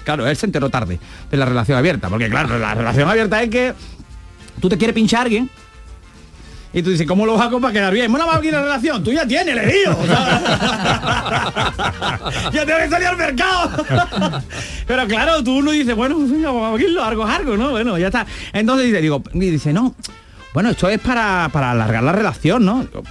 claro, 0.04 0.28
él 0.28 0.38
se 0.38 0.46
enteró 0.46 0.70
tarde 0.70 1.00
de 1.30 1.38
la 1.38 1.46
relación 1.46 1.78
abierta, 1.78 2.10
porque 2.10 2.30
claro, 2.30 2.58
la 2.60 2.74
relación 2.76 3.10
abierta 3.10 3.42
es 3.42 3.50
que 3.50 3.74
tú 4.60 4.70
te 4.70 4.78
quieres 4.78 4.94
pinchar 4.94 5.22
a 5.22 5.24
alguien 5.24 5.50
y 6.74 6.84
tú 6.84 6.90
dices, 6.90 7.08
¿cómo 7.08 7.26
lo 7.26 7.42
hago 7.42 7.62
para 7.62 7.72
quedar 7.72 7.94
bien? 7.94 8.12
Bueno, 8.12 8.28
va 8.28 8.34
a 8.34 8.36
abrir 8.36 8.52
la 8.52 8.62
relación, 8.62 9.02
tú 9.02 9.14
ya 9.14 9.26
tienes, 9.26 9.56
le 9.56 9.66
digo. 9.66 9.98
Ya 12.52 12.66
tengo 12.66 12.80
que 12.80 12.90
salir 12.90 13.08
al 13.08 13.18
mercado. 13.18 13.86
Pero 14.88 15.08
claro, 15.08 15.44
tú 15.44 15.58
uno 15.58 15.72
dice, 15.72 15.94
bueno, 15.94 16.18
vamos 16.18 16.64
a 16.64 16.68
abrirlo, 16.70 17.04
algo 17.04 17.28
es 17.28 17.34
algo, 17.34 17.58
¿no? 17.58 17.72
Bueno, 17.72 17.98
ya 17.98 18.08
está. 18.08 18.26
Entonces 18.52 18.88
dice, 18.88 19.02
digo, 19.02 19.24
y 19.34 19.50
dice, 19.52 19.74
no, 19.74 19.96
bueno, 20.56 20.70
esto 20.70 20.88
es 20.88 21.02
para, 21.02 21.50
para 21.52 21.72
alargar 21.72 22.02
la 22.02 22.14
relación, 22.14 22.64
¿no? 22.64 22.80
Digo, 22.86 23.02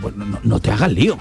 bueno, 0.00 0.24
no, 0.24 0.40
no 0.42 0.60
te 0.60 0.70
hagas 0.70 0.90
lío. 0.90 1.18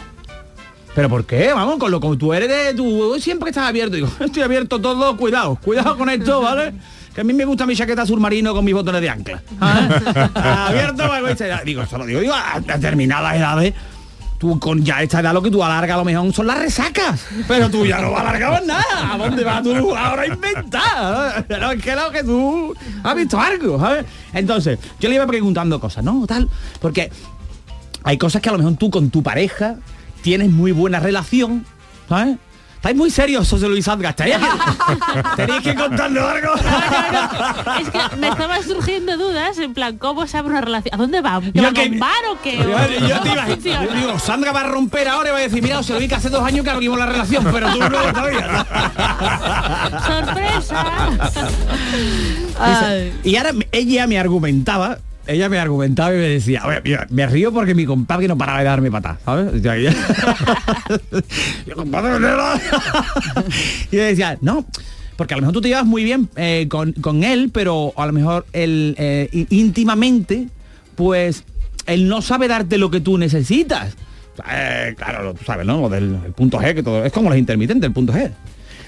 ¿Pero 0.95 1.09
por 1.09 1.25
qué? 1.25 1.51
Vamos, 1.53 1.79
con 1.79 1.91
lo 1.91 1.99
que 1.99 2.15
tú 2.15 2.33
eres 2.33 2.47
de 2.47 2.73
tú 2.73 3.17
siempre 3.19 3.49
estás 3.49 3.67
abierto. 3.67 3.97
Digo, 3.97 4.07
estoy 4.21 4.41
abierto 4.41 4.79
todo, 4.79 5.17
cuidado, 5.17 5.59
cuidado 5.61 5.97
con 5.97 6.09
esto, 6.09 6.39
¿vale? 6.41 6.73
Que 7.13 7.19
a 7.19 7.23
mí 7.25 7.33
me 7.33 7.43
gusta 7.43 7.65
mi 7.65 7.75
chaqueta 7.75 8.05
submarino 8.05 8.53
con 8.53 8.63
mis 8.63 8.73
botones 8.73 9.01
de 9.01 9.09
ancla. 9.09 9.41
¿Ah? 9.59 10.67
abierto, 10.69 11.03
pues, 11.21 11.43
digo, 11.65 11.81
eso 11.81 11.97
lo 11.97 12.05
digo, 12.05 12.21
digo, 12.21 12.33
a 12.33 12.61
determinadas 12.61 13.35
edades. 13.35 13.73
Tú 14.43 14.59
con 14.59 14.83
ya 14.83 15.01
esta 15.01 15.21
edad 15.21 15.33
lo 15.33 15.41
que 15.41 15.49
tú 15.49 15.63
alargas 15.63 15.95
a 15.95 15.97
lo 15.99 16.03
mejor 16.03 16.33
son 16.33 16.47
las 16.47 16.59
resacas. 16.59 17.25
Pero 17.47 17.69
tú 17.69 17.85
ya 17.85 18.01
no 18.01 18.13
alargabas 18.17 18.65
nada. 18.65 19.13
¿A 19.13 19.17
dónde 19.17 19.41
vas 19.41 19.63
tú 19.63 19.95
ahora 19.95 20.23
a 20.23 20.27
inventar? 20.27 21.45
Pero 21.47 21.71
es 21.71 21.81
que 21.81 21.95
lo 21.95 22.11
que 22.11 22.23
tú 22.25 22.75
has 23.03 23.15
visto 23.15 23.39
algo, 23.39 23.79
¿sabes? 23.79 24.05
Entonces, 24.33 24.79
yo 24.99 25.07
le 25.07 25.15
iba 25.15 25.25
preguntando 25.25 25.79
cosas, 25.79 26.03
¿no? 26.03 26.27
Tal, 26.27 26.49
porque 26.81 27.09
hay 28.03 28.17
cosas 28.17 28.41
que 28.41 28.49
a 28.49 28.51
lo 28.51 28.57
mejor 28.57 28.75
tú 28.75 28.89
con 28.91 29.09
tu 29.11 29.23
pareja 29.23 29.77
tienes 30.21 30.51
muy 30.51 30.73
buena 30.73 30.99
relación, 30.99 31.65
¿sabes? 32.09 32.35
Estáis 32.83 32.97
muy 32.97 33.09
serios, 33.09 33.49
José 33.49 33.69
Luis 33.69 33.87
Azgas. 33.87 34.13
Tenéis 34.17 34.37
que, 34.39 35.35
tenéis 35.37 35.61
que 35.61 35.73
contarle 35.73 36.19
algo. 36.19 36.53
Es 37.79 37.89
que 37.89 38.17
me 38.17 38.27
estaban 38.27 38.61
surgiendo 38.61 39.15
dudas, 39.17 39.57
en 39.59 39.73
plan, 39.73 39.97
¿cómo 39.97 40.27
se 40.27 40.37
abre 40.37 40.49
una 40.51 40.59
relación? 40.59 40.93
¿A 40.93 40.97
dónde 40.97 41.21
va? 41.21 41.39
¿Que 41.39 41.51
Yo 41.53 41.63
va 41.63 41.71
que- 41.71 41.87
con 41.91 41.99
bar 41.99 42.11
o 42.29 42.41
qué? 42.43 42.57
Yo, 42.57 42.63
yo 43.07 43.21
te 43.21 43.29
¿Cómo 43.29 43.33
iba- 43.35 43.45
funciona? 43.45 43.85
yo 43.85 43.93
digo, 43.93 44.19
Sandra 44.19 44.51
va 44.51 44.59
a 44.59 44.63
romper 44.65 45.07
ahora 45.07 45.29
y 45.29 45.31
va 45.31 45.37
a 45.37 45.41
decir, 45.43 45.63
mira, 45.63 45.77
José 45.77 45.93
Luis, 45.93 46.09
que 46.09 46.15
hace 46.15 46.27
dos 46.27 46.43
años 46.43 46.65
que 46.65 46.71
abrimos 46.71 46.99
la 46.99 47.05
relación, 47.05 47.47
pero 47.53 47.71
tú 47.71 47.79
no 47.79 47.89
todavía. 47.89 48.65
¡Sorpresa! 50.05 50.85
Dice- 52.67 53.13
y 53.23 53.35
ahora 53.37 53.51
ella 53.71 54.07
me 54.07 54.19
argumentaba 54.19 54.97
ella 55.27 55.49
me 55.49 55.57
argumentaba 55.59 56.13
y 56.13 56.17
me 56.17 56.29
decía, 56.29 56.61
"Oye, 56.65 56.81
mira, 56.83 57.07
me 57.09 57.25
río 57.27 57.51
porque 57.53 57.73
mi 57.75 57.85
compadre 57.85 58.27
no 58.27 58.37
paraba 58.37 58.59
de 58.59 58.65
darme 58.65 58.91
patas, 58.91 59.19
¿sabes? 59.25 59.61
Yo, 59.61 59.71
ella- 59.73 59.93
Yo, 61.67 61.75
compadre, 61.75 62.19
no 62.19 62.27
era". 62.27 62.59
y 63.91 63.95
decía, 63.95 64.37
no, 64.41 64.65
porque 65.15 65.33
a 65.33 65.37
lo 65.37 65.41
mejor 65.41 65.53
tú 65.53 65.61
te 65.61 65.67
llevas 65.69 65.85
muy 65.85 66.03
bien 66.03 66.29
eh, 66.35 66.67
con, 66.69 66.93
con 66.93 67.23
él, 67.23 67.49
pero 67.53 67.93
a 67.97 68.05
lo 68.05 68.13
mejor 68.13 68.45
él 68.53 68.95
eh, 68.97 69.45
íntimamente, 69.49 70.47
pues 70.95 71.43
él 71.85 72.07
no 72.07 72.21
sabe 72.21 72.47
darte 72.47 72.77
lo 72.77 72.89
que 72.91 72.99
tú 73.01 73.17
necesitas. 73.17 73.95
Eh, 74.51 74.95
claro, 74.97 75.33
tú 75.35 75.45
sabes, 75.45 75.65
¿no? 75.65 75.79
Lo 75.81 75.89
del 75.89 76.17
el 76.25 76.31
punto 76.33 76.59
G, 76.59 76.73
que 76.73 76.81
todo 76.83 77.05
es 77.05 77.11
como 77.13 77.29
los 77.29 77.37
intermitentes, 77.37 77.87
el 77.87 77.93
punto 77.93 78.13
G 78.13 78.31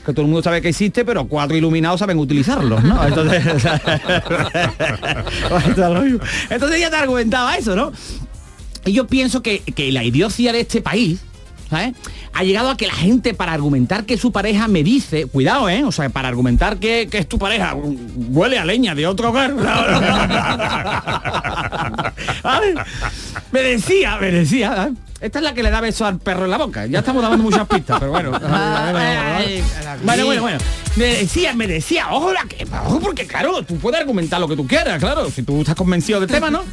que 0.05 0.13
todo 0.13 0.21
el 0.21 0.27
mundo 0.27 0.43
sabe 0.43 0.61
que 0.61 0.69
existe, 0.69 1.03
pero 1.03 1.25
cuatro 1.27 1.57
iluminados 1.57 1.99
saben 1.99 2.19
utilizarlos, 2.19 2.83
¿no? 2.83 3.05
Entonces, 3.07 3.45
o 3.55 3.59
sea, 3.59 3.81
entonces 6.49 6.77
ella 6.77 6.89
te 6.89 6.95
argumentaba 6.95 7.55
eso, 7.57 7.75
¿no? 7.75 7.91
Y 8.85 8.93
yo 8.93 9.07
pienso 9.07 9.41
que, 9.41 9.59
que 9.61 9.91
la 9.91 10.03
idiocia 10.03 10.53
de 10.53 10.59
este 10.61 10.81
país, 10.81 11.19
¿sabes? 11.69 11.95
Ha 12.33 12.43
llegado 12.43 12.69
a 12.69 12.77
que 12.77 12.87
la 12.87 12.93
gente 12.93 13.33
para 13.33 13.53
argumentar 13.53 14.05
que 14.05 14.17
su 14.17 14.31
pareja 14.31 14.67
me 14.67 14.83
dice, 14.83 15.25
cuidado, 15.25 15.69
¿eh? 15.69 15.83
O 15.83 15.91
sea, 15.91 16.09
para 16.09 16.27
argumentar 16.27 16.77
que, 16.77 17.07
que 17.09 17.17
es 17.17 17.27
tu 17.27 17.37
pareja, 17.37 17.75
huele 17.75 18.57
a 18.59 18.65
leña 18.65 18.95
de 18.95 19.07
otro 19.07 19.29
hogar. 19.29 19.53
Me 23.51 23.61
decía, 23.61 24.17
me 24.17 24.31
decía, 24.31 24.89
¿eh? 24.89 24.93
Esta 25.21 25.39
es 25.39 25.43
la 25.43 25.53
que 25.53 25.63
le 25.63 25.71
da 25.71 25.79
beso 25.81 26.05
al 26.05 26.19
perro 26.19 26.45
en 26.45 26.51
la 26.51 26.57
boca. 26.57 26.85
Ya 26.85 26.99
estamos 26.99 27.23
dando 27.23 27.37
muchas 27.37 27.65
pistas, 27.67 27.99
pero 27.99 28.11
bueno. 28.11 28.31
Bueno, 30.03 30.25
bueno, 30.25 30.41
bueno. 30.41 30.57
Me 30.97 31.05
decía, 31.05 31.53
me 31.53 31.67
decía, 31.67 32.11
ojo, 32.11 32.33
la 32.33 32.43
que, 32.43 32.67
ojo, 32.85 32.99
porque 32.99 33.25
claro, 33.25 33.63
tú 33.63 33.77
puedes 33.77 33.99
argumentar 33.99 34.39
lo 34.39 34.47
que 34.47 34.55
tú 34.55 34.67
quieras, 34.67 34.99
claro, 34.99 35.29
si 35.31 35.43
tú 35.43 35.61
estás 35.61 35.75
convencido 35.75 36.19
del 36.19 36.29
tema, 36.29 36.51
¿no? 36.51 36.63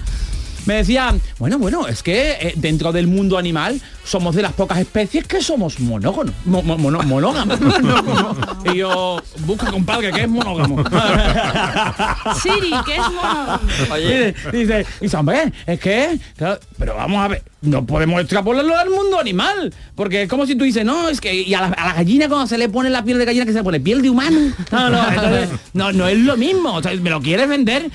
Me 0.66 0.74
decía, 0.74 1.14
bueno, 1.38 1.58
bueno, 1.58 1.86
es 1.88 2.02
que 2.02 2.32
eh, 2.32 2.52
dentro 2.56 2.92
del 2.92 3.06
mundo 3.08 3.36
animal 3.38 3.80
somos 4.04 4.34
de 4.34 4.42
las 4.42 4.52
pocas 4.52 4.78
especies 4.78 5.26
que 5.26 5.40
somos 5.42 5.80
monógamos. 5.80 6.32
mo- 6.44 6.62
mo- 6.62 6.78
mono- 6.78 7.02
monógamos. 7.02 7.58
y 8.72 8.76
yo, 8.78 9.20
busca 9.46 9.70
compadre, 9.70 10.12
que 10.12 10.22
es 10.22 10.28
monógamo. 10.28 10.82
Siri, 12.42 12.70
¿qué 12.86 12.96
es? 12.96 13.90
Oye, 13.90 14.34
dice, 14.52 14.86
dice, 15.00 15.16
hombre, 15.16 15.52
es 15.66 15.80
que, 15.80 16.18
claro, 16.36 16.60
pero 16.78 16.94
vamos 16.94 17.24
a 17.24 17.28
ver, 17.28 17.42
no 17.62 17.84
podemos 17.84 18.20
extrapolarlo 18.20 18.76
al 18.76 18.90
mundo 18.90 19.18
animal, 19.18 19.72
porque 19.94 20.22
es 20.22 20.28
como 20.28 20.46
si 20.46 20.54
tú 20.54 20.64
dices, 20.64 20.84
no, 20.84 21.08
es 21.08 21.20
que 21.20 21.34
y 21.42 21.54
a 21.54 21.60
la, 21.62 21.66
a 21.68 21.86
la 21.88 21.94
gallina 21.94 22.28
cuando 22.28 22.46
se 22.46 22.58
le 22.58 22.68
pone 22.68 22.90
la 22.90 23.04
piel 23.04 23.18
de 23.18 23.24
gallina 23.24 23.44
que 23.44 23.52
se 23.52 23.58
le 23.58 23.64
pone 23.64 23.80
piel 23.80 24.02
de 24.02 24.10
humano, 24.10 24.52
no, 24.70 24.90
no, 24.90 25.08
entonces, 25.08 25.48
no, 25.74 25.92
no 25.92 26.06
es 26.08 26.18
lo 26.18 26.36
mismo, 26.36 26.74
o 26.74 26.82
sea, 26.82 26.92
me 26.94 27.10
lo 27.10 27.20
quieres 27.20 27.48
vender. 27.48 27.90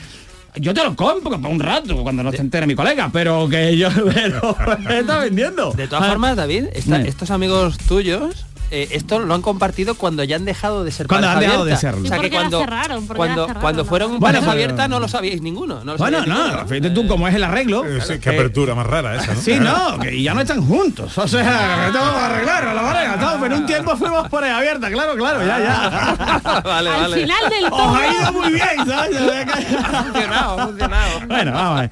Yo 0.59 0.73
te 0.73 0.83
lo 0.83 0.95
compro 0.95 1.39
para 1.39 1.53
un 1.53 1.59
rato, 1.59 1.95
cuando 2.03 2.23
no 2.23 2.31
se 2.31 2.37
entere 2.41 2.65
mi 2.67 2.75
colega, 2.75 3.09
pero 3.11 3.47
que 3.49 3.77
yo 3.77 3.89
me 4.85 4.99
está 4.99 5.19
vendiendo. 5.19 5.71
De 5.71 5.87
todas 5.87 6.07
formas, 6.07 6.35
David, 6.35 6.65
esta- 6.73 7.01
estos 7.01 7.31
amigos 7.31 7.77
tuyos 7.77 8.45
eh, 8.71 8.87
esto 8.91 9.19
lo 9.19 9.33
han 9.33 9.41
compartido 9.41 9.95
cuando 9.95 10.23
ya 10.23 10.35
han 10.35 10.45
dejado 10.45 10.83
de 10.83 10.91
ser 10.91 11.07
Cuando 11.07 11.27
pareja 11.27 11.37
han 11.37 11.39
dejado 11.41 11.65
de 11.65 11.71
abierta. 11.73 11.81
serlo. 11.91 12.05
O 12.05 12.07
sea 12.07 12.17
¿Y 12.17 12.21
que 12.21 12.29
cuando, 12.29 12.59
cerraron? 12.59 13.07
¿Por 13.07 13.15
qué 13.15 13.19
la 13.21 13.25
cuando, 13.27 13.41
cerraron? 13.47 13.61
cuando 13.61 13.85
fueron 13.85 14.09
Bueno, 14.19 14.21
pareja 14.39 14.51
abierta 14.51 14.87
no 14.87 14.99
lo 14.99 15.07
sabíais 15.07 15.41
ninguno. 15.41 15.83
No 15.83 15.93
lo 15.93 15.97
Bueno, 15.97 16.19
sabíais 16.19 16.37
no, 16.39 16.45
ninguno. 16.47 16.67
fíjate 16.67 16.89
tú 16.91 17.07
cómo 17.07 17.27
es 17.27 17.35
el 17.35 17.43
arreglo. 17.43 17.85
Eh, 17.85 17.99
sí, 18.01 18.13
qué 18.13 18.19
que- 18.19 18.29
apertura 18.31 18.75
más 18.75 18.85
rara 18.87 19.15
esa, 19.15 19.33
¿no? 19.33 19.41
Sí, 19.41 19.55
no, 19.59 19.99
que 19.99 20.21
ya 20.21 20.33
no 20.33 20.41
están 20.41 20.61
juntos. 20.65 21.17
O 21.17 21.27
sea, 21.27 21.85
que 21.87 21.91
tengo 21.97 22.11
que 22.13 22.19
arreglar 22.19 22.67
a 22.67 22.73
la 22.73 22.81
pareja. 22.81 23.19
todo, 23.19 23.39
pero 23.41 23.55
en 23.55 23.61
un 23.61 23.67
tiempo 23.67 23.95
fuimos 23.97 24.27
por 24.29 24.43
ahí 24.43 24.51
abierta, 24.51 24.89
claro, 24.91 25.15
claro, 25.15 25.39
ya, 25.45 25.59
ya. 25.59 26.61
vale, 26.63 26.89
Al 26.89 27.01
vale. 27.01 27.21
final 27.21 27.49
del 27.49 27.63
Os 27.65 27.69
todo. 27.69 27.95
ha 27.95 28.07
ido 28.07 28.31
muy 28.33 28.53
bien, 28.53 28.85
¿sabes? 28.85 29.17
Ha 29.17 30.03
funcionado, 30.03 30.59
ha 30.59 30.65
funcionado. 30.67 31.19
Bueno, 31.27 31.51
vamos 31.53 31.77
a 31.77 31.81
ver. 31.81 31.91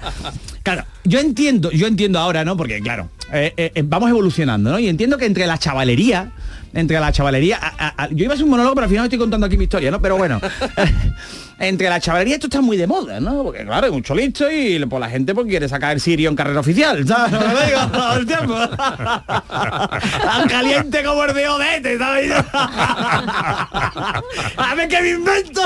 Claro, 0.63 0.83
yo 1.03 1.19
entiendo, 1.19 1.69
yo 1.71 1.85
entiendo 1.87 2.17
ahora, 2.19 2.43
¿no? 2.43 2.57
Porque, 2.57 2.79
claro, 2.81 3.09
eh, 3.31 3.53
eh, 3.55 3.71
eh, 3.75 3.83
vamos 3.85 4.09
evolucionando, 4.09 4.71
¿no? 4.71 4.79
Y 4.79 4.87
entiendo 4.87 5.17
que 5.17 5.25
entre 5.27 5.45
la 5.45 5.57
chavalería, 5.59 6.31
entre 6.75 6.99
la 6.99 7.11
chavalería, 7.11 7.57
a- 7.61 8.07
yo 8.11 8.25
iba 8.25 8.33
a 8.33 8.35
hacer 8.35 8.43
un 8.43 8.51
monólogo, 8.51 8.75
pero 8.75 8.85
al 8.85 8.89
final 8.91 9.05
estoy 9.05 9.17
contando 9.17 9.47
aquí 9.47 9.57
mi 9.57 9.63
historia, 9.63 9.89
¿no? 9.89 9.99
Pero 10.01 10.17
bueno, 10.17 10.39
entre 11.59 11.89
la 11.89 11.99
chavalería 11.99 12.35
esto 12.35 12.47
está 12.47 12.61
muy 12.61 12.77
de 12.77 12.87
moda, 12.87 13.19
¿no? 13.19 13.43
Porque, 13.43 13.63
claro, 13.65 13.85
hay 13.87 13.91
mucho 13.91 14.13
listo 14.15 14.49
y 14.51 14.83
pues, 14.85 14.99
la 14.99 15.09
gente 15.09 15.33
pues, 15.33 15.47
quiere 15.47 15.67
sacar 15.69 15.93
el 15.93 16.01
sirio 16.01 16.29
en 16.29 16.35
carrera 16.35 16.59
oficial, 16.59 17.07
¿sabes? 17.07 17.31
Lo 17.31 17.39
que 17.39 17.65
digo 17.65 17.87
todo 17.91 18.13
el 18.17 18.25
tiempo. 18.25 18.55
Tan 18.77 20.47
caliente 20.49 21.03
como 21.03 21.23
el 21.23 21.33
de 21.33 21.47
Odete, 21.49 21.97
¿sabes? 21.97 22.31
A 24.57 24.73
ver 24.75 24.87
qué 24.89 25.01
me 25.01 25.09
invento. 25.11 25.61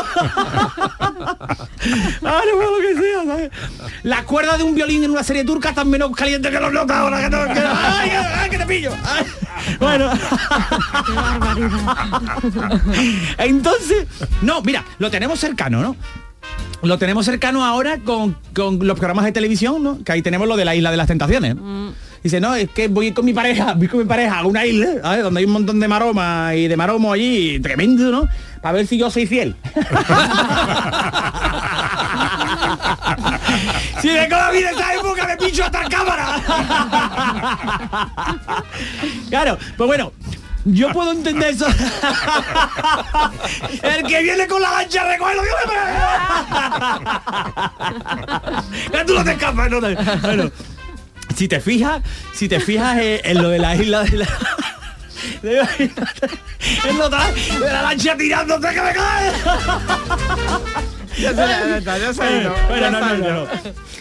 Ah, 2.23 2.41
no 2.45 2.71
lo 2.71 2.79
que 2.81 2.93
sea, 3.01 3.23
¿sabes? 3.25 3.51
La 4.03 4.23
cuerda 4.23 4.57
de 4.57 4.63
un 4.63 4.75
violín 4.75 5.03
en 5.03 5.11
una 5.11 5.23
serie 5.23 5.43
turca 5.43 5.69
está 5.69 5.83
menos 5.83 6.11
caliente 6.15 6.49
que 6.51 6.59
los 6.59 6.71
notas 6.71 6.97
ahora 6.97 7.21
que, 7.21 7.29
te- 7.29 7.53
que- 7.53 7.67
¡Ay, 7.67 8.11
ay, 8.11 8.49
que 8.49 8.57
te 8.57 8.65
pillo! 8.65 8.91
Ay. 9.05 9.25
Bueno. 9.79 10.11
Entonces, 13.37 14.07
no, 14.41 14.61
mira, 14.61 14.83
lo 14.99 15.09
tenemos 15.11 15.39
cercano, 15.39 15.78
¿no? 15.81 15.95
Lo 16.81 16.97
tenemos 16.97 17.25
cercano 17.25 17.65
ahora 17.65 17.99
con, 17.99 18.37
con 18.55 18.85
los 18.87 18.97
programas 18.97 19.25
de 19.25 19.33
televisión, 19.33 19.83
¿no? 19.83 20.03
Que 20.03 20.13
ahí 20.13 20.21
tenemos 20.21 20.47
lo 20.47 20.55
de 20.55 20.63
la 20.65 20.75
isla 20.75 20.91
de 20.91 20.97
las 20.97 21.07
tentaciones. 21.07 21.55
¿no? 21.55 21.93
Dice, 22.23 22.39
no, 22.41 22.53
es 22.55 22.69
que 22.69 22.87
voy 22.89 23.11
con 23.11 23.25
mi 23.25 23.33
pareja, 23.33 23.73
voy 23.77 23.87
con 23.87 23.99
mi 23.99 24.05
pareja 24.05 24.39
a 24.39 24.45
una 24.45 24.65
isla, 24.65 24.87
¿sabes? 25.01 25.23
Donde 25.23 25.39
hay 25.39 25.45
un 25.45 25.51
montón 25.53 25.79
de 25.79 25.87
maromas 25.87 26.55
y 26.55 26.67
de 26.67 26.75
maromo 26.77 27.13
allí, 27.13 27.59
tremendo, 27.59 28.11
¿no? 28.11 28.27
Para 28.61 28.73
ver 28.73 28.87
si 28.87 28.97
yo 28.97 29.09
soy 29.09 29.25
fiel. 29.25 29.55
si 34.01 34.07
me 34.07 34.27
bien 34.27 34.67
esta 34.69 34.93
época 34.95 35.25
me 35.27 35.37
pincho 35.37 35.63
hasta 35.63 35.87
cámara. 35.87 36.41
claro, 39.29 39.57
pues 39.77 39.87
bueno. 39.87 40.11
Yo 40.71 40.89
puedo 40.91 41.11
entender 41.11 41.49
eso. 41.51 41.67
El 43.83 44.03
que 44.05 44.21
viene 44.23 44.47
con 44.47 44.61
la 44.61 44.71
lancha 44.71 45.03
recoge 45.05 45.35
lo 45.35 45.41
que 45.41 45.49
me 45.49 45.55
Ya 48.97 49.05
tú 49.05 49.13
no 49.15 49.23
te 49.23 49.31
escapas, 49.31 49.69
no 49.69 49.79
te- 49.81 49.95
Bueno, 50.21 50.51
si 51.35 51.47
te 51.47 51.59
fijas, 51.59 52.01
si 52.33 52.47
te 52.49 52.59
fijas 52.59 52.97
eh, 52.99 53.21
en 53.23 53.41
lo 53.41 53.49
de 53.49 53.59
la 53.59 53.75
isla 53.75 54.03
de 54.03 54.17
la. 54.17 54.27
de- 55.41 55.89
En 56.87 56.97
lo 56.97 57.09
de 57.09 57.17
de 57.17 57.59
la 57.71 57.81
lancha 57.83 58.15
tirándote 58.17 58.67
que 58.69 58.81
me 58.81 58.93
cae. 58.93 59.31
Ya 61.17 61.29
se 61.29 61.35
ya 61.35 61.79
ya 61.79 61.97
ya 62.11 62.89
no, 62.91 62.99
no, 62.99 63.17
no, 63.17 63.45
no. 63.45 63.47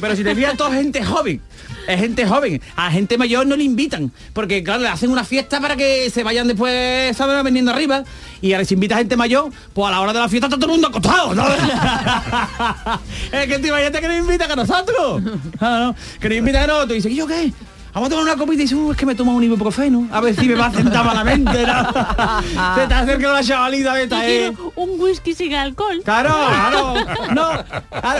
Pero 0.01 0.17
si 0.17 0.25
te 0.25 0.35
fijas, 0.35 0.57
toda 0.57 0.73
gente 0.73 1.05
joven. 1.05 1.41
Es 1.89 1.99
gente 2.01 2.27
joven. 2.27 2.61
A 2.77 2.91
gente 2.91 3.17
mayor 3.17 3.47
no 3.47 3.57
le 3.57 3.65
invitan. 3.65 4.13
Porque, 4.35 4.63
claro, 4.63 4.83
le 4.83 4.89
hacen 4.89 5.11
una 5.11 5.25
fiesta 5.25 5.59
para 5.59 5.75
que 5.75 6.11
se 6.11 6.23
vayan 6.23 6.47
después, 6.47 7.17
¿sabes? 7.17 7.43
Vendiendo 7.43 7.71
arriba. 7.71 8.05
Y 8.43 8.53
ahora 8.53 8.67
si 8.67 8.75
invita 8.75 8.97
a 8.97 8.99
gente 8.99 9.17
mayor, 9.17 9.51
pues 9.73 9.89
a 9.89 9.93
la 9.93 10.03
hora 10.03 10.13
de 10.13 10.19
la 10.19 10.29
fiesta 10.29 10.49
está 10.49 10.59
todo 10.59 10.67
el 10.67 10.73
mundo 10.73 10.89
acostado, 10.89 11.35
¿no? 11.35 11.47
es 13.33 13.47
que 13.47 13.59
te 13.59 13.69
imagínate 13.69 14.01
que 14.03 14.09
nos 14.09 14.19
invita 14.19 14.45
a 14.53 14.57
nosotros. 14.57 15.23
Ah, 15.61 15.79
no, 15.81 16.21
Que 16.21 16.29
nos 16.29 16.39
invita 16.39 16.65
a 16.65 16.67
nosotros. 16.67 16.93
Y 16.93 16.95
dice, 16.97 17.11
¿y 17.11 17.17
yo 17.17 17.27
qué? 17.27 17.53
Vamos 17.95 18.09
a 18.09 18.11
tomar 18.11 18.25
una 18.25 18.37
copita 18.37 18.55
y 18.55 18.65
dice, 18.65 18.75
"Uh, 18.75 18.93
es 18.93 18.97
que 18.99 19.07
me 19.07 19.15
tomo 19.15 19.35
un 19.35 19.43
ibuprofeno. 19.43 20.07
A 20.13 20.21
ver 20.21 20.35
si 20.37 20.47
me 20.49 20.55
va 20.55 20.67
a 20.67 20.73
sentar 20.73 21.05
malamente, 21.05 21.67
¿no? 21.67 21.89
Se 22.77 22.87
te 22.87 22.95
acerca 22.95 23.31
una 23.31 23.43
chavalita 23.43 24.01
esta, 24.01 24.23
Yo 24.23 24.29
¿eh? 24.29 24.53
un 24.77 25.01
whisky 25.01 25.35
sin 25.35 25.55
alcohol. 25.55 26.01
Claro, 26.05 26.29
claro. 26.31 26.95
No, 27.35 27.51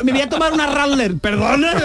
me 0.05 0.13
voy 0.13 0.21
a 0.23 0.29
tomar 0.29 0.53
una 0.53 0.67
Rattler, 0.67 1.17
perdona. 1.19 1.73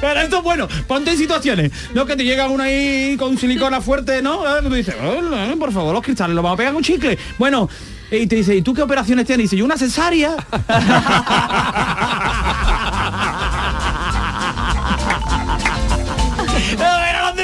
Pero 0.00 0.20
esto 0.20 0.36
es 0.38 0.42
bueno, 0.42 0.66
ponte 0.86 1.10
en 1.12 1.16
situaciones. 1.18 1.72
No 1.94 2.04
que 2.06 2.16
te 2.16 2.24
llega 2.24 2.48
uno 2.48 2.62
ahí 2.64 3.16
con 3.18 3.36
silicona 3.38 3.80
fuerte, 3.80 4.20
¿no? 4.22 4.44
Eh, 4.46 4.60
Tú 4.62 4.70
dices, 4.74 4.94
"Oh, 5.02 5.56
por 5.58 5.72
favor, 5.72 5.94
los 5.94 6.02
cristales 6.02 6.34
los 6.34 6.42
vamos 6.42 6.56
a 6.56 6.58
pegar 6.58 6.72
con 6.74 6.82
chicle. 6.82 7.18
Bueno, 7.38 7.68
y 8.10 8.26
te 8.26 8.36
dice, 8.36 8.54
¿y 8.56 8.62
tú 8.62 8.74
qué 8.74 8.82
operaciones 8.82 9.24
tienes? 9.26 9.40
Y 9.40 9.42
dice, 9.44 9.56
yo 9.56 9.64
una 9.64 9.76
cesárea. 9.78 10.36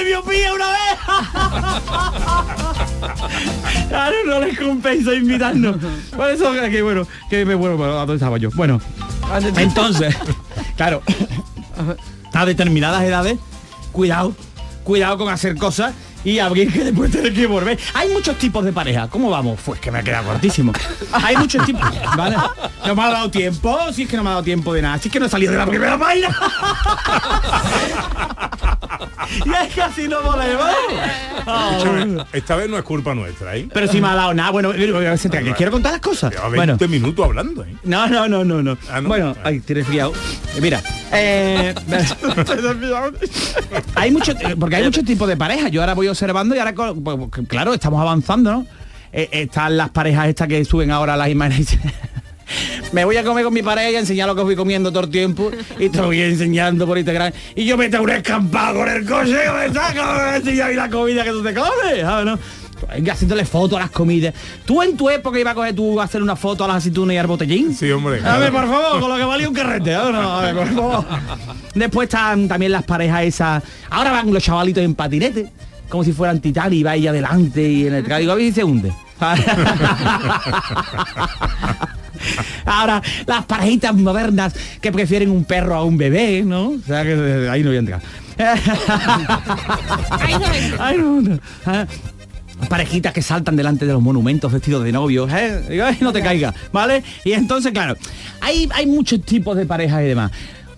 Miopía 0.09 0.54
una 0.54 0.70
vez! 0.70 0.98
Claro, 3.88 4.16
no 4.26 4.40
les 4.40 4.59
compensa 4.59 5.14
invitarnos. 5.14 5.76
Por 6.14 6.30
eso 6.30 6.52
que 6.52 6.82
bueno, 6.82 7.06
que 7.30 7.44
me 7.44 7.54
bueno, 7.54 7.76
bueno, 7.76 7.94
¿a 7.94 8.00
dónde 8.00 8.14
estaba 8.14 8.36
yo? 8.36 8.50
Bueno, 8.54 8.80
entonces, 9.56 10.14
claro, 10.76 11.02
a 12.34 12.44
determinadas 12.44 13.02
edades, 13.02 13.38
cuidado, 13.92 14.34
cuidado 14.84 15.16
con 15.16 15.32
hacer 15.32 15.56
cosas 15.56 15.94
y 16.24 16.38
abrir 16.38 16.72
que 16.72 16.84
después 16.84 17.10
tener 17.10 17.32
que 17.32 17.46
volver. 17.46 17.78
Hay 17.94 18.08
muchos 18.10 18.36
tipos 18.36 18.64
de 18.64 18.72
pareja. 18.72 19.08
¿Cómo 19.08 19.30
vamos? 19.30 19.58
Pues 19.64 19.80
que 19.80 19.90
me 19.90 19.98
ha 19.98 20.02
quedado 20.02 20.28
cortísimo. 20.28 20.72
Hay 21.12 21.36
muchos 21.36 21.64
tipos. 21.64 21.88
¿Vale? 22.16 22.36
No 22.86 22.94
me 22.94 23.02
ha 23.02 23.10
dado 23.10 23.30
tiempo, 23.30 23.78
si 23.92 24.02
es 24.02 24.08
que 24.08 24.16
no 24.16 24.22
me 24.22 24.30
ha 24.30 24.32
dado 24.32 24.44
tiempo 24.44 24.74
de 24.74 24.82
nada. 24.82 24.98
Si 24.98 25.08
es 25.08 25.12
que 25.12 25.20
no 25.20 25.26
he 25.26 25.28
salido 25.28 25.52
de 25.52 25.58
la 25.58 25.66
primera 25.66 25.98
página. 25.98 26.28
y 29.44 29.50
es 29.50 29.74
que 29.74 29.82
así 29.82 30.08
no 30.08 30.22
volvemos. 30.22 30.66
Escúchame, 31.38 32.24
esta 32.32 32.56
vez 32.56 32.68
no 32.68 32.78
es 32.78 32.84
culpa 32.84 33.14
nuestra, 33.14 33.56
¿eh? 33.56 33.68
Pero 33.72 33.88
si 33.88 34.00
me 34.00 34.08
ha 34.08 34.14
dado 34.14 34.34
nada, 34.34 34.50
bueno, 34.50 34.72
que 34.72 35.54
quiero 35.56 35.72
contar 35.72 35.92
las 35.92 36.00
cosas. 36.00 36.32
Lleva 36.32 36.48
Bueno, 36.48 36.76
20 36.76 36.88
minutos 36.88 37.24
hablando, 37.24 37.64
¿eh? 37.64 37.74
no, 37.84 38.06
no, 38.08 38.28
no, 38.28 38.44
no, 38.44 38.62
no. 38.62 38.76
Ah, 38.90 39.00
¿no? 39.00 39.08
Bueno, 39.08 39.34
ay, 39.44 39.60
tienes. 39.60 39.86
Eh, 39.88 40.60
Mira, 40.60 40.82
eh, 41.12 41.74
hay 43.94 44.10
mucho, 44.10 44.32
eh, 44.32 44.56
porque 44.58 44.76
hay 44.76 44.84
muchos 44.84 45.04
tipos 45.04 45.28
de 45.28 45.36
parejas. 45.36 45.70
Yo 45.70 45.80
ahora 45.80 45.94
voy 45.94 46.07
observando 46.11 46.54
y 46.54 46.59
ahora, 46.59 46.74
pues, 46.74 47.46
claro, 47.46 47.74
estamos 47.74 48.00
avanzando, 48.00 48.52
¿no? 48.52 48.66
Eh, 49.12 49.28
están 49.32 49.76
las 49.76 49.90
parejas 49.90 50.28
estas 50.28 50.48
que 50.48 50.64
suben 50.64 50.90
ahora 50.90 51.16
las 51.16 51.28
imágenes. 51.28 51.74
y 51.74 51.78
Me 52.92 53.04
voy 53.04 53.16
a 53.16 53.24
comer 53.24 53.44
con 53.44 53.52
mi 53.52 53.62
pareja 53.62 53.90
y 53.90 53.96
enseñar 53.96 54.26
lo 54.26 54.34
que 54.34 54.42
voy 54.42 54.56
comiendo 54.56 54.90
todo 54.90 55.04
el 55.04 55.11
tiempo 55.11 55.50
y 55.78 55.88
te 55.88 56.00
voy 56.00 56.20
enseñando 56.20 56.86
por 56.86 56.96
Instagram. 56.96 57.32
Y 57.54 57.64
yo 57.64 57.76
me 57.76 57.88
tengo 57.88 58.04
un 58.04 58.11
escampado 58.11 58.78
con 58.78 58.88
el 58.88 59.04
coche 59.04 59.36
me 59.36 59.74
saco 59.74 60.34
enseñar 60.34 60.74
la 60.74 60.88
comida 60.88 61.24
que 61.24 61.30
tú 61.30 61.42
te 61.42 61.54
comes, 61.54 62.00
¿sabes, 62.00 62.26
no? 62.26 62.38
Venga, 62.86 63.12
haciéndole 63.12 63.44
fotos 63.44 63.78
a 63.78 63.82
las 63.82 63.90
comidas. 63.90 64.34
¿Tú 64.64 64.82
en 64.82 64.96
tu 64.96 65.11
época 65.11 65.38
ibas 65.38 65.52
a 65.52 65.54
coger 65.54 65.74
tú 65.74 66.00
a 66.00 66.04
hacer 66.04 66.22
una 66.22 66.36
foto 66.36 66.64
a 66.64 66.68
las 66.68 66.76
aceitunas 66.76 67.14
y 67.14 67.18
al 67.18 67.26
botellín? 67.26 67.74
Sí, 67.74 67.90
hombre. 67.90 68.20
A 68.24 68.38
ver, 68.38 68.52
por 68.52 68.66
favor, 68.66 69.00
con 69.00 69.11
lo 69.11 69.16
que 69.16 69.24
valía 69.24 69.48
un 69.48 69.54
carrete. 69.54 69.92
No, 69.92 70.38
a 70.38 70.42
ver, 70.42 70.54
por 70.54 70.68
favor. 70.68 71.04
Después 71.74 72.06
están 72.06 72.48
también 72.48 72.72
las 72.72 72.84
parejas 72.84 73.24
esas. 73.24 73.62
Ahora 73.90 74.12
van 74.12 74.32
los 74.32 74.42
chavalitos 74.42 74.82
en 74.82 74.94
patinete, 74.94 75.48
como 75.89 76.05
si 76.05 76.12
fueran 76.12 76.41
titán 76.41 76.72
y 76.72 76.82
va 76.82 76.93
ahí 76.93 77.07
adelante 77.07 77.62
y 77.68 77.86
en 77.86 77.95
el 77.95 78.05
digo, 78.05 78.32
a 78.32 78.36
si 78.36 78.53
se 78.53 78.64
hunde. 78.64 78.93
Ahora, 82.64 83.03
las 83.26 83.45
parejitas 83.47 83.95
modernas 83.95 84.55
que 84.80 84.93
prefieren 84.93 85.30
un 85.30 85.45
perro 85.45 85.74
a 85.74 85.84
un 85.84 85.97
bebé, 85.97 86.43
¿no? 86.45 86.68
O 86.70 86.78
sea 86.86 87.03
que 87.03 87.12
eh, 87.14 87.49
ahí 87.51 87.62
no 87.62 87.70
voy 87.70 87.76
a 87.76 87.80
entrar. 87.80 88.01
Ay, 90.78 90.99
no, 90.99 91.20
no. 91.20 91.39
Ah, 91.66 91.86
Parejitas 92.68 93.12
que 93.12 93.22
saltan 93.22 93.55
delante 93.55 93.86
de 93.86 93.93
los 93.93 94.03
monumentos 94.03 94.51
vestidos 94.53 94.82
de 94.82 94.91
novios, 94.91 95.32
¿eh? 95.32 95.62
Digo, 95.68 95.84
"Ay, 95.84 95.97
no 96.01 96.12
te 96.12 96.20
caigas, 96.20 96.55
¿vale? 96.72 97.05
Y 97.24 97.32
entonces, 97.32 97.70
claro, 97.72 97.97
hay, 98.41 98.68
hay 98.74 98.86
muchos 98.86 99.22
tipos 99.22 99.57
de 99.57 99.64
parejas 99.64 100.03
y 100.03 100.07
demás. 100.07 100.32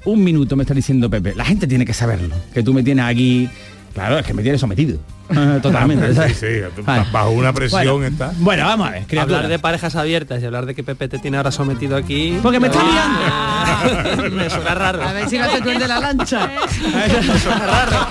Un 0.05 0.23
minuto 0.23 0.57
me 0.57 0.63
está 0.65 0.75
diciendo 0.75 1.09
Pepe, 1.09 1.35
la 1.35 1.45
gente 1.45 1.67
tiene 1.67 1.87
que 1.87 1.95
saberlo, 1.95 2.35
que 2.53 2.63
tú 2.63 2.75
me 2.75 2.83
tienes 2.83 3.05
aquí, 3.07 3.49
claro, 3.93 4.19
es 4.19 4.27
que 4.27 4.35
me 4.35 4.43
tienes 4.43 4.61
sometido. 4.61 4.99
Totalmente. 5.63 6.09
Sí, 6.09 6.15
¿sabes? 6.15 6.37
sí, 6.39 6.47
tú 6.75 6.83
bajo 6.85 7.31
una 7.31 7.53
presión 7.53 7.99
Bueno, 7.99 8.07
está. 8.07 8.33
Bueno, 8.39 8.65
vamos 8.65 8.89
a 8.89 8.91
ver, 8.91 9.07
criatura. 9.07 9.37
Hablar 9.37 9.51
de 9.51 9.59
parejas 9.59 9.95
abiertas 9.95 10.43
y 10.43 10.47
hablar 10.47 10.67
de 10.67 10.75
que 10.75 10.83
Pepe 10.83 11.09
te 11.09 11.19
tiene 11.19 11.37
ahora 11.37 11.53
sometido 11.53 11.97
aquí. 11.97 12.39
Porque 12.43 12.59
me 12.59 12.67
está 12.67 12.83
liando. 12.83 14.31
me 14.37 14.51
suena 14.51 14.75
raro. 14.75 15.03
A 15.03 15.13
ver 15.13 15.29
si 15.29 15.39
no 15.39 15.49
se 15.51 15.61
tuende 15.61 15.87
la 15.87 16.01
lancha. 16.01 16.51
me 16.83 17.39
suena 17.39 17.67
raro. 17.67 18.07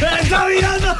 ¡Me 0.00 0.20
está 0.22 0.46
mirando! 0.46 0.94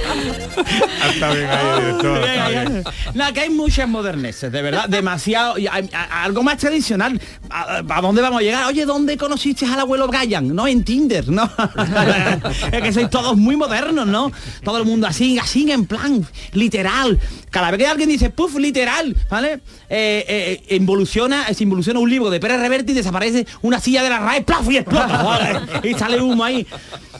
está 1.10 1.32
bien 1.32 1.46
ahí, 1.50 1.80
director, 1.80 2.24
está 2.24 2.48
bien. 2.48 2.84
Nada, 3.14 3.32
que 3.32 3.40
hay 3.40 3.50
muchas 3.50 3.88
moderneces, 3.88 4.50
de 4.52 4.62
verdad, 4.62 4.88
demasiado, 4.88 5.58
y 5.58 5.66
hay- 5.66 5.88
a- 5.92 6.24
algo 6.24 6.42
más 6.42 6.58
tradicional. 6.58 7.20
¿A, 7.50 7.82
a 7.88 8.00
dónde 8.00 8.22
vamos 8.22 8.40
a 8.40 8.42
llegar? 8.42 8.66
Oye, 8.66 8.84
¿dónde 8.84 9.16
conociste 9.16 9.66
al 9.66 9.80
abuelo 9.80 10.06
Brian? 10.08 10.54
No, 10.54 10.66
en 10.66 10.84
Tinder, 10.84 11.28
¿no? 11.28 11.50
es 12.72 12.82
que 12.82 12.92
sois 12.92 13.10
todos 13.10 13.36
muy 13.36 13.56
modernos, 13.56 14.06
¿no? 14.06 14.30
Todo 14.62 14.78
el 14.78 14.84
mundo 14.84 15.06
así, 15.06 15.38
así 15.38 15.70
en 15.70 15.86
plan, 15.86 16.26
literal. 16.52 17.18
Cada 17.50 17.70
vez 17.70 17.78
que 17.78 17.86
alguien 17.86 18.08
dice, 18.08 18.30
puff, 18.30 18.56
literal, 18.56 19.16
¿vale? 19.28 19.60
Eh, 19.88 20.60
eh, 20.68 20.76
involuciona, 20.76 21.52
se 21.52 21.64
involuciona 21.64 21.98
un 21.98 22.08
libro 22.08 22.30
de 22.30 22.38
Pérez 22.38 22.60
Reverte 22.60 22.92
y 22.92 22.94
desaparece 22.94 23.46
una 23.62 23.80
silla 23.80 24.02
de 24.02 24.10
la 24.10 24.20
RAE, 24.20 24.42
¡plaf! 24.42 24.70
y 24.70 24.76
explota, 24.76 25.22
¿vale? 25.22 25.60
Y 25.88 25.94
sale 25.94 26.20
humo 26.20 26.44
ahí. 26.44 26.66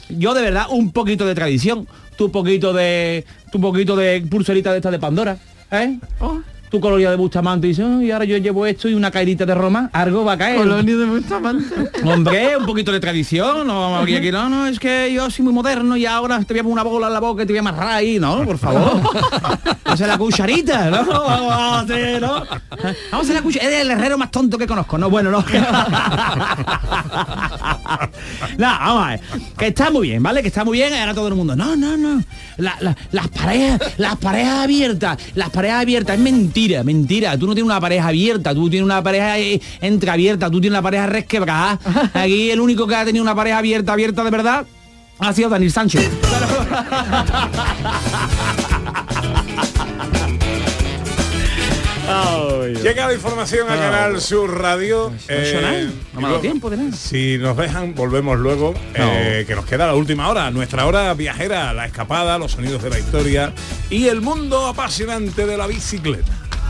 Yo 0.09 0.35
de 0.35 0.43
verdad, 0.43 0.66
un 0.70 0.93
poquito 0.93 1.26
de 1.26 1.35
tradición, 1.35 1.89
tu 2.21 2.31
poquito 2.31 2.75
de. 2.75 3.25
tu 3.51 3.59
poquito 3.59 3.97
de 3.97 4.21
pulserita 4.29 4.73
de 4.73 4.77
esta 4.77 4.91
de 4.91 4.99
Pandora, 4.99 5.39
¿eh? 5.71 5.99
Tu 6.71 6.81
colonia 6.81 7.11
de 7.11 7.16
Bustamante 7.16 7.66
y 7.66 7.71
dices, 7.71 7.85
"Oh, 7.85 8.01
y 8.01 8.12
ahora 8.12 8.25
yo 8.25 8.37
llevo 8.37 8.64
esto 8.64 8.89
y 8.89 8.95
una 8.95 9.11
caerita 9.11 9.45
de 9.45 9.55
Roma, 9.57 9.91
algo 9.93 10.25
va 10.25 10.35
a 10.35 10.39
caer. 10.39 10.57
Colonia 10.59 10.97
de 10.97 11.05
Bustamante. 11.05 11.75
Hombre, 12.05 12.57
un 12.57 12.64
poquito 12.64 12.93
de 12.93 13.01
tradición, 13.01 13.66
no 13.66 13.81
vamos 13.81 14.03
aquí, 14.05 14.14
aquí, 14.14 14.31
no, 14.31 14.49
no, 14.49 14.66
es 14.68 14.79
que 14.79 15.12
yo 15.12 15.29
soy 15.31 15.45
muy 15.45 15.53
moderno 15.53 15.97
y 15.97 16.07
ahora 16.07 16.39
te 16.45 16.55
voy 16.55 16.61
a 16.61 16.62
poner 16.62 16.73
una 16.75 16.83
bola 16.85 17.07
en 17.09 17.12
la 17.14 17.18
boca 17.21 17.43
y 17.43 17.47
te 17.47 17.53
voy 17.53 17.59
a 17.59 17.61
amarrar 17.61 17.89
ahí, 17.89 18.21
no, 18.21 18.45
por 18.45 18.57
favor. 18.59 19.01
Vamos 19.03 19.75
a 19.85 19.93
hacer 19.95 20.07
la 20.07 20.16
cucharita, 20.16 20.91
¿no? 20.91 21.05
Vamos 21.25 21.53
a 21.53 21.81
hacer, 21.81 22.21
¿no? 22.23 22.33
Vamos 22.35 22.47
a 23.12 23.18
hacer 23.18 23.35
la 23.35 23.43
cucharita. 23.43 23.68
Es 23.73 23.81
el 23.83 23.91
herrero 23.91 24.16
más 24.16 24.31
tonto 24.31 24.57
que 24.57 24.66
conozco, 24.68 24.97
¿no? 24.97 25.11
Bueno, 25.11 25.31
no. 25.33 25.45
No, 28.59 28.66
vamos 28.66 29.05
a 29.05 29.11
ver. 29.11 29.21
Que 29.59 29.66
está 29.68 29.91
muy 29.91 30.09
bien, 30.09 30.23
¿vale? 30.23 30.43
Que 30.43 30.49
está 30.49 30.64
muy 30.64 30.79
bien. 30.79 30.93
Ahora 30.95 31.14
todo 31.14 31.29
el 31.29 31.35
mundo. 31.35 31.57
No, 31.57 31.75
no, 31.77 31.97
no. 31.97 32.23
La- 32.59 32.77
la- 32.81 32.97
las 33.11 33.29
parejas, 33.29 33.81
las 33.99 34.16
parejas 34.16 34.64
abiertas, 34.64 35.18
las 35.35 35.51
parejas 35.51 35.83
abiertas, 35.83 36.16
es 36.16 36.23
mentira, 36.23 36.59
mentira. 36.68 37.36
Tú 37.38 37.46
no 37.46 37.54
tienes 37.54 37.70
una 37.70 37.80
pareja 37.80 38.08
abierta, 38.08 38.54
tú 38.54 38.68
tienes 38.68 38.84
una 38.84 39.02
pareja 39.02 39.38
eh, 39.38 39.61
entreabierta, 39.80 40.50
tú 40.50 40.61
tienes 40.61 40.74
una 40.76 40.82
pareja 40.82 41.06
resquebrada. 41.06 41.78
Aquí 42.14 42.50
el 42.50 42.61
único 42.61 42.86
que 42.86 42.94
ha 42.94 43.04
tenido 43.04 43.22
una 43.22 43.34
pareja 43.34 43.58
abierta, 43.58 43.92
abierta 43.92 44.22
de 44.24 44.30
verdad, 44.30 44.66
ha 45.18 45.32
sido 45.32 45.48
Daniel 45.48 45.72
Sánchez. 45.72 46.11
Llega 52.82 53.06
la 53.08 53.14
información 53.14 53.68
al 53.68 53.78
Ah. 53.78 53.82
canal 53.82 54.20
Sur 54.20 54.58
Radio. 54.61 55.12
eh, 55.28 55.50
suena, 55.52 55.70
no 55.70 55.76
me 55.76 55.78
ha 55.78 55.84
y 55.84 55.90
dado 56.14 56.28
luego, 56.28 56.40
tiempo 56.40 56.70
de 56.70 56.76
nada. 56.78 56.92
Si 56.96 57.36
nos 57.38 57.56
dejan, 57.56 57.94
volvemos 57.94 58.38
luego, 58.38 58.74
eh, 58.94 59.44
que 59.46 59.54
nos 59.54 59.64
queda 59.66 59.86
la 59.86 59.94
última 59.94 60.28
hora, 60.28 60.50
nuestra 60.50 60.86
hora 60.86 61.12
viajera, 61.14 61.72
la 61.74 61.86
escapada, 61.86 62.38
los 62.38 62.52
sonidos 62.52 62.82
de 62.82 62.90
la 62.90 62.98
historia 62.98 63.52
y 63.90 64.06
el 64.08 64.20
mundo 64.22 64.66
apasionante 64.66 65.46
de 65.46 65.56
la 65.56 65.66
bicicleta. 65.66 66.32